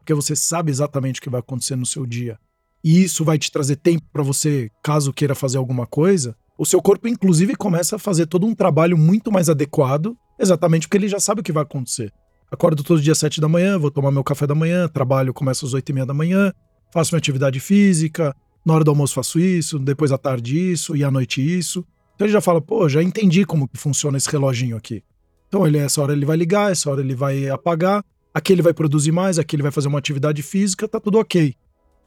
porque 0.09 0.15
você 0.15 0.35
sabe 0.35 0.71
exatamente 0.71 1.21
o 1.21 1.23
que 1.23 1.29
vai 1.29 1.41
acontecer 1.41 1.77
no 1.77 1.85
seu 1.85 2.07
dia. 2.07 2.39
E 2.83 3.03
isso 3.03 3.27
vai 3.27 3.37
te 3.37 3.53
trazer 3.53 3.77
tempo 3.77 4.07
para 4.11 4.23
você, 4.23 4.71
caso 4.83 5.13
queira 5.13 5.35
fazer 5.35 5.59
alguma 5.59 5.87
coisa. 5.87 6.35
O 6.57 6.65
seu 6.65 6.81
corpo, 6.81 7.07
inclusive, 7.07 7.55
começa 7.55 7.97
a 7.97 7.99
fazer 7.99 8.25
todo 8.25 8.47
um 8.47 8.55
trabalho 8.55 8.97
muito 8.97 9.31
mais 9.31 9.51
adequado, 9.51 10.17
exatamente 10.39 10.89
porque 10.89 10.97
ele 10.97 11.09
já 11.09 11.21
sabe 11.21 11.43
o 11.43 11.45
que 11.45 11.53
vai 11.53 11.63
acontecer. 11.63 12.11
Acordo 12.51 12.83
todo 12.83 13.03
dia 13.03 13.13
às 13.13 13.19
7 13.19 13.39
da 13.39 13.51
manhã, 13.51 13.79
vou 13.79 13.91
tomar 13.91 14.11
meu 14.11 14.25
café 14.25 14.47
da 14.47 14.55
manhã, 14.55 14.89
trabalho, 14.89 15.35
começo 15.35 15.67
às 15.67 15.75
8 15.75 15.91
e 15.91 15.93
meia 15.93 16.07
da 16.07 16.15
manhã, 16.15 16.55
faço 16.91 17.13
minha 17.13 17.19
atividade 17.19 17.61
física, 17.61 18.35
na 18.65 18.73
hora 18.73 18.85
do 18.85 18.91
almoço 18.91 19.13
faço 19.13 19.39
isso, 19.39 19.79
depois 19.79 20.11
à 20.11 20.17
tarde 20.17 20.73
isso 20.73 20.97
e 20.97 21.05
à 21.05 21.11
noite 21.11 21.43
isso. 21.43 21.85
Então 22.15 22.27
ele 22.27 22.33
já 22.33 22.41
fala, 22.41 22.63
pô, 22.63 22.89
já 22.89 23.03
entendi 23.03 23.45
como 23.45 23.69
que 23.69 23.77
funciona 23.77 24.17
esse 24.17 24.31
reloginho 24.31 24.75
aqui. 24.75 25.05
Então 25.49 25.67
ele, 25.67 25.77
essa 25.77 26.01
hora 26.01 26.15
ele 26.15 26.25
vai 26.25 26.39
ligar, 26.39 26.73
essa 26.73 26.91
hora 26.91 27.03
ele 27.03 27.15
vai 27.15 27.47
apagar, 27.51 28.03
aqui 28.33 28.53
ele 28.53 28.62
vai 28.62 28.72
produzir 28.72 29.12
mais, 29.12 29.39
aqui 29.39 29.57
ele 29.57 29.62
vai 29.62 29.72
fazer 29.72 29.89
uma 29.89 29.99
atividade 29.99 30.43
física, 30.43 30.89
tá 30.89 31.01
tudo 31.01 31.18
ok. 31.18 31.55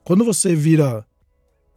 Quando 0.03 0.23
você 0.23 0.55
vira 0.55 1.05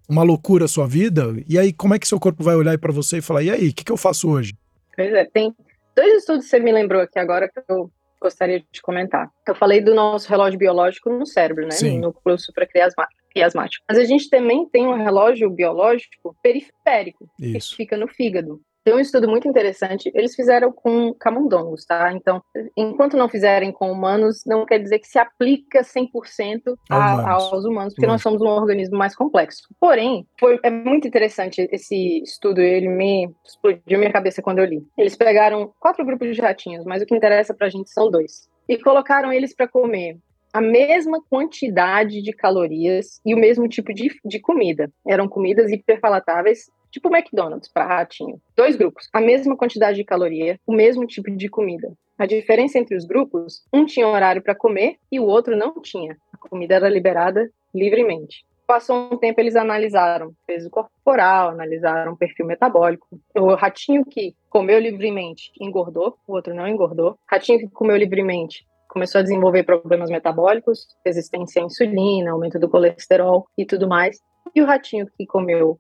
uma 0.09 0.23
loucura 0.23 0.67
a 0.67 0.69
sua 0.69 0.87
vida, 0.87 1.35
e 1.49 1.59
aí 1.59 1.73
como 1.73 1.95
é 1.95 1.99
que 1.99 2.09
seu 2.09 2.21
corpo 2.21 2.43
vai 2.43 2.55
olhar 2.55 2.79
para 2.79 2.93
você 2.93 3.19
e 3.19 3.23
falar, 3.23 3.43
e 3.43 3.51
aí, 3.51 3.69
o 3.69 3.75
que, 3.75 3.85
que 3.85 3.93
eu 3.93 3.97
faço 3.97 4.31
hoje? 4.31 4.55
Pois 4.95 5.13
é, 5.13 5.25
tem 5.25 5.55
dois 5.97 6.19
estudos 6.19 6.45
que 6.45 6.51
você 6.51 6.61
me 6.61 6.73
lembrou 6.73 7.03
aqui 7.03 7.19
agora 7.19 7.49
que 7.49 7.61
eu 7.69 7.91
gostaria 8.21 8.65
de 8.73 8.81
comentar. 8.81 9.31
Eu 9.47 9.55
falei 9.55 9.81
do 9.81 9.95
nosso 9.95 10.29
relógio 10.29 10.59
biológico 10.59 11.11
no 11.11 11.27
cérebro, 11.27 11.65
né? 11.65 11.73
Sim. 11.73 11.99
No 11.99 12.09
núcleo 12.09 12.39
supraquiasmático. 12.39 13.85
Mas 13.87 13.99
a 13.99 14.05
gente 14.05 14.31
também 14.31 14.67
tem 14.69 14.87
um 14.87 14.97
relógio 14.97 15.51
biológico 15.51 16.35
periférico, 16.43 17.29
Isso. 17.39 17.71
que 17.71 17.77
fica 17.77 17.97
no 17.97 18.09
fígado. 18.09 18.61
Tem 18.85 18.95
um 18.95 19.01
estudo 19.01 19.27
muito 19.27 19.49
interessante, 19.49 20.11
eles 20.15 20.35
fizeram 20.35 20.71
com 20.71 21.15
camundongos, 21.15 21.87
tá? 21.87 22.13
Então, 22.13 22.43
enquanto 22.77 23.17
não 23.17 23.31
fizerem 23.31 23.73
com 23.73 23.91
humanos, 23.91 24.43
não 24.45 24.67
quer 24.67 24.79
dizer 24.79 24.99
que 24.99 25.09
se 25.09 25.19
aplica 25.19 25.81
100% 25.81 26.77
a, 26.91 27.15
humanos. 27.15 27.53
aos 27.53 27.65
humanos, 27.65 27.95
porque 27.95 28.07
nós 28.07 28.21
somos 28.21 28.43
um 28.43 28.47
organismo 28.47 28.99
mais 28.99 29.17
complexo. 29.17 29.63
Porém, 29.81 30.27
foi, 30.39 30.61
é 30.63 30.69
muito 30.69 31.09
interessante 31.09 31.67
esse 31.73 32.23
estudo, 32.23 32.61
ele 32.61 32.89
me 32.89 33.31
explodiu 33.43 33.99
minha 33.99 34.13
cabeça 34.13 34.43
quando 34.43 34.59
eu 34.59 34.67
li. 34.67 34.87
Eles 34.99 35.17
pegaram 35.17 35.73
quatro 35.81 36.05
grupos 36.05 36.35
de 36.35 36.43
ratinhos, 36.43 36.85
mas 36.85 37.03
o 37.03 37.07
que 37.07 37.17
interessa 37.17 37.55
pra 37.55 37.71
gente 37.71 37.91
são 37.91 38.11
dois. 38.11 38.51
E 38.69 38.77
colocaram 38.77 39.33
eles 39.33 39.55
para 39.55 39.67
comer 39.67 40.19
a 40.53 40.61
mesma 40.61 41.21
quantidade 41.29 42.23
de 42.23 42.33
calorias 42.33 43.21
e 43.27 43.35
o 43.35 43.39
mesmo 43.39 43.67
tipo 43.67 43.93
de, 43.93 44.09
de 44.25 44.39
comida. 44.39 44.89
Eram 45.05 45.27
comidas 45.27 45.73
hiperpalatáveis 45.73 46.71
tipo 46.95 47.15
McDonald's 47.15 47.69
para 47.69 47.87
ratinho. 47.87 48.41
Dois 48.57 48.77
grupos, 48.77 49.09
a 49.13 49.21
mesma 49.21 49.57
quantidade 49.57 49.97
de 49.97 50.05
caloria, 50.05 50.59
o 50.65 50.73
mesmo 50.73 51.07
tipo 51.07 51.29
de 51.31 51.49
comida. 51.49 51.93
A 52.17 52.25
diferença 52.25 52.79
entre 52.79 52.97
os 52.97 53.05
grupos, 53.05 53.65
um 53.73 53.85
tinha 53.85 54.07
horário 54.07 54.41
para 54.41 54.55
comer 54.55 54.97
e 55.11 55.19
o 55.19 55.25
outro 55.25 55.57
não 55.57 55.81
tinha. 55.83 56.17
A 56.33 56.39
comida 56.39 56.77
era 56.77 56.89
liberada 56.89 57.51
livremente. 57.75 58.47
Passou 58.65 59.13
um 59.13 59.19
tempo, 59.19 59.41
eles 59.41 59.57
analisaram 59.57 60.33
peso 60.47 60.71
corporal, 60.71 61.51
analisaram 61.51 62.13
o 62.13 62.17
perfil 62.17 62.47
metabólico. 62.47 63.07
O 63.35 63.55
ratinho 63.55 64.05
que 64.05 64.35
comeu 64.49 64.79
livremente 64.79 65.51
engordou, 65.61 66.17
o 66.27 66.33
outro 66.33 66.55
não 66.55 66.67
engordou. 66.67 67.11
O 67.11 67.19
ratinho 67.29 67.59
que 67.59 67.69
comeu 67.69 67.97
livremente 67.97 68.65
começou 68.89 69.19
a 69.19 69.23
desenvolver 69.23 69.65
problemas 69.65 70.09
metabólicos, 70.09 70.87
resistência 71.05 71.61
à 71.61 71.65
insulina, 71.65 72.31
aumento 72.31 72.59
do 72.59 72.69
colesterol 72.69 73.47
e 73.59 73.67
tudo 73.67 73.89
mais. 73.89 74.21
E 74.55 74.63
o 74.63 74.67
ratinho 74.67 75.09
que 75.19 75.27
comeu 75.27 75.79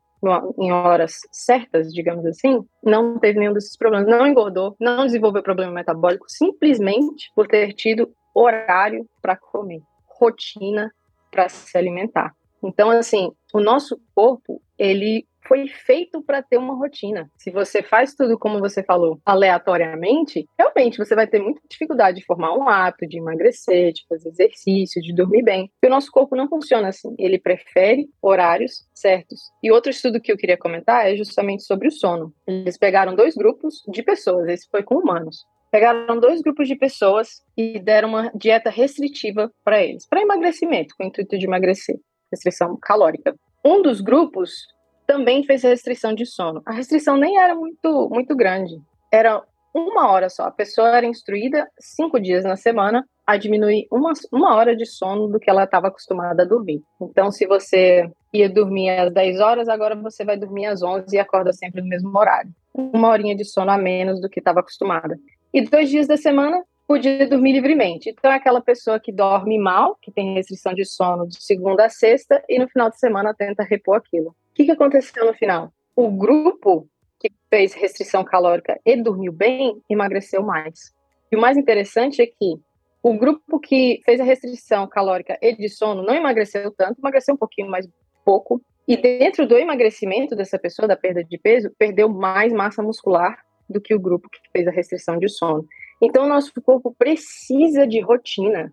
em 0.59 0.73
horas 0.73 1.15
certas, 1.31 1.93
digamos 1.93 2.25
assim, 2.27 2.65
não 2.83 3.19
teve 3.19 3.39
nenhum 3.39 3.53
desses 3.53 3.77
problemas, 3.77 4.07
não 4.07 4.27
engordou, 4.27 4.77
não 4.81 5.05
desenvolveu 5.05 5.43
problema 5.43 5.73
metabólico, 5.73 6.27
simplesmente 6.29 7.31
por 7.35 7.47
ter 7.47 7.73
tido 7.73 8.13
horário 8.35 9.07
para 9.23 9.37
comer, 9.37 9.81
rotina 10.07 10.93
para 11.31 11.49
se 11.49 11.77
alimentar. 11.77 12.33
Então, 12.63 12.91
assim, 12.91 13.31
o 13.53 13.61
nosso 13.61 14.01
corpo, 14.15 14.63
ele 14.79 15.27
foi 15.47 15.69
feito 15.69 16.23
para 16.23 16.43
ter 16.43 16.57
uma 16.57 16.75
rotina. 16.75 17.31
Se 17.37 17.51
você 17.51 17.83
faz 17.83 18.15
tudo 18.15 18.39
como 18.39 18.59
você 18.59 18.83
falou, 18.83 19.21
aleatoriamente, 19.25 20.47
realmente 20.59 20.99
você 20.99 21.15
vai 21.15 21.27
ter 21.27 21.41
muita 21.41 21.61
dificuldade 21.69 22.19
de 22.19 22.25
formar 22.25 22.57
um 22.57 22.69
hábito, 22.69 23.07
de 23.07 23.19
emagrecer, 23.19 23.93
de 23.93 24.05
fazer 24.09 24.31
exercício, 24.31 25.03
de 25.03 25.15
dormir 25.15 25.43
bem. 25.43 25.69
Porque 25.69 25.87
o 25.87 25.95
nosso 25.95 26.11
corpo 26.11 26.35
não 26.35 26.49
funciona 26.49 26.89
assim. 26.89 27.15
Ele 27.19 27.39
prefere 27.39 28.09
horários 28.23 28.87
certos. 28.95 29.41
E 29.63 29.71
outro 29.71 29.91
estudo 29.91 30.21
que 30.21 30.33
eu 30.33 30.37
queria 30.37 30.57
comentar 30.57 31.07
é 31.07 31.17
justamente 31.17 31.65
sobre 31.65 31.89
o 31.89 31.93
sono. 31.93 32.33
Eles 32.47 32.79
pegaram 32.79 33.15
dois 33.15 33.35
grupos 33.35 33.83
de 33.89 34.03
pessoas, 34.03 34.49
esse 34.49 34.69
foi 34.71 34.83
com 34.83 34.97
humanos. 34.97 35.45
Pegaram 35.71 36.21
dois 36.21 36.41
grupos 36.41 36.69
de 36.69 36.77
pessoas 36.77 37.43
e 37.57 37.81
deram 37.81 38.09
uma 38.09 38.31
dieta 38.33 38.71
restritiva 38.71 39.51
para 39.65 39.83
eles, 39.83 40.07
para 40.07 40.23
emagrecimento, 40.23 40.95
com 40.97 41.03
o 41.03 41.07
intuito 41.09 41.37
de 41.37 41.47
emagrecer, 41.47 41.97
restrição 42.31 42.79
calórica. 42.81 43.35
Um 43.65 43.81
dos 43.81 44.01
grupos 44.01 44.67
também 45.07 45.43
fez 45.45 45.63
restrição 45.63 46.15
de 46.15 46.27
sono. 46.27 46.63
A 46.67 46.73
restrição 46.73 47.17
nem 47.17 47.39
era 47.39 47.55
muito, 47.55 48.09
muito 48.11 48.37
grande. 48.37 48.75
Era 49.13 49.43
uma 49.75 50.11
hora 50.11 50.29
só. 50.29 50.45
A 50.45 50.51
pessoa 50.51 50.97
era 50.97 51.07
instruída 51.07 51.69
cinco 51.79 52.21
dias 52.21 52.45
na 52.45 52.57
semana 52.57 53.05
a 53.27 53.37
diminuir 53.37 53.87
uma, 53.91 54.13
uma 54.31 54.55
hora 54.55 54.77
de 54.77 54.85
sono 54.85 55.29
do 55.29 55.41
que 55.41 55.49
ela 55.49 55.65
estava 55.65 55.89
acostumada 55.89 56.43
a 56.43 56.47
dormir. 56.47 56.83
Então, 57.01 57.31
se 57.31 57.47
você 57.47 58.09
ia 58.33 58.51
dormir 58.51 58.91
às 58.91 59.13
10 59.13 59.41
horas, 59.41 59.69
agora 59.69 59.97
você 59.97 60.25
vai 60.25 60.37
dormir 60.37 60.67
às 60.67 60.83
11 60.83 61.07
e 61.17 61.19
acorda 61.19 61.53
sempre 61.53 61.81
no 61.81 61.89
mesmo 61.89 62.17
horário. 62.17 62.51
Uma 62.75 63.09
horinha 63.09 63.35
de 63.35 63.45
sono 63.45 63.71
a 63.71 63.79
menos 63.79 64.21
do 64.21 64.29
que 64.29 64.41
estava 64.41 64.61
acostumada. 64.61 65.19
E 65.53 65.63
dois 65.63 65.89
dias 65.89 66.07
da 66.07 66.17
semana, 66.17 66.63
podia 66.87 67.29
dormir 67.29 67.53
livremente. 67.53 68.11
Então, 68.11 68.31
é 68.31 68.37
aquela 68.37 68.61
pessoa 68.61 69.01
que 69.01 69.13
dorme 69.13 69.59
mal, 69.59 69.97
que 70.01 70.13
tem 70.13 70.35
restrição 70.35 70.75
de 70.75 70.85
sono 70.85 71.27
de 71.27 71.43
segunda 71.43 71.87
a 71.87 71.89
sexta, 71.89 72.43
e 72.49 72.59
no 72.59 72.69
final 72.69 72.91
de 72.91 72.99
semana 72.99 73.35
tenta 73.35 73.63
repor 73.63 73.97
aquilo. 73.97 74.29
O 74.31 74.55
que, 74.55 74.65
que 74.65 74.71
aconteceu 74.71 75.27
no 75.27 75.35
final? 75.35 75.73
O 75.97 76.11
grupo 76.11 76.89
que 77.19 77.31
fez 77.49 77.73
restrição 77.73 78.25
calórica 78.25 78.79
e 78.85 78.97
dormiu 78.97 79.33
bem, 79.33 79.81
emagreceu 79.89 80.43
mais. 80.43 80.93
E 81.33 81.37
o 81.37 81.41
mais 81.41 81.57
interessante 81.57 82.21
é 82.21 82.27
que 82.27 82.61
o 83.03 83.17
grupo 83.19 83.59
que 83.61 84.01
fez 84.05 84.21
a 84.21 84.25
restrição 84.25 84.87
calórica 84.87 85.39
e 85.41 85.55
de 85.55 85.69
sono 85.69 86.03
não 86.03 86.15
emagreceu 86.15 86.71
tanto, 86.71 87.01
emagreceu 87.01 87.35
um 87.35 87.39
pouquinho 87.39 87.71
mais 87.71 87.87
pouco. 88.25 88.61
E 88.87 88.97
dentro 88.97 89.47
do 89.47 89.57
emagrecimento 89.57 90.37
dessa 90.37 90.59
pessoa, 90.59 90.87
da 90.87 90.97
perda 90.97 91.25
de 91.25 91.39
peso, 91.39 91.71
perdeu 91.79 92.09
mais 92.09 92.53
massa 92.53 92.83
muscular 92.83 93.39
do 93.69 93.81
que 93.81 93.95
o 93.95 94.01
grupo 94.01 94.29
que 94.29 94.39
fez 94.53 94.67
a 94.69 94.71
restrição 94.71 95.19
de 95.19 95.29
sono. 95.29 95.67
Então, 96.05 96.29
nosso 96.29 96.53
corpo 96.61 96.95
precisa 96.99 97.87
de 97.87 97.99
rotina, 97.99 98.71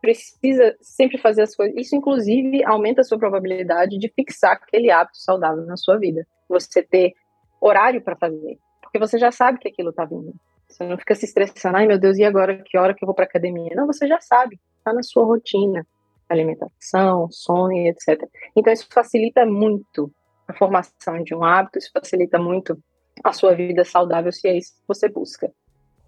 precisa 0.00 0.76
sempre 0.80 1.18
fazer 1.18 1.42
as 1.42 1.56
coisas. 1.56 1.76
Isso, 1.76 1.96
inclusive, 1.96 2.64
aumenta 2.64 3.00
a 3.00 3.04
sua 3.04 3.18
probabilidade 3.18 3.98
de 3.98 4.08
fixar 4.14 4.52
aquele 4.52 4.88
hábito 4.88 5.18
saudável 5.18 5.66
na 5.66 5.76
sua 5.76 5.98
vida. 5.98 6.24
Você 6.48 6.80
ter 6.80 7.14
horário 7.60 8.00
para 8.00 8.14
fazer, 8.14 8.58
porque 8.80 8.96
você 8.96 9.18
já 9.18 9.32
sabe 9.32 9.58
que 9.58 9.66
aquilo 9.66 9.90
está 9.90 10.04
vindo. 10.04 10.32
Você 10.68 10.86
não 10.86 10.96
fica 10.96 11.16
se 11.16 11.24
estressando, 11.24 11.78
ai 11.78 11.86
meu 11.86 11.98
Deus, 11.98 12.16
e 12.16 12.24
agora 12.24 12.62
que 12.64 12.78
hora 12.78 12.94
que 12.94 13.02
eu 13.02 13.06
vou 13.06 13.14
para 13.14 13.24
academia? 13.24 13.74
Não, 13.74 13.86
você 13.86 14.06
já 14.06 14.20
sabe, 14.20 14.60
está 14.78 14.92
na 14.92 15.02
sua 15.02 15.24
rotina, 15.24 15.84
alimentação, 16.28 17.28
sono 17.32 17.72
etc. 17.72 18.22
Então 18.54 18.72
isso 18.72 18.86
facilita 18.88 19.44
muito 19.44 20.12
a 20.46 20.52
formação 20.52 21.24
de 21.24 21.34
um 21.34 21.42
hábito, 21.42 21.78
isso 21.78 21.90
facilita 21.92 22.38
muito 22.38 22.78
a 23.24 23.32
sua 23.32 23.52
vida 23.54 23.84
saudável, 23.84 24.30
se 24.30 24.46
é 24.46 24.56
isso 24.56 24.74
que 24.74 24.82
você 24.86 25.08
busca. 25.08 25.50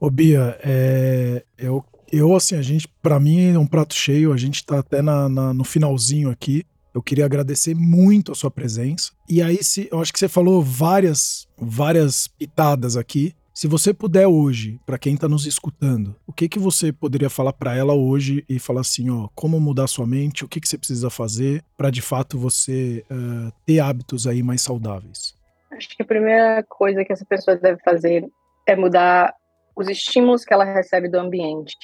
Ô 0.01 0.09
Bia, 0.09 0.59
é, 0.65 1.45
eu, 1.59 1.85
eu 2.11 2.35
assim, 2.35 2.57
a 2.57 2.63
gente, 2.63 2.89
para 3.03 3.21
mim 3.21 3.53
é 3.53 3.59
um 3.59 3.67
prato 3.67 3.93
cheio, 3.93 4.33
a 4.33 4.37
gente 4.39 4.65
tá 4.65 4.79
até 4.79 5.03
na, 5.03 5.29
na, 5.29 5.53
no 5.53 5.63
finalzinho 5.63 6.31
aqui. 6.31 6.65
Eu 6.95 7.03
queria 7.03 7.27
agradecer 7.27 7.75
muito 7.75 8.33
a 8.33 8.35
sua 8.35 8.51
presença. 8.51 9.13
E 9.29 9.43
aí, 9.43 9.63
se, 9.63 9.91
eu 9.93 10.01
acho 10.01 10.11
que 10.11 10.19
você 10.19 10.27
falou 10.27 10.63
várias, 10.63 11.47
várias 11.57 12.27
pitadas 12.27 12.97
aqui. 12.97 13.35
Se 13.53 13.69
você 13.69 13.93
puder 13.93 14.27
hoje, 14.27 14.81
para 14.87 14.99
quem 14.99 15.15
está 15.15 15.29
nos 15.29 15.45
escutando, 15.45 16.17
o 16.27 16.33
que 16.33 16.49
que 16.49 16.59
você 16.59 16.91
poderia 16.91 17.29
falar 17.29 17.53
para 17.53 17.77
ela 17.77 17.93
hoje 17.93 18.43
e 18.49 18.59
falar 18.59 18.81
assim, 18.81 19.11
ó, 19.11 19.29
como 19.35 19.61
mudar 19.61 19.87
sua 19.87 20.07
mente, 20.07 20.47
o 20.47 20.49
que 20.49 20.61
que 20.61 20.69
você 20.69 20.79
precisa 20.79 21.11
fazer 21.11 21.63
para 21.77 21.91
de 21.91 22.01
fato 22.01 22.39
você 22.39 23.05
uh, 23.11 23.53
ter 23.67 23.81
hábitos 23.81 24.27
aí 24.27 24.43
mais 24.43 24.63
saudáveis? 24.63 25.35
Acho 25.71 25.91
que 25.91 26.03
a 26.03 26.07
primeira 26.07 26.65
coisa 26.67 27.05
que 27.05 27.13
essa 27.13 27.25
pessoa 27.27 27.55
deve 27.55 27.79
fazer 27.85 28.27
é 28.67 28.75
mudar 28.75 29.35
os 29.81 29.89
estímulos 29.89 30.45
que 30.45 30.53
ela 30.53 30.65
recebe 30.65 31.09
do 31.09 31.19
ambiente. 31.19 31.75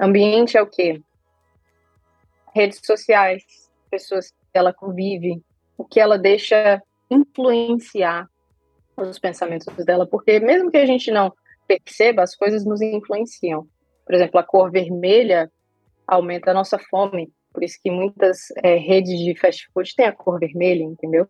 Ambiente 0.00 0.56
é 0.56 0.62
o 0.62 0.66
quê? 0.66 1.00
Redes 2.54 2.80
sociais, 2.82 3.42
pessoas 3.90 4.30
que 4.30 4.36
ela 4.54 4.72
convive, 4.72 5.42
o 5.76 5.84
que 5.84 6.00
ela 6.00 6.18
deixa 6.18 6.82
influenciar 7.10 8.26
os 8.96 9.18
pensamentos 9.18 9.66
dela, 9.84 10.06
porque 10.06 10.40
mesmo 10.40 10.70
que 10.70 10.78
a 10.78 10.86
gente 10.86 11.10
não 11.10 11.30
perceba, 11.66 12.22
as 12.22 12.34
coisas 12.34 12.64
nos 12.64 12.80
influenciam. 12.80 13.68
Por 14.06 14.14
exemplo, 14.14 14.40
a 14.40 14.42
cor 14.42 14.70
vermelha 14.70 15.52
aumenta 16.06 16.50
a 16.50 16.54
nossa 16.54 16.78
fome, 16.78 17.30
por 17.52 17.62
isso 17.62 17.78
que 17.82 17.90
muitas 17.90 18.38
é, 18.62 18.76
redes 18.76 19.18
de 19.18 19.38
fast 19.38 19.68
food 19.74 19.94
têm 19.94 20.06
a 20.06 20.12
cor 20.12 20.40
vermelha, 20.40 20.82
entendeu? 20.82 21.28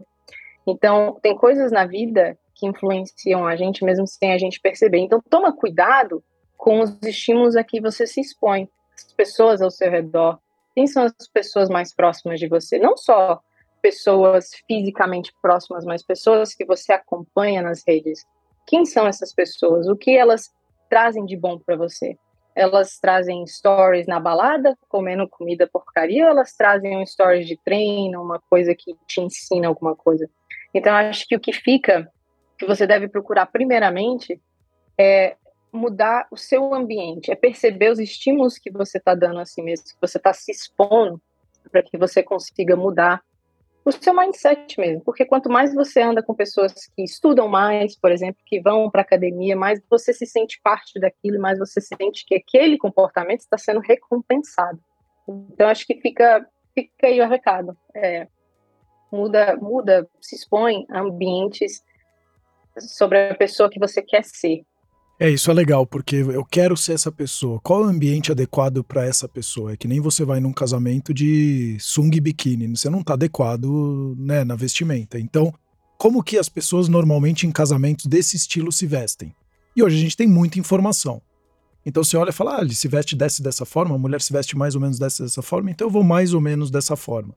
Então, 0.65 1.19
tem 1.21 1.37
coisas 1.37 1.73
na 1.73 1.85
vida 1.87 2.39
que 2.59 2.67
influenciam 2.67 3.47
a 3.47 3.57
gente 3.57 3.85
mesmo 3.85 4.07
sem 4.07 4.33
a 4.33 4.39
gente 4.39 4.61
perceber. 4.61 4.99
Então, 4.99 5.23
toma 5.31 5.53
cuidado 5.53 6.23
com 6.57 6.81
os 6.81 6.99
estímulos 7.03 7.57
a 7.57 7.63
que 7.63 7.81
você 7.81 8.07
se 8.07 8.21
expõe, 8.21 8.69
as 8.95 9.13
pessoas 9.13 9.63
ao 9.63 9.71
seu 9.71 9.91
redor, 9.91 10.39
quem 10.79 10.87
são 10.87 11.03
as 11.03 11.29
pessoas 11.33 11.69
mais 11.69 11.93
próximas 11.93 12.39
de 12.39 12.47
você? 12.47 12.79
Não 12.79 12.97
só 12.97 13.41
pessoas 13.83 14.51
fisicamente 14.65 15.33
próximas, 15.43 15.85
mas 15.85 16.05
pessoas 16.05 16.55
que 16.55 16.65
você 16.65 16.93
acompanha 16.93 17.61
nas 17.61 17.83
redes. 17.85 18.25
Quem 18.65 18.87
são 18.87 19.05
essas 19.05 19.35
pessoas? 19.35 19.89
O 19.89 19.97
que 19.97 20.17
elas 20.17 20.53
trazem 20.89 21.25
de 21.25 21.37
bom 21.37 21.59
para 21.59 21.77
você? 21.77 22.17
Elas 22.55 22.97
trazem 23.01 23.45
stories 23.45 24.07
na 24.07 24.21
balada, 24.21 24.79
comendo 24.89 25.29
comida 25.29 25.67
porcaria, 25.67 26.27
ou 26.27 26.31
elas 26.31 26.55
trazem 26.55 26.97
um 26.97 27.05
stories 27.05 27.49
de 27.49 27.57
treino, 27.57 28.23
uma 28.23 28.41
coisa 28.49 28.73
que 28.73 28.97
te 29.05 29.21
ensina 29.21 29.67
alguma 29.67 29.97
coisa? 29.97 30.31
Então, 30.73 30.95
acho 30.95 31.27
que 31.27 31.35
o 31.35 31.41
que 31.41 31.53
fica, 31.53 32.09
que 32.59 32.67
você 32.67 32.87
deve 32.87 33.09
procurar 33.09 33.47
primeiramente, 33.47 34.41
é 34.99 35.37
mudar 35.73 36.27
o 36.31 36.37
seu 36.37 36.75
ambiente, 36.75 37.31
é 37.31 37.37
perceber 37.37 37.91
os 37.91 37.99
estímulos 37.99 38.59
que 38.59 38.71
você 38.71 38.99
está 38.99 39.15
dando 39.15 39.39
a 39.39 39.45
si 39.45 39.63
mesmo, 39.63 39.87
que 39.87 40.01
você 40.01 40.19
está 40.19 40.33
se 40.33 40.51
expondo 40.51 41.21
para 41.71 41.83
que 41.83 41.97
você 41.99 42.23
consiga 42.23 42.75
mudar 42.75 43.23
o 43.85 43.93
seu 43.93 44.15
mindset 44.15 44.79
mesmo, 44.79 45.03
porque 45.03 45.25
quanto 45.25 45.49
mais 45.49 45.75
você 45.75 46.03
anda 46.03 46.23
com 46.23 46.35
pessoas 46.35 46.75
que 46.95 47.03
estudam 47.03 47.49
mais, 47.49 47.97
por 47.97 48.11
exemplo, 48.11 48.43
que 48.45 48.61
vão 48.61 48.91
para 48.91 49.01
academia, 49.03 49.57
mais 49.57 49.81
você 49.89 50.13
se 50.13 50.27
sente 50.27 50.61
parte 50.63 51.01
daquilo, 51.01 51.41
mais 51.41 51.59
você 51.59 51.81
sente 51.81 52.27
que 52.27 52.35
aquele 52.35 52.77
comportamento 52.77 53.41
está 53.41 53.57
sendo 53.57 53.81
recompensado. 53.81 54.79
Então 55.27 55.69
acho 55.69 55.87
que 55.87 56.01
fica 56.01 56.47
fica 56.75 57.07
aí 57.07 57.21
o 57.21 57.29
recado, 57.29 57.77
é, 57.95 58.29
muda 59.11 59.57
muda, 59.57 60.09
se 60.21 60.37
expõe 60.37 60.85
a 60.91 61.01
ambientes 61.01 61.83
sobre 62.81 63.31
a 63.31 63.35
pessoa 63.35 63.71
que 63.71 63.79
você 63.79 64.03
quer 64.03 64.25
ser, 64.25 64.65
é, 65.21 65.29
isso 65.29 65.51
é 65.51 65.55
legal, 65.55 65.85
porque 65.85 66.15
eu 66.15 66.45
quero 66.45 66.77
ser 66.77 66.93
essa 66.93 67.11
pessoa. 67.11 67.59
Qual 67.61 67.83
é 67.83 67.87
o 67.87 67.89
ambiente 67.89 68.31
adequado 68.31 68.85
para 68.85 69.05
essa 69.05 69.29
pessoa? 69.29 69.73
É 69.73 69.77
que 69.77 69.89
nem 69.89 69.99
você 69.99 70.25
vai 70.25 70.39
num 70.39 70.53
casamento 70.53 71.13
de 71.13 71.77
sunga 71.81 72.17
e 72.17 72.21
biquíni, 72.21 72.69
você 72.69 72.89
não 72.89 73.03
tá 73.03 73.15
adequado, 73.15 74.15
né, 74.17 74.45
na 74.45 74.55
vestimenta. 74.55 75.19
Então, 75.19 75.53
como 75.97 76.23
que 76.23 76.39
as 76.39 76.49
pessoas 76.49 76.89
normalmente 76.89 77.49
em 77.49 77.51
casamentos 77.51 78.07
desse 78.07 78.37
estilo 78.37 78.71
se 78.71 78.87
vestem? 78.87 79.35
E 79.75 79.83
hoje 79.83 79.97
a 79.97 80.01
gente 80.01 80.17
tem 80.17 80.29
muita 80.29 80.61
informação. 80.61 81.21
Então 81.85 82.05
você 82.05 82.17
olha 82.17 82.31
e 82.31 82.33
fala, 82.33 82.59
ah, 82.59 82.61
ele 82.61 82.75
se 82.75 82.87
veste 82.87 83.17
desse 83.17 83.43
dessa 83.43 83.65
forma, 83.65 83.97
a 83.97 83.99
mulher 83.99 84.21
se 84.21 84.33
veste 84.33 84.57
mais 84.57 84.77
ou 84.77 84.81
menos 84.81 85.01
dessa 85.01 85.25
dessa 85.25 85.43
forma, 85.43 85.71
então 85.71 85.89
eu 85.89 85.91
vou 85.91 86.05
mais 86.05 86.33
ou 86.33 86.41
menos 86.41 86.71
dessa 86.71 86.95
forma. 86.95 87.35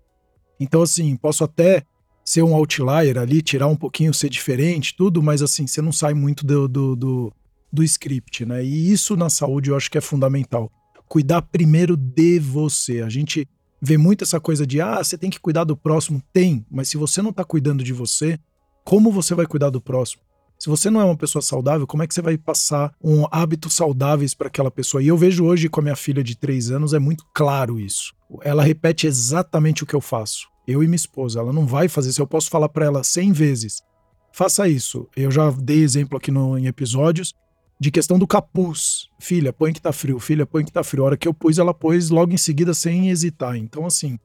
Então 0.60 0.84
assim, 0.84 1.16
posso 1.16 1.44
até 1.44 1.84
ser 2.32 2.44
um 2.44 2.56
outlier 2.56 3.18
ali, 3.18 3.42
tirar 3.42 3.68
um 3.68 3.76
pouquinho, 3.76 4.14
ser 4.14 4.30
diferente, 4.30 4.96
tudo, 4.96 5.22
mas 5.22 5.42
assim, 5.42 5.68
você 5.68 5.82
não 5.82 5.92
sai 5.92 6.14
muito 6.14 6.46
do, 6.46 6.66
do, 6.66 6.96
do 6.96 7.34
do 7.74 7.84
script, 7.84 8.46
né? 8.46 8.64
E 8.64 8.92
isso 8.92 9.18
na 9.18 9.30
saúde 9.30 9.70
eu 9.70 9.76
acho 9.76 9.92
que 9.92 9.98
é 9.98 10.02
fundamental. 10.02 10.72
Cuidar 11.08 11.42
primeiro 11.42 11.98
de 11.98 12.40
você. 12.40 13.02
A 13.02 13.10
gente 13.10 13.48
vê 13.82 13.98
muito 13.98 14.24
essa 14.24 14.40
coisa 14.40 14.66
de, 14.66 14.80
ah, 14.80 15.04
você 15.04 15.18
tem 15.18 15.30
que 15.30 15.40
cuidar 15.42 15.66
do 15.66 15.76
próximo. 15.76 16.22
Tem, 16.32 16.66
mas 16.72 16.88
se 16.88 16.98
você 16.98 17.22
não 17.22 17.34
tá 17.34 17.44
cuidando 17.44 17.84
de 17.84 17.92
você, 17.92 18.40
como 18.84 19.12
você 19.12 19.36
vai 19.36 19.46
cuidar 19.46 19.70
do 19.70 19.82
próximo? 19.82 20.22
Se 20.58 20.70
você 20.70 20.90
não 20.90 21.02
é 21.02 21.04
uma 21.04 21.18
pessoa 21.18 21.42
saudável, 21.42 21.88
como 21.88 22.04
é 22.04 22.08
que 22.08 22.14
você 22.14 22.22
vai 22.22 22.38
passar 22.38 22.94
um 23.04 23.26
hábitos 23.32 23.74
saudáveis 23.74 24.34
para 24.34 24.48
aquela 24.48 24.72
pessoa? 24.72 25.02
E 25.02 25.08
eu 25.08 25.18
vejo 25.18 25.44
hoje 25.44 25.68
com 25.68 25.80
a 25.80 25.84
minha 25.84 25.96
filha 25.96 26.24
de 26.24 26.38
três 26.38 26.72
anos, 26.72 26.94
é 26.94 27.00
muito 27.00 27.26
claro 27.34 27.80
isso. 27.80 28.14
Ela 28.42 28.64
repete 28.64 29.08
exatamente 29.08 29.84
o 29.84 29.88
que 29.88 29.96
eu 29.96 30.02
faço. 30.02 30.51
Eu 30.68 30.84
e 30.84 30.88
minha 30.88 30.96
esposa. 30.96 31.40
Ela 31.40 31.54
não 31.54 31.66
vai 31.66 31.88
fazer 31.88 32.10
isso. 32.10 32.22
Eu 32.22 32.28
posso 32.28 32.50
falar 32.50 32.70
para 32.70 32.86
ela 32.86 33.04
cem 33.04 33.32
vezes. 33.32 33.82
Faça 34.32 34.68
isso. 34.68 35.08
Eu 35.16 35.32
já 35.32 35.50
dei 35.52 35.84
exemplo 35.84 36.18
aqui 36.18 36.32
no, 36.32 36.58
em 36.58 36.68
episódios 36.68 37.34
de 37.80 37.90
questão 37.90 38.20
do 38.20 38.28
capuz. 38.28 39.08
Filha, 39.20 39.52
põe 39.52 39.74
que 39.74 39.82
tá 39.82 39.92
frio, 39.92 40.20
filha, 40.20 40.46
põe 40.46 40.64
que 40.64 40.72
tá 40.72 40.84
frio. 40.84 41.04
A 41.04 41.06
hora 41.08 41.18
que 41.18 41.28
eu 41.28 41.34
pus, 41.34 41.58
ela 41.58 41.74
pôs 41.74 42.10
logo 42.10 42.32
em 42.32 42.38
seguida 42.38 42.74
sem 42.74 43.10
hesitar. 43.10 43.56
Então, 43.56 43.86
assim, 43.86 44.20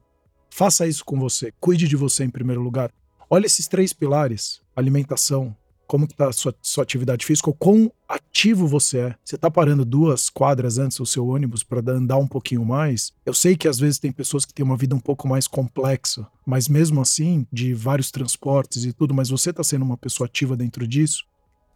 faça 0.49 0.87
isso 0.87 1.03
com 1.03 1.19
você. 1.19 1.51
Cuide 1.59 1.87
de 1.87 1.95
você 1.95 2.23
em 2.23 2.29
primeiro 2.29 2.61
lugar. 2.61 2.91
Olha 3.29 3.47
esses 3.47 3.67
três 3.67 3.91
pilares: 3.93 4.61
alimentação, 4.75 5.55
como 5.87 6.07
que 6.07 6.13
tá 6.13 6.27
a 6.27 6.33
sua, 6.33 6.53
sua 6.61 6.83
atividade 6.83 7.25
física, 7.25 7.49
o 7.49 7.53
quão 7.53 7.91
ativo 8.07 8.67
você 8.67 8.99
é. 8.99 9.15
Você 9.23 9.37
tá 9.37 9.49
parando 9.49 9.85
duas 9.85 10.29
quadras 10.29 10.77
antes 10.77 10.97
do 10.97 11.05
seu 11.05 11.25
ônibus 11.27 11.63
para 11.63 11.79
andar 11.91 12.17
um 12.17 12.27
pouquinho 12.27 12.65
mais? 12.65 13.11
Eu 13.25 13.33
sei 13.33 13.55
que 13.55 13.67
às 13.67 13.79
vezes 13.79 13.97
tem 13.97 14.11
pessoas 14.11 14.45
que 14.45 14.53
têm 14.53 14.65
uma 14.65 14.77
vida 14.77 14.95
um 14.95 14.99
pouco 14.99 15.27
mais 15.27 15.47
complexa, 15.47 16.27
mas 16.45 16.67
mesmo 16.67 17.01
assim, 17.01 17.47
de 17.51 17.73
vários 17.73 18.11
transportes 18.11 18.83
e 18.83 18.93
tudo, 18.93 19.13
mas 19.13 19.29
você 19.29 19.51
tá 19.53 19.63
sendo 19.63 19.85
uma 19.85 19.97
pessoa 19.97 20.27
ativa 20.27 20.55
dentro 20.55 20.85
disso, 20.87 21.23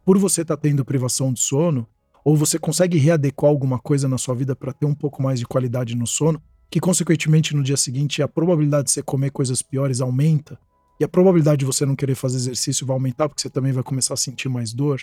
por 0.05 0.17
você 0.17 0.41
estar 0.41 0.57
tá 0.57 0.61
tendo 0.61 0.85
privação 0.85 1.31
de 1.31 1.39
sono, 1.39 1.87
ou 2.23 2.35
você 2.35 2.59
consegue 2.59 2.97
readequar 2.97 3.49
alguma 3.49 3.79
coisa 3.79 4.07
na 4.07 4.17
sua 4.17 4.35
vida 4.35 4.55
para 4.55 4.73
ter 4.73 4.85
um 4.85 4.93
pouco 4.93 5.23
mais 5.23 5.39
de 5.39 5.45
qualidade 5.45 5.95
no 5.95 6.05
sono, 6.05 6.41
que 6.69 6.79
consequentemente 6.79 7.55
no 7.55 7.63
dia 7.63 7.77
seguinte 7.77 8.21
a 8.21 8.27
probabilidade 8.27 8.85
de 8.85 8.91
você 8.91 9.03
comer 9.03 9.31
coisas 9.31 9.61
piores 9.61 9.99
aumenta, 9.99 10.57
e 11.01 11.03
a 11.03 11.07
probabilidade 11.07 11.57
de 11.57 11.65
você 11.65 11.83
não 11.83 11.95
querer 11.95 12.13
fazer 12.13 12.37
exercício 12.37 12.85
vai 12.85 12.93
aumentar 12.93 13.27
porque 13.27 13.41
você 13.41 13.49
também 13.49 13.71
vai 13.71 13.81
começar 13.81 14.13
a 14.13 14.17
sentir 14.17 14.47
mais 14.49 14.71
dor. 14.71 15.01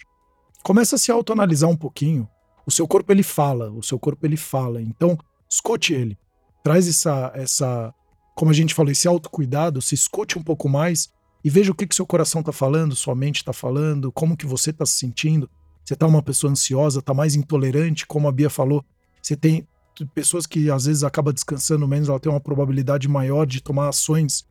começa 0.63 0.95
a 0.95 0.99
se 0.99 1.11
autoanalisar 1.11 1.69
um 1.69 1.77
pouquinho. 1.77 2.29
O 2.65 2.71
seu 2.71 2.87
corpo 2.87 3.11
ele 3.11 3.25
fala, 3.25 3.73
o 3.73 3.83
seu 3.83 3.99
corpo 3.99 4.25
ele 4.25 4.37
fala. 4.37 4.81
Então, 4.81 5.19
escute 5.51 5.93
ele. 5.93 6.17
Traz 6.63 6.87
essa 6.87 7.33
essa, 7.35 7.93
como 8.37 8.53
a 8.53 8.55
gente 8.55 8.75
falou, 8.75 8.93
esse 8.93 9.09
autocuidado, 9.09 9.83
se 9.83 9.97
escute 9.97 10.39
um 10.39 10.43
pouco 10.43 10.69
mais 10.69 11.09
e 11.45 11.51
veja 11.51 11.73
o 11.73 11.75
que 11.75 11.85
que 11.85 11.97
seu 11.97 12.07
coração 12.07 12.43
está 12.43 12.53
falando, 12.53 12.95
sua 12.95 13.17
mente 13.17 13.39
está 13.39 13.53
falando, 13.53 14.13
como 14.13 14.37
que 14.37 14.47
você 14.47 14.71
está 14.71 14.87
se 14.87 14.99
sentindo. 14.99 15.51
Você 15.85 15.95
está 15.95 16.07
uma 16.07 16.23
pessoa 16.23 16.53
ansiosa, 16.53 17.01
está 17.01 17.13
mais 17.13 17.35
intolerante, 17.35 18.07
como 18.07 18.29
a 18.29 18.33
Bia 18.33 18.49
falou. 18.49 18.85
Você 19.21 19.35
tem 19.35 19.67
pessoas 20.15 20.47
que 20.47 20.71
às 20.71 20.85
vezes 20.85 21.03
acaba 21.03 21.33
descansando 21.33 21.89
menos, 21.89 22.09
ela 22.09 22.21
tem 22.21 22.31
uma 22.31 22.41
probabilidade 22.41 23.09
maior 23.09 23.45
de 23.45 23.61
tomar 23.61 23.89
ações 23.89 24.47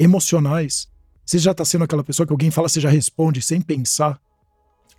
emocionais. 0.00 0.88
Você 1.24 1.38
já 1.38 1.52
está 1.52 1.64
sendo 1.64 1.84
aquela 1.84 2.02
pessoa 2.02 2.26
que 2.26 2.32
alguém 2.32 2.50
fala, 2.50 2.68
você 2.68 2.80
já 2.80 2.88
responde 2.88 3.42
sem 3.42 3.60
pensar. 3.60 4.18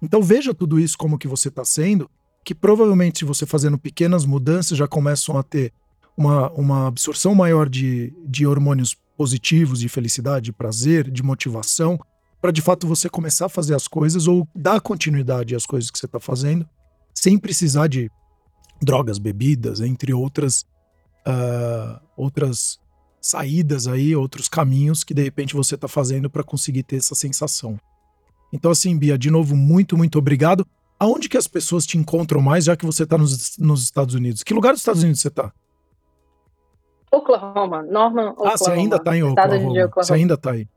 Então 0.01 0.21
veja 0.21 0.53
tudo 0.53 0.79
isso 0.79 0.97
como 0.97 1.17
que 1.17 1.27
você 1.27 1.49
está 1.49 1.65
sendo, 1.65 2.09
que 2.45 2.55
provavelmente 2.55 3.25
você 3.25 3.45
fazendo 3.45 3.77
pequenas 3.77 4.25
mudanças 4.25 4.77
já 4.77 4.87
começam 4.87 5.37
a 5.37 5.43
ter 5.43 5.73
uma, 6.15 6.51
uma 6.51 6.87
absorção 6.87 7.33
maior 7.33 7.67
de, 7.67 8.13
de 8.25 8.45
hormônios 8.45 8.95
positivos, 9.17 9.79
de 9.79 9.89
felicidade, 9.89 10.45
de 10.45 10.53
prazer, 10.53 11.09
de 11.09 11.23
motivação, 11.23 11.99
para 12.39 12.51
de 12.51 12.61
fato 12.61 12.87
você 12.87 13.09
começar 13.09 13.47
a 13.47 13.49
fazer 13.49 13.75
as 13.75 13.87
coisas 13.87 14.27
ou 14.27 14.47
dar 14.55 14.79
continuidade 14.81 15.55
às 15.55 15.65
coisas 15.65 15.91
que 15.91 15.99
você 15.99 16.05
está 16.05 16.19
fazendo, 16.19 16.67
sem 17.13 17.37
precisar 17.37 17.87
de 17.87 18.09
drogas, 18.81 19.19
bebidas, 19.19 19.79
entre 19.79 20.13
outras 20.13 20.65
uh, 21.27 22.01
outras 22.17 22.80
saídas 23.21 23.87
aí, 23.87 24.15
outros 24.15 24.49
caminhos 24.49 25.03
que 25.03 25.13
de 25.13 25.21
repente 25.21 25.55
você 25.55 25.75
está 25.75 25.87
fazendo 25.87 26.29
para 26.29 26.43
conseguir 26.43 26.83
ter 26.83 26.97
essa 26.97 27.13
sensação. 27.13 27.79
Então 28.51 28.71
assim, 28.71 28.97
Bia, 28.97 29.17
de 29.17 29.29
novo 29.29 29.55
muito 29.55 29.95
muito 29.95 30.17
obrigado. 30.17 30.65
Aonde 30.99 31.29
que 31.29 31.37
as 31.37 31.47
pessoas 31.47 31.85
te 31.85 31.97
encontram 31.97 32.41
mais, 32.41 32.65
já 32.65 32.75
que 32.75 32.85
você 32.85 33.03
está 33.03 33.17
nos, 33.17 33.57
nos 33.57 33.83
Estados 33.83 34.13
Unidos? 34.13 34.43
Que 34.43 34.53
lugar 34.53 34.71
dos 34.71 34.81
Estados 34.81 35.01
Unidos 35.01 35.21
você 35.21 35.29
está? 35.29 35.51
Oklahoma, 37.11 37.83
Norman, 37.83 38.29
Oklahoma. 38.29 38.53
Ah, 38.53 38.57
você 38.57 38.71
ainda 38.71 38.95
está 38.95 39.17
em 39.17 39.23
Oklahoma. 39.23 39.55
Oklahoma. 39.55 39.89
Você 39.95 40.13
ainda 40.13 40.33
está 40.35 40.51
aí. 40.51 40.67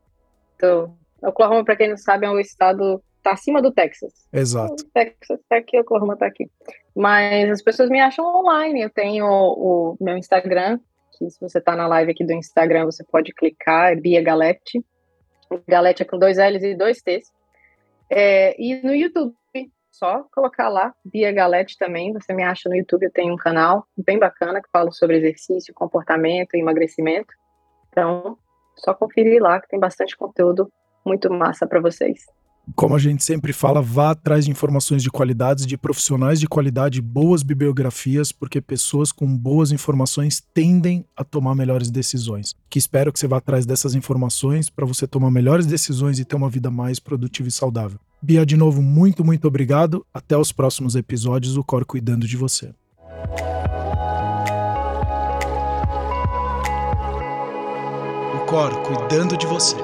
Tô. 0.59 0.89
Oklahoma, 1.21 1.63
para 1.63 1.75
quem 1.75 1.89
não 1.89 1.97
sabe, 1.97 2.25
é 2.25 2.29
um 2.29 2.39
estado 2.39 3.01
tá 3.23 3.31
acima 3.31 3.61
do 3.61 3.71
Texas. 3.71 4.13
Exato. 4.31 4.83
O 4.83 4.89
Texas 4.93 5.39
tá 5.49 5.57
aqui, 5.57 5.79
Oklahoma 5.79 6.15
tá 6.17 6.27
aqui. 6.27 6.49
Mas 6.95 7.49
as 7.49 7.61
pessoas 7.61 7.89
me 7.89 7.99
acham 7.99 8.25
online. 8.25 8.81
Eu 8.81 8.89
tenho 8.89 9.25
o, 9.25 9.91
o 9.93 9.97
meu 9.99 10.17
Instagram, 10.17 10.79
que 11.17 11.29
se 11.29 11.39
você 11.39 11.61
tá 11.61 11.75
na 11.75 11.87
live 11.87 12.11
aqui 12.11 12.25
do 12.25 12.33
Instagram, 12.33 12.85
você 12.85 13.03
pode 13.03 13.33
clicar, 13.33 13.91
é 13.91 13.95
Bia 13.95 14.21
Galete. 14.21 14.83
Galete 15.67 16.03
é 16.03 16.05
com 16.05 16.17
dois 16.17 16.37
L's 16.37 16.63
e 16.63 16.75
dois 16.75 17.01
T's. 17.01 17.31
É, 18.09 18.55
e 18.61 18.81
no 18.83 18.93
YouTube, 18.93 19.35
só 19.91 20.23
colocar 20.33 20.69
lá, 20.69 20.93
Bia 21.03 21.31
Galete 21.31 21.77
também, 21.77 22.11
você 22.11 22.33
me 22.33 22.43
acha 22.43 22.67
no 22.67 22.75
YouTube, 22.75 23.03
eu 23.03 23.11
tenho 23.11 23.33
um 23.33 23.37
canal 23.37 23.87
bem 23.97 24.19
bacana 24.19 24.61
que 24.61 24.69
fala 24.69 24.91
sobre 24.91 25.17
exercício, 25.17 25.73
comportamento 25.73 26.55
e 26.55 26.59
emagrecimento. 26.59 27.33
Então, 27.89 28.37
só 28.75 28.93
conferir 28.93 29.41
lá 29.41 29.61
que 29.61 29.69
tem 29.69 29.79
bastante 29.79 30.17
conteúdo 30.17 30.69
muito 31.05 31.31
massa 31.31 31.65
para 31.65 31.79
vocês. 31.79 32.25
Como 32.73 32.95
a 32.95 32.99
gente 32.99 33.23
sempre 33.23 33.53
fala, 33.53 33.81
vá 33.81 34.11
atrás 34.11 34.45
de 34.45 34.51
informações 34.51 35.03
de 35.03 35.11
qualidade, 35.11 35.65
de 35.65 35.77
profissionais 35.77 36.39
de 36.39 36.47
qualidade, 36.47 37.01
boas 37.01 37.43
bibliografias, 37.43 38.31
porque 38.31 38.59
pessoas 38.59 39.11
com 39.11 39.27
boas 39.37 39.71
informações 39.71 40.41
tendem 40.53 41.05
a 41.15 41.23
tomar 41.23 41.53
melhores 41.53 41.91
decisões. 41.91 42.55
Que 42.69 42.79
espero 42.79 43.13
que 43.13 43.19
você 43.19 43.27
vá 43.27 43.37
atrás 43.37 43.65
dessas 43.65 43.93
informações 43.93 44.69
para 44.69 44.85
você 44.85 45.05
tomar 45.05 45.29
melhores 45.29 45.65
decisões 45.65 46.17
e 46.19 46.25
ter 46.25 46.35
uma 46.35 46.49
vida 46.49 46.71
mais 46.71 46.99
produtiva 46.99 47.47
e 47.47 47.51
saudável. 47.51 47.99
Bia, 48.21 48.45
de 48.45 48.57
novo, 48.57 48.81
muito, 48.81 49.23
muito 49.23 49.47
obrigado. 49.47 50.03
Até 50.11 50.35
os 50.35 50.51
próximos 50.51 50.95
episódios. 50.95 51.57
O 51.57 51.63
Cor 51.63 51.85
cuidando 51.85 52.25
de 52.27 52.35
você. 52.35 52.73
O 58.33 58.45
Cor 58.47 58.81
cuidando 58.81 59.37
de 59.37 59.45
você. 59.45 59.75